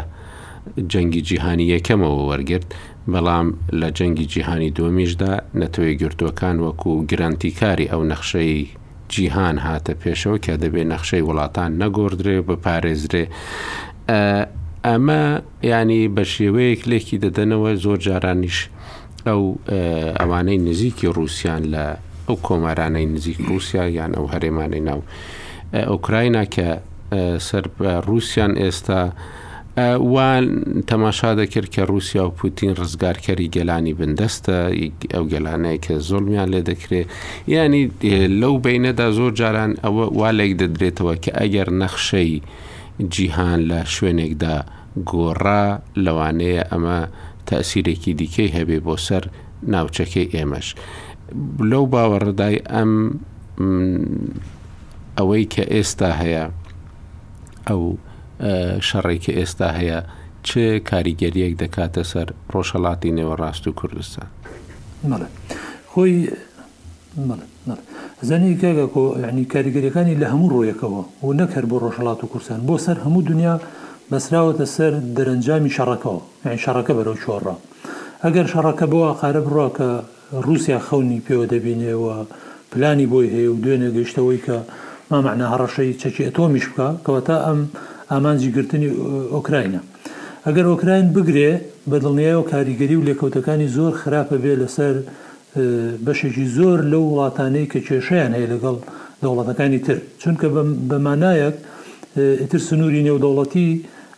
[0.91, 2.69] جەنگی جیهانی یەکەمەوە وەرگرت
[3.13, 3.47] بەڵام
[3.79, 8.57] لە جەنگی جیهانی دومیشدا نەتەوەی گرتوەکان وەکو گرانتیکاری ئەو نەخشەی
[9.13, 13.23] جیهان هاتە پێشەوە کە دەبێت نەخشەی وڵاتان نەگۆدرێ بپارێزرێ
[14.87, 15.23] ئەمە
[15.73, 18.57] ینی بە شێوەیەک لێکی دەدەنەوە زۆر جارانیش
[19.27, 19.41] ئەو
[20.19, 21.85] ئەوانەی نزیکی رووسان لە
[22.27, 25.01] ئەو کۆمارانەی نزیک رووسیا یان ئەو هەرێمانەی ناو
[25.91, 26.67] ئۆکراینا کە
[27.47, 27.63] سەر
[28.09, 29.01] رووسان ئێستا
[29.77, 34.55] وان تەماشا دەکرد کە رووسیا و پوتین ڕزگارکەری گەلانی بندەستە
[35.13, 37.07] ئەو گەلانەیە کە زۆڵمیان لێ دەکرێت
[37.47, 37.83] ینی
[38.41, 42.33] لەو بینەدا زۆر جاران ئەوە وا لەیک دەدرێتەوە کە ئەگەر نەخشەی
[43.13, 44.55] جیهان لە شوێنێکدا
[45.11, 45.63] گۆڕا
[46.05, 46.99] لەوانەیە ئەمە
[47.49, 49.23] تاسیرێکی دیکەی هەبێ بۆ سەر
[49.73, 50.67] ناوچەکەی ئێمەش
[51.71, 52.91] لەو باوەڕدای ئەم
[55.17, 56.43] ئەوەی کە ئێستا هەیە
[57.67, 57.83] ئەو
[58.87, 59.99] شەڕێکی ئێستا هەیە
[60.47, 64.27] چه کاریگەریەک دەکاتە سەر ڕۆژەڵاتی نێوەڕاست و کوردستان
[65.91, 66.13] خۆی
[68.29, 72.75] زانی گەگە کۆ ینی کاریگەریەکانی لە هەموو ڕۆیەکەوە و نەکرد بۆ ڕۆژەڵات و کورسان بۆ
[72.85, 73.55] سەر هەموو دنیا
[74.11, 77.55] بەسراوەتە سەر دەرەنجامی شەڕەکەەوە یان شەڕەکە بەرەو چۆڕە
[78.23, 79.89] ئەگەر شەڕەکە بۆ ئاقارە بڕوا کە
[80.45, 82.15] رووسیا خەونی پێوە دەبینێەوە
[82.71, 84.57] پلانی بۆی هەیە و دوێنێ گەشتەوەی کە
[85.11, 87.59] مامەعنە هەڕەشەی چەکی ئەتۆمیش بکە کەەوە تا ئەم
[88.13, 88.87] ئامانجیگررتنی
[89.35, 89.81] ئۆکراینە
[90.47, 91.51] ئەگەر ئۆکراین بگرێ
[91.91, 94.95] بەدڵنیای و کاریگەری و لێکەوتەکانی زۆر خراپە بێ لەسەر
[96.05, 98.77] بەشێکی زۆر لەو وڵاتانەی کە کێشیان هەیە لەگەڵ
[99.23, 100.47] دەوڵەتەکانی تر چونکە
[100.89, 101.55] بەمانایەک
[102.41, 103.69] ئیتر سنووری نێودەوڵەتی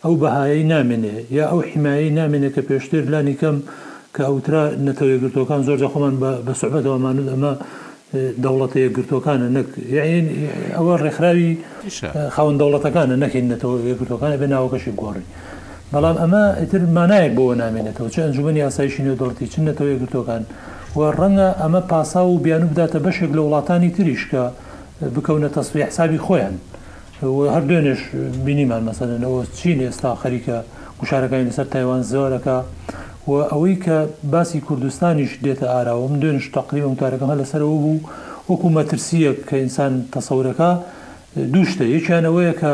[0.04, 3.56] ئەو بەهایی نامێنێ یا ئەو حیمایی نامێنێت کە پێشتر لانی کەم
[4.14, 6.14] کە ئەوترا نەتەوەگرتوەکان زۆر جەخۆمان
[6.46, 7.52] بە سوحبەتەوەمانود ئەمە
[8.14, 9.68] دەوڵەتەیە گرتوەکانە نەک
[10.78, 11.50] ئەوە ڕێکخراوی
[12.34, 15.26] خاون دەوڵەتەکانە نەکەینەتەوە گرتوەکانە بە ناوکەشی گۆڕی
[15.92, 20.42] بەڵام ئەمە ئیتر مانایەک بۆەوە نامێنێتەوە چە ئەنجومی یاسایشی نوێ دەڵەتی چنەتەوە گرتوەکان
[20.98, 24.44] و ڕەنگە ئەمە پاسا و بیان بداتە بەشێک لە وڵاتانی تریشکە
[25.14, 26.54] بکەونە تەسوی حسابی خۆیان
[27.54, 28.00] هەر دوێنێش
[28.46, 30.56] بینیمان مەسەنەوە چین ئێستا خەریکە
[31.00, 32.58] گوشارەکانی لەسەر تایوان زۆرەکە
[33.28, 33.96] و ئەوەی کە
[34.32, 38.00] باسی کوردستانیش دێتە ئاراوم دوێنش تقریبم تارەکەمە لەسەرەوە بوو
[38.50, 40.70] وەکو مەترسیەک کە ئینسان تەسەورەکە
[41.52, 42.72] دووشتە یەکیانەوەیە کە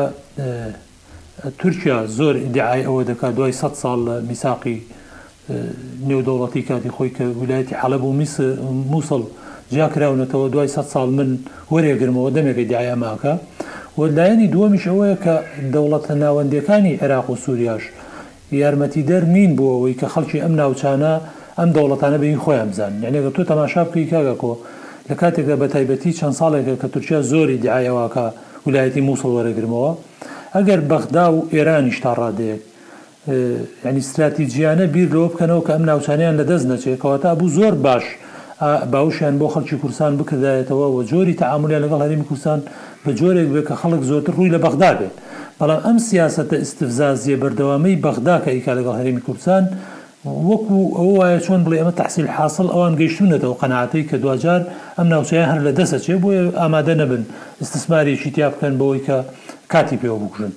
[1.60, 4.78] تورکیا زۆر ئیدعای ئەوە دەکات دوای 100 ساڵ لە میساقی
[6.08, 8.34] نێودەوڵەتی کاتی خۆی کە ویلایەتی حەلب و میس
[8.92, 9.22] مووسڵ
[9.72, 11.30] جیاکراونەتەوە دوای 100 ساڵ من
[11.72, 13.34] وەرێگرمەوە دەمێکی دیایە ماکە
[13.98, 15.34] و لایەنی دووەمیش ئەوەیە کە
[15.74, 17.84] دەوڵەتە ناوەندەکانی عێراق و سووریاش
[18.54, 21.12] یارمەتی دەر نین بۆ ئەوەی کە خەڵکی ئەم ناوچانە
[21.58, 24.54] ئەم دەوڵەتانە بین خۆیان بزان یعنیگە تۆ تەماشا بکەی کاگەکۆ
[25.08, 28.24] لە کاتێکدا بە تایبەتی چەند ساڵێکە کە تورکیا زۆری دیعاەواکە
[28.66, 29.92] ولایەتی مووسڵ وەرەگرمەوە
[30.54, 32.56] ئەگەر بەخدا و ئێرانیشتا ڕادەیە
[33.86, 38.04] ینی استراتیجییانە بیر لەوە بکەنەوە کە ئەم ناوچانیان لەدەست نەچێت کەەوە تا بوو زۆر باش
[38.92, 42.62] باوشیان بۆ خەڵکی کورسان بکردایەتەوە و جۆری تعاملیان لەگەڵ هەرمی کورسان
[43.06, 45.14] بە جۆرێک بێت کە خەڵک زۆرتر ڕووی لە بەغدا بێت
[45.60, 49.64] بەڵام ئەم سیاستە ئستفزازیە بەردەوامەی بەغدا کە ئیکا لەگەڵ هەرمی کورسان
[50.48, 54.60] وەکو ئەو وایە چۆن بڵێ ئەمە تحصیل حاصل ئەوان گەیشتونەتەوە قەنعاتی کە دوجار
[54.98, 57.22] ئەم ناوچەیە هەر لە دەسەچێ بۆیە ئامادە نەبن
[57.62, 59.16] استثمارێکی تیا بکەن بەوەی کە
[59.72, 60.52] کاتی پێوە بکوژن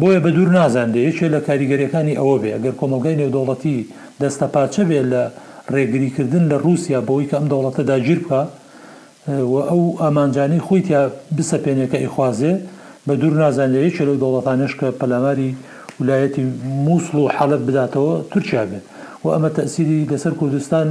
[0.00, 3.78] بۆیە بە دوور نازانندێ یەکێ لە کاریگەریەکانی ئەوە بێ ئەگەر کۆمەلگای نێودوڵەتی
[4.20, 5.22] دەستە پاچە بێ لە
[5.74, 8.42] ڕێگریکردن لە رووسیا بەوەی کە ئەم دەوڵەتە داگیر بکە
[9.70, 11.02] ئەو ئامانجانی خۆیتیا
[11.36, 12.54] بسەپێنەکە ئیخوازێ
[13.06, 15.50] بە دوور نازانەیە چ لەو دەوڵەتانش کە پەلاماری
[16.00, 16.42] ولایەتی
[16.84, 18.84] مووسڵ و حەڵت بداتەوە تورکیا بێت
[19.22, 20.86] و ئەمە تەسیری لەسەر کوردستان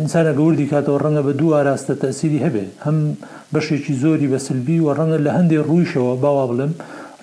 [0.00, 2.98] ئینسانە گەوردی کاتەوە ڕەنگە بە دوو ئاراستە تەسیری هەبێ هەم
[3.54, 6.72] بەشێکی زۆری بە سلبی و ڕەنگە لە هەندێک ڕوویشەوە باوا بڵم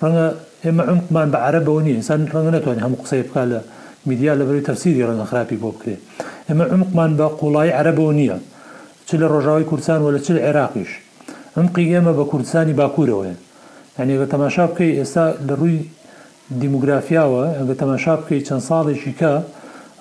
[0.02, 0.26] ڕەنگە
[0.64, 3.58] ئێمە عمقمان بە عرەبەوە نیە ئینسان ڕەنگە نتوانین هەموو قسەی بک لە
[4.08, 6.02] میدیا لەبەری تەفسیری ڕەنگە خراپی بۆ بکرێت
[6.48, 8.38] ئەمە عمقمان بە قوڵای عەرەبەوە نییە
[9.06, 10.90] چ لە ڕۆژاوی کورسان و لە چ عێراقیش
[11.56, 13.34] ئەمقی ئێمە بە کوردستانی باکوورەوەە
[13.98, 15.78] هەنێگە تەماشا بکەی ئێستا لە ڕووی
[16.60, 19.32] دیموگرافیاوە ئەگە تەماشا بکەی چەند ساڵێکی کە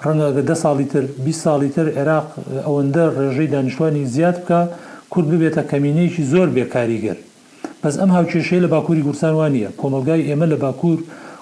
[0.05, 2.27] ڕەنگەگە ده ساڵی تر 20 ساڵی تر عێراق
[2.65, 4.59] ئەوەندە ڕێژەی دانیشتوانی زیاد بکە
[5.13, 7.17] کورد ببێتە کەمینەیەکی زۆر بێکاریگەر
[7.83, 10.99] بەس ئەم هاوچێشەی لە باکووری گورسانوانە کۆمەلگای ئێمە لە باکوور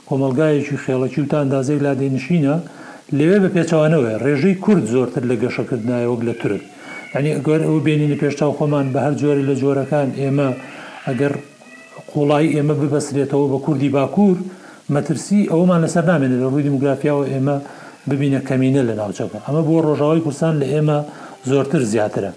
[0.09, 2.55] کۆمەلگایەکی خێڵەکی و تا ئەندازەی لادێنشینە
[3.19, 6.63] لەوێ بە پێچوانەوەی ڕێژەی کورد زۆرتر لە گەشەکردنایەوەک لە تورک
[7.15, 10.47] ینی گەر ئەو بینینی پێشتاو خۆمان بە هەر جۆری لە جۆرەکان ئێمە
[11.07, 11.33] ئەگەر
[12.11, 14.37] قوڵای ئێمە ببەسرێتەوە بە کوردی باکوور
[14.93, 17.55] مەترسی ئەومان لەسەر نامێنێت لە ڕووی دموگرافیاوە ئێمە
[18.09, 20.97] ببینە کەمینە لە ناوچەکە ئەمە بۆ ڕۆژاوی کوردستان لە ئێمە
[21.49, 22.31] زۆرتر زیاترە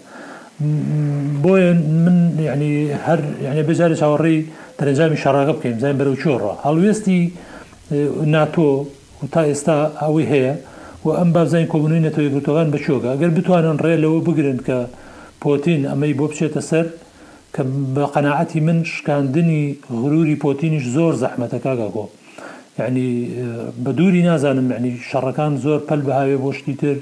[1.44, 1.70] بۆیە
[2.04, 2.18] من
[2.48, 2.72] ینی
[3.06, 4.38] هەر یعنی بجاری چاوەڕێی
[4.78, 7.20] دەرەنجامی شەڕاگە بکەین زای بەرەو چۆڕە هەڵوێستی
[8.34, 8.68] ناتۆ
[9.32, 10.54] تا ئێستا ئەوی هەیە
[11.04, 14.78] و ئەم بازین کۆبوونی نەتەوەی گوتوان بچۆگە ئەگەر بتوانن ڕێ لەوە بگرن کە
[15.44, 16.86] پۆتین ئەمەی بۆ بچێتە سەر
[17.54, 17.62] کە
[17.94, 19.62] بە قەنەعەتی من شکاندنی
[20.02, 22.06] غروری پۆتینیش زۆر زەحمەتە کاگاگۆ
[22.78, 23.06] یعنی
[23.84, 26.96] بە دووری نازانم عنی شەڕەکان زۆر پەل بەهاوێ بۆشتی تر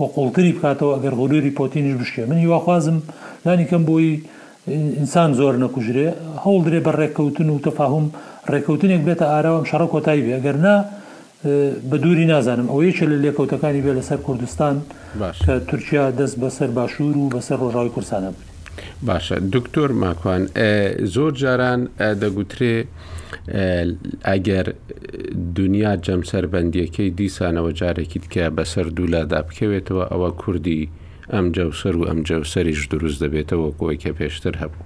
[0.00, 2.98] و قوڵتری بکاتەوە ئەگەر غلووری پۆتینیش بشکێ من هیواخوازم
[3.46, 4.10] لانی کەم بۆی
[4.98, 6.08] ئینسان زۆر نەکوژرێ
[6.44, 8.06] هەڵ درێ بە ڕێککەوتن و تەفاهم
[8.52, 10.76] ڕێککەوتنێک بێتە ئاراوم شەڕە کۆتایی بێ گەرنا
[11.90, 14.76] بە دووری نازانم ئەوەیەکە لە لێکەوتەکانی بێ لەسەر کوردستان
[15.44, 18.46] کە تورکیا دەست بەسەر باشوور و بەسەر ڕۆژاوی کورسانە بوو
[19.08, 20.42] باشە دکتۆر ماکوان
[21.14, 21.80] زۆر جاران
[22.22, 22.74] دەگوترێ
[24.30, 24.66] ئەگەر
[25.58, 30.80] دنیا جەمسەر بەندیەکەی دیسانەوە جارێکیت کە بەسەر دوولادا بکەوێتەوە ئەوە کوردی
[31.32, 34.82] ئەم جەوسەر و ئەم جەوسەریش دروست دەبێتەوە کۆی کە پێشتر هەبوو.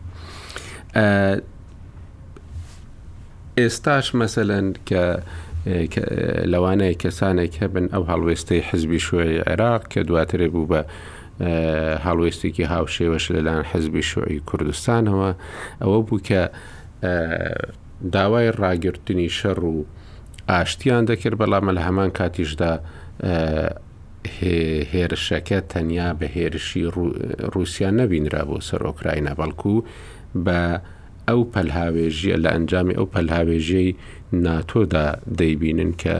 [3.60, 5.04] ئێستاش مەسەلەن کە
[6.52, 10.80] لەوانەیە کەسانێک هەبن ئەو هەڵوێستەی حزبی شوێی عێراق کە دواترێ بوو بە
[12.06, 15.30] هەڵوێستێکی هاوشێوەش لەلاەن حزبی شوعی کوردستانەوە
[15.82, 16.42] ئەوە بوو کە
[18.14, 19.84] داوای ڕاگررتنی شەڕ و
[20.50, 22.72] ئاشتیان دەکرد بەڵامە لە هەمان کاتیشدا
[24.94, 26.84] هێرشەکە تەنیا بە هێرشی
[27.52, 29.76] رووسیا نەبینرا بۆ سەرۆکراینە بەڵکو
[30.44, 30.60] بە
[31.28, 33.90] ئەو پەلهاوێژیە لە ئەنجامی ئەو پەلهاوێژەی
[34.46, 35.06] ناتۆدا
[35.40, 36.16] دەیبینن کە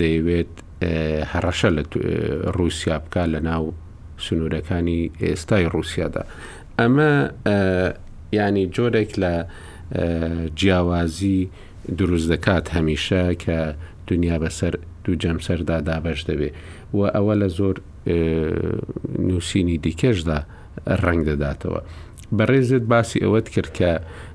[0.00, 0.52] دەیەوێت
[1.32, 1.82] هەڕەشە لە
[2.58, 3.64] رووسیا بکە لە ناو
[4.24, 6.22] سنوورەکانی ئێستای رووسیادا
[6.80, 7.10] ئەمە
[8.38, 9.34] ینی جۆرێک لە
[10.60, 11.40] جیاوازی
[11.98, 13.58] دروست دەکات هەمیشە کە
[14.10, 14.74] دنیا بەسەر
[15.04, 16.54] دوو جەمسەردا دابش دەبێت
[16.96, 17.76] و ئەوە لە زۆر
[19.28, 20.38] نووسینی دیکەشدا
[21.04, 21.80] ڕنگ دەداتەوە
[22.36, 23.90] بەڕێزت باسی ئەوەت کرد کە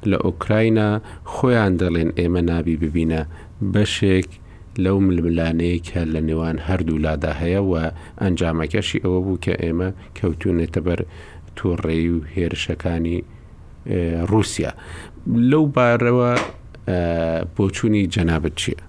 [0.09, 0.89] لە ئۆکراینا
[1.33, 3.21] خۆیان دەڵێن ئێمە نابی ببینە
[3.73, 4.29] بەشێک
[4.83, 7.73] لەو ململانەیە کە لە نێوان هەردوو لادا هەیە و
[8.21, 10.99] ئەنجامەکەشی ئەوە بوو کە ئێمە کەوتونێتە بەر
[11.57, 13.17] تووڕێی و هێرشەکانی
[14.31, 14.71] رووسیا
[15.51, 16.31] لەو بارەوە
[17.55, 18.79] بۆچوونی جەنابەت چییە؟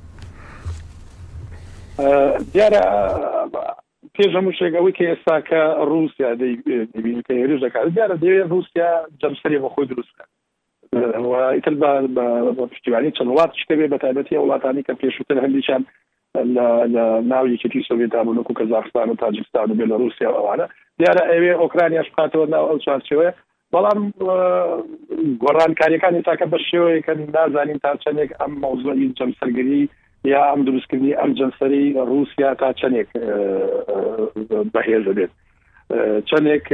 [2.53, 2.83] دیارە
[4.19, 8.91] پێش هەموو شێگەوەی کە ئێستا کە رووسیا دەبین کە هێرش دەکات دیارە دەوێت رووسیا
[9.21, 10.25] جەمسەری بە خۆی دروستکە
[11.55, 11.75] ئیتر
[12.55, 15.83] بە پشتیوانی چەند وڵات شتە بێ بە تایبەتی وڵاتانی کە پێشتر هەندیشان
[17.33, 20.67] ناو یەکێتی سوڤێتا بوونکو کەزاخستان و تاجستان و بێلەروسیا ئەوانە
[21.01, 23.33] دیارە ئەوێ ئۆکرانیا شقاتەوە ناو ئەو چارچێوەیە
[23.73, 24.01] بەڵام
[25.43, 29.85] گۆڕان کاریەکانی تاکە بە شێوەیەکە نازانین تا چندێک ئەم مەوزۆی جەمسەرگری
[30.25, 33.09] یا ئەم دروستکردنی ئەم جەنسەری رووسیا تا چندێک
[34.75, 35.31] بەهێز دەبێت
[36.31, 36.65] چندێک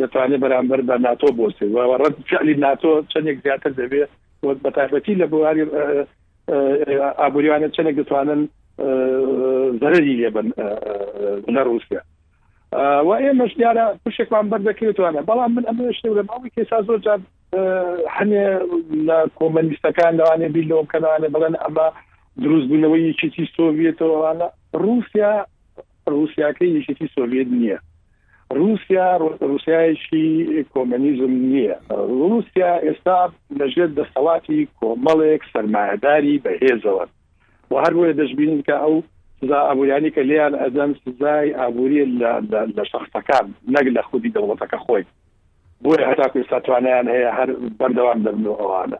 [0.00, 1.64] دەتوانێت بەرامبەر بە ناتۆ بۆسێ
[2.00, 4.08] ڕەت فعلی ناتۆ چندێک زیاتر دەبێت
[4.64, 5.64] بە تایبەتی لە بواری
[7.20, 8.40] ئابوریوانە چندێک دەتوانن
[9.80, 10.48] زەرری لێبن
[11.54, 12.02] لە رووسیا
[13.06, 17.20] و ئێمەش دیارە پشێکمان بەردەکەوێتوانە بەڵام من ئەمە شتێک لە ماوەی کێسا زۆر جار
[18.16, 18.46] هەنێ
[19.08, 21.86] لە کۆمەلیستەکان لەوانێ بیلەوەکەوانێ بڵێن ئەمە
[22.38, 24.48] دروست بوونەوەی یەکێتی سۆڤێتەوەوانە
[24.84, 25.32] رووسیا
[26.12, 27.78] رووسیاکەی یەکێتی سۆڤێت نییە
[28.58, 29.08] رووسیا
[29.48, 30.26] رووسایشی
[30.74, 31.76] کۆمەنیزم نییە
[32.20, 33.20] رووسیا ئێستا
[33.60, 37.04] لەژێر دەسەڵاتی کۆمەڵێک سەرمایهداری بەهێزەوە
[37.70, 38.96] و هەر بۆیە دەشبین کە ئەو
[39.40, 42.04] سزا ئابوریانی کە لیان ئەدەم سزای ئابوووریە
[42.78, 43.44] لە شخصەکان
[43.74, 45.04] نەک لە خودی دەوڵەتەکە خۆی
[45.84, 47.48] بۆیە هەتاکو ئێستا توانیان هەیە هەر
[47.78, 48.98] بەردەوام دەبنەوە ئەوانە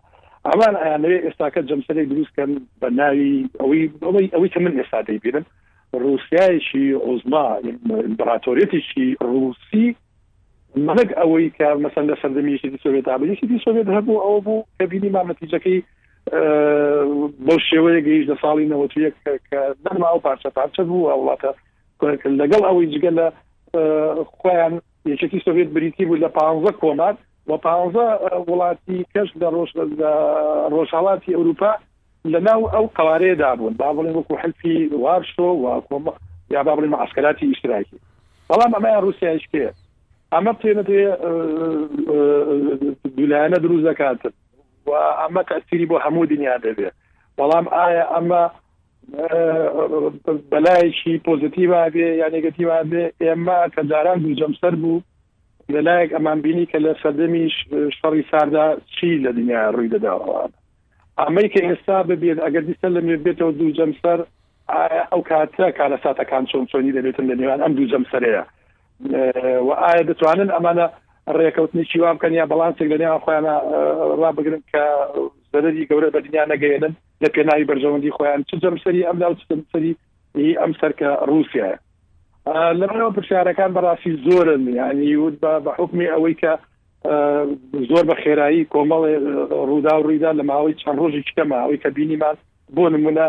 [0.51, 2.51] ئەوان ئەیانەوێ ئێستاکە جەمسەری دروستکەن
[2.81, 5.44] بە ناوی ئەوەی ئەوەی ئەوەی کە من ئێستادەی بینم
[6.05, 7.44] رووسایشی عزما
[8.06, 9.86] ئیمپراتۆریتیشی رووسی
[10.89, 15.10] مەلک ئەوەی کە مەسەن لە سەردەمیشی سوێت ئابلیشی دی سوێت هەبوو ئەو بوو کە بینی
[15.16, 15.78] مامەتیجەکەی
[17.47, 19.10] بەو شێوەیە گەیش لە ساڵی نەوەتویە
[19.51, 21.51] کە نەما ئەو پارچە پارچە بوو وڵاتە
[22.40, 23.27] لەگەڵ ئەوەی جگە لە
[24.39, 24.74] خۆیان
[25.12, 26.39] یەکێکی سوێت بریتی بوو لە پ
[26.82, 27.16] کۆمات
[27.51, 28.06] و پازە
[28.51, 29.70] وڵاتی کەش لە ڕۆژ
[30.74, 31.72] ڕۆژهڵاتی ئەوروپا
[32.32, 36.12] لە ناو ئەو قوارەیەدا بوون با بڵێن وەکو حلفی وارشۆ و کۆمە
[36.51, 37.98] یا با بڵێن عسکراتی ئیشتراکی
[38.51, 39.66] بەڵام ئەمە رووسیاش پێ
[40.35, 41.02] ئەمە بتێنێتێ
[43.18, 44.35] دولایەنە دروست دەکاتن
[44.86, 44.90] و
[45.22, 46.94] ئەمە تەسیری بۆ هەموو دنیا دەبێت
[47.39, 48.43] بەڵام ئایا ئەمە
[50.51, 55.01] بەلایشی پۆزتیوە بێ یا نگەتیوە بێ ئێمە کە جاران دوجەمسەر بوو
[55.75, 57.45] لەلایەک ئەمان بینی کە لە سەردەمی
[57.99, 58.67] شەڕی ساردا
[58.97, 60.51] چی لە دنیا ڕووی دەداوان
[61.23, 64.19] ئەمەی کە ئێستا ببێت ئەگەر دیسە لە مێ بێتەوە دوو جەمسەر
[65.11, 68.43] ئەو کاتە کارە ساتەکان چۆن چۆنی دەبێتن لە نێوان ئەم دوو جەمسەرەیە
[69.67, 70.87] و ئایا دەتوانن ئەمانە
[71.39, 73.55] ڕێککەوتنی چیوا بکەن یا بەڵانسێک لە نێوان خۆیانە
[74.23, 74.85] ڕابگرن کە
[75.53, 76.93] زەرری گەورە بە دنیا نەگەێنن
[77.23, 79.35] لە پێناوی بەرژەوەندی خۆیان چ جەمسەری ئەمدا و
[79.73, 79.93] سەری
[80.61, 81.77] ئەم سەرکە رووسیاە
[82.49, 86.53] لەمەەوە پرسیارەکان بەڕاستی زۆرن ینی ود بە حکمی ئەوەی کە
[87.91, 89.15] زۆر بە خێرایی کۆمەڵێ
[89.69, 92.37] ڕوودا و ڕوویدا لە ماوەی چەند ڕۆژی کتەما ئەوەی کە بینیمان
[92.75, 93.27] بۆ نمونە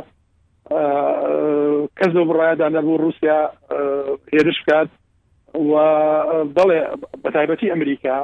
[1.98, 3.40] کەس و بڕایدا نەبوو رووسیا
[4.34, 4.88] هێرش بکات
[5.70, 5.74] و
[6.58, 6.80] بڵێ
[7.24, 8.18] بەتایبەتی ئەمریکا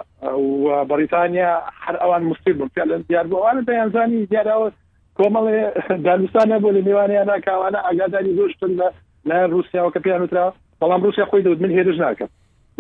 [0.64, 1.52] و بەریتانیا
[1.84, 2.70] هەر ئەوان مستیر بن
[3.10, 4.70] دیار بۆوانە بەیانزانی دیارەوە
[5.18, 5.60] کۆمەڵێ
[6.06, 8.88] دانوستانە بۆ لە میوانیانە کاوانە ئاگاداری زۆرتن لە
[9.28, 12.30] لایەن رووسیا و کە پێیان وتراوە بەڵام رووسیا خۆی دەوت من هێرش ناکەم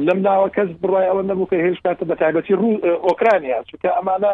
[0.07, 4.31] لەم ناوە کەس بڕای ئەوە نەبوو کە هێرش کاتە بە تایبەتی ڕوو ئۆکرانیا چکە ئەمانە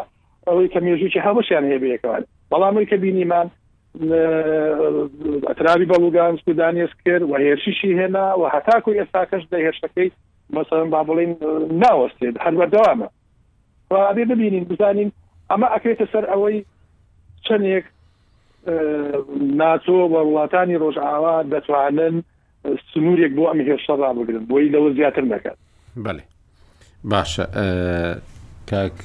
[0.48, 2.22] ئەوەی کە مێژوکی هەمشیان هەیە بەیەکەوان
[2.52, 3.48] بەڵام کە بینیمان
[5.48, 10.08] ئەترابی بەڵوگان سودانیس کرد و هێرشیشی هێنا و هەتاکو ئێستاکەش دە هێرشەکەی
[10.58, 11.32] مثلا با بڵین
[11.82, 13.08] ناوەستێت هەروەردەوامە
[13.92, 15.10] وابێ ببینین بزانین
[15.50, 16.58] ئەمە ئەکرێتە سەر ئەوەی
[17.46, 17.84] چەندێک
[19.60, 22.16] ناتۆ بە وڵاتانی ڕۆژئاوا دەتوانن
[22.94, 25.58] سنوورێک بۆ ئەمە هێشتا ڕابگرن بۆی لەوە زیاتر نکات
[26.04, 26.24] بڵێ
[27.12, 27.44] باشە
[28.70, 28.98] کاک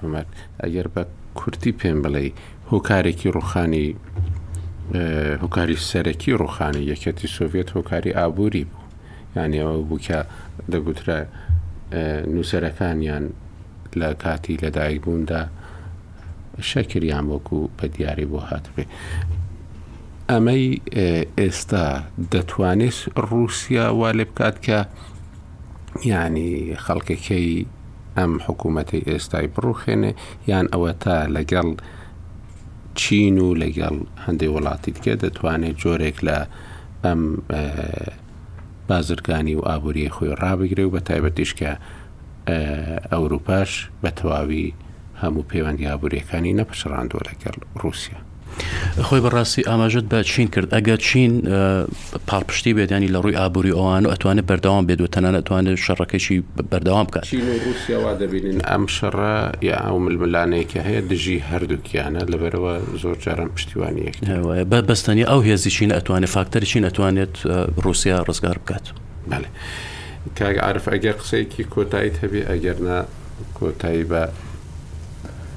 [0.00, 0.26] ئەمەر
[0.62, 1.02] ئەگەر بە
[1.38, 2.22] کورتی پێم بڵێ
[2.72, 3.86] هۆکارێکی ڕوخانی
[5.42, 8.86] هۆکاری سەرەکی ڕوخانی یەکەتی سوڤێت هۆکاری ئابووری بوو
[9.36, 10.18] یانی ئەوە بووکە
[10.72, 11.18] دەگوترە
[12.32, 13.24] نووسەرەکانیان
[14.00, 15.42] لە کاتی لەدایک بووندا
[16.70, 18.84] شەکریان وەکو بە دیاری بۆ هاتبێ
[20.32, 20.64] ئەمەی
[21.40, 21.86] ئێستا
[22.32, 22.98] دەتوانێت
[23.28, 24.78] رووسیا وا لێ بکات کە
[26.12, 26.50] ینی
[26.84, 27.48] خەڵکەکەی
[28.18, 30.12] ئەم حکوومەتی ئێستای بڕوخێنێ
[30.50, 31.68] یان ئەوە تا لەگەڵ
[33.00, 36.38] چین و لەگەڵ هەندێک وڵاتی دیکە دەتوانێت جۆرێک لە
[37.04, 37.22] ئەم
[38.88, 41.70] بازرگانی و ئابووری خۆی ڕابگرێ و بە تایبەتیشکە
[43.12, 43.70] ئەوروپاش
[44.02, 44.66] بە تەواوی
[45.22, 48.20] هەموو پەیوەندی ئابوووریەکانی نەپەشڕاندۆ لەگەڵ رووسیا.
[49.08, 51.32] خۆی بەڕاستی ئاماژت بە چین کرد ئەگەر چین
[52.30, 56.36] پاڵپشتی بێدانی لە ڕووی ئابووری ئەوان و ئەتوانێت بەردەوام بێت و تەنان ئەتوانێت شەڕەکەشی
[56.72, 57.24] بەردەوام بکات
[58.70, 59.14] ئەم شەڕ
[59.70, 62.72] یا ئەو ململانەیەکی هەیە دژی هەردووکیانە لەبەرەوە
[63.02, 64.14] زۆر جاران پشتیوانیەک
[64.70, 67.34] بە بەستنی ئەو هێزی چین ئەتوانێت فاکتەر چین ئەتوانێت
[67.84, 68.84] رووسیا ڕزگار بکات
[70.38, 72.98] کاگ عرف ئەگەر قسەیەکی کۆتاییت هەبێ ئەگەرنا
[73.58, 74.22] کۆتایی بە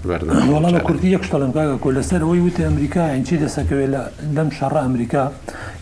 [0.06, 4.02] وەڵام لە کوردی یەک شتەڵمکگە کۆ لەسەر ئەوی وتی ئەمریکا ئەینچی دەسەکەوێت لە
[4.36, 5.24] لەم شەڕ ئەمریکا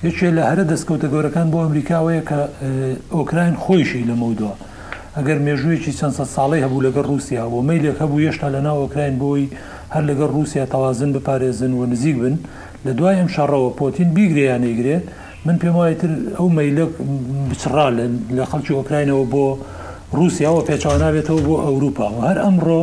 [0.07, 2.39] یەکێ لە هەرە دەستکەوتە گەورەکان بۆ ئەمریکاوەیە کە
[3.15, 4.53] ئۆکراین خۆیشی لە مەودووە
[5.17, 9.15] ئەگەر مێژوویەکی چەند سە ساڵی هەبوو لەگە رووسیا بۆ میلێک هەبوو هێشتا لە ناو ئۆکراین
[9.21, 9.43] بۆی
[9.93, 12.35] هەر لەگە رووسیا تەوازن بپارێزن و نزیک بن
[12.85, 15.03] لە دوای ئەم شەڕەوە پۆتین بیگریان نەیگرێت
[15.45, 16.91] من پێم وایتر ئەو مەیلک
[17.49, 17.87] بچڕا
[18.37, 19.45] لە خەڵکی ئۆکراینەوە بۆ
[20.17, 22.81] رووسیاوە پێچوانابێتەوە بۆ ئەوروپا و هەر ئەمڕۆ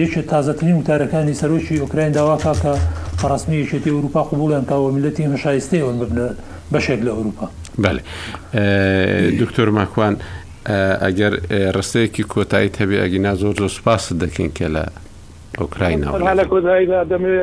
[0.00, 2.72] یەکێک تازەترین وتارەکانی سەرۆکی ئۆکراین داواکە کە
[3.20, 6.26] فەڕستمی یەکێتی ئەوروپا قوبولیان کاوە میلەتی هەشایستەوە ببنە
[6.74, 7.46] بەشێک لە ئەوروپا
[9.40, 10.14] دکتۆر ماکوان
[11.04, 11.32] ئەگەر
[11.76, 14.84] ڕستەیەکی کۆتایی تەبی ئەگینا زۆر زۆر سوپاس دەکەین کە لە
[15.58, 16.04] ئۆکراین
[16.40, 17.36] لە کۆدایدا دەمێ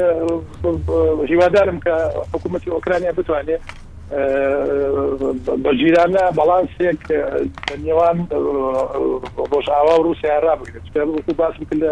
[1.32, 1.94] هیوادارم کە
[2.34, 3.62] حکوومەتی ئۆکرانیا بتوانێت
[5.64, 7.02] بەژیرانە بەڵانسێک
[7.86, 8.18] نێوان
[9.52, 11.92] ڕۆژاوا و رووسیا ڕابگرێت باس لە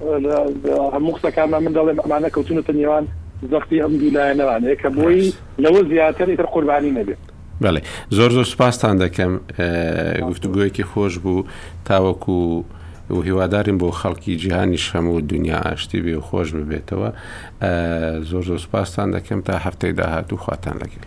[0.00, 3.04] هەموو قسەکانمان من دەڵێ ئەمانە کەوتونەتە نێوان
[3.52, 5.22] زەختی ئەم دوولایەنەوان ەیەکە بۆی
[5.64, 7.20] لەوە زیاتر ئیتر قوربانی نەبێت
[7.64, 7.80] بڵێ
[8.16, 9.32] زۆر زۆر سوپاسان دەکەم
[10.30, 11.46] گفتوگویەکی خۆش بوو
[11.88, 12.38] تاوەکو
[13.14, 17.08] و هیواداریم بۆ خەڵکی جیهانی شەمو و دنیا ئاشتی بێ و خۆش ببێتەوە
[18.30, 21.04] زۆر زۆر سوپاسان دەکەم تا هەفتەی داهات و خواتان لەگەل.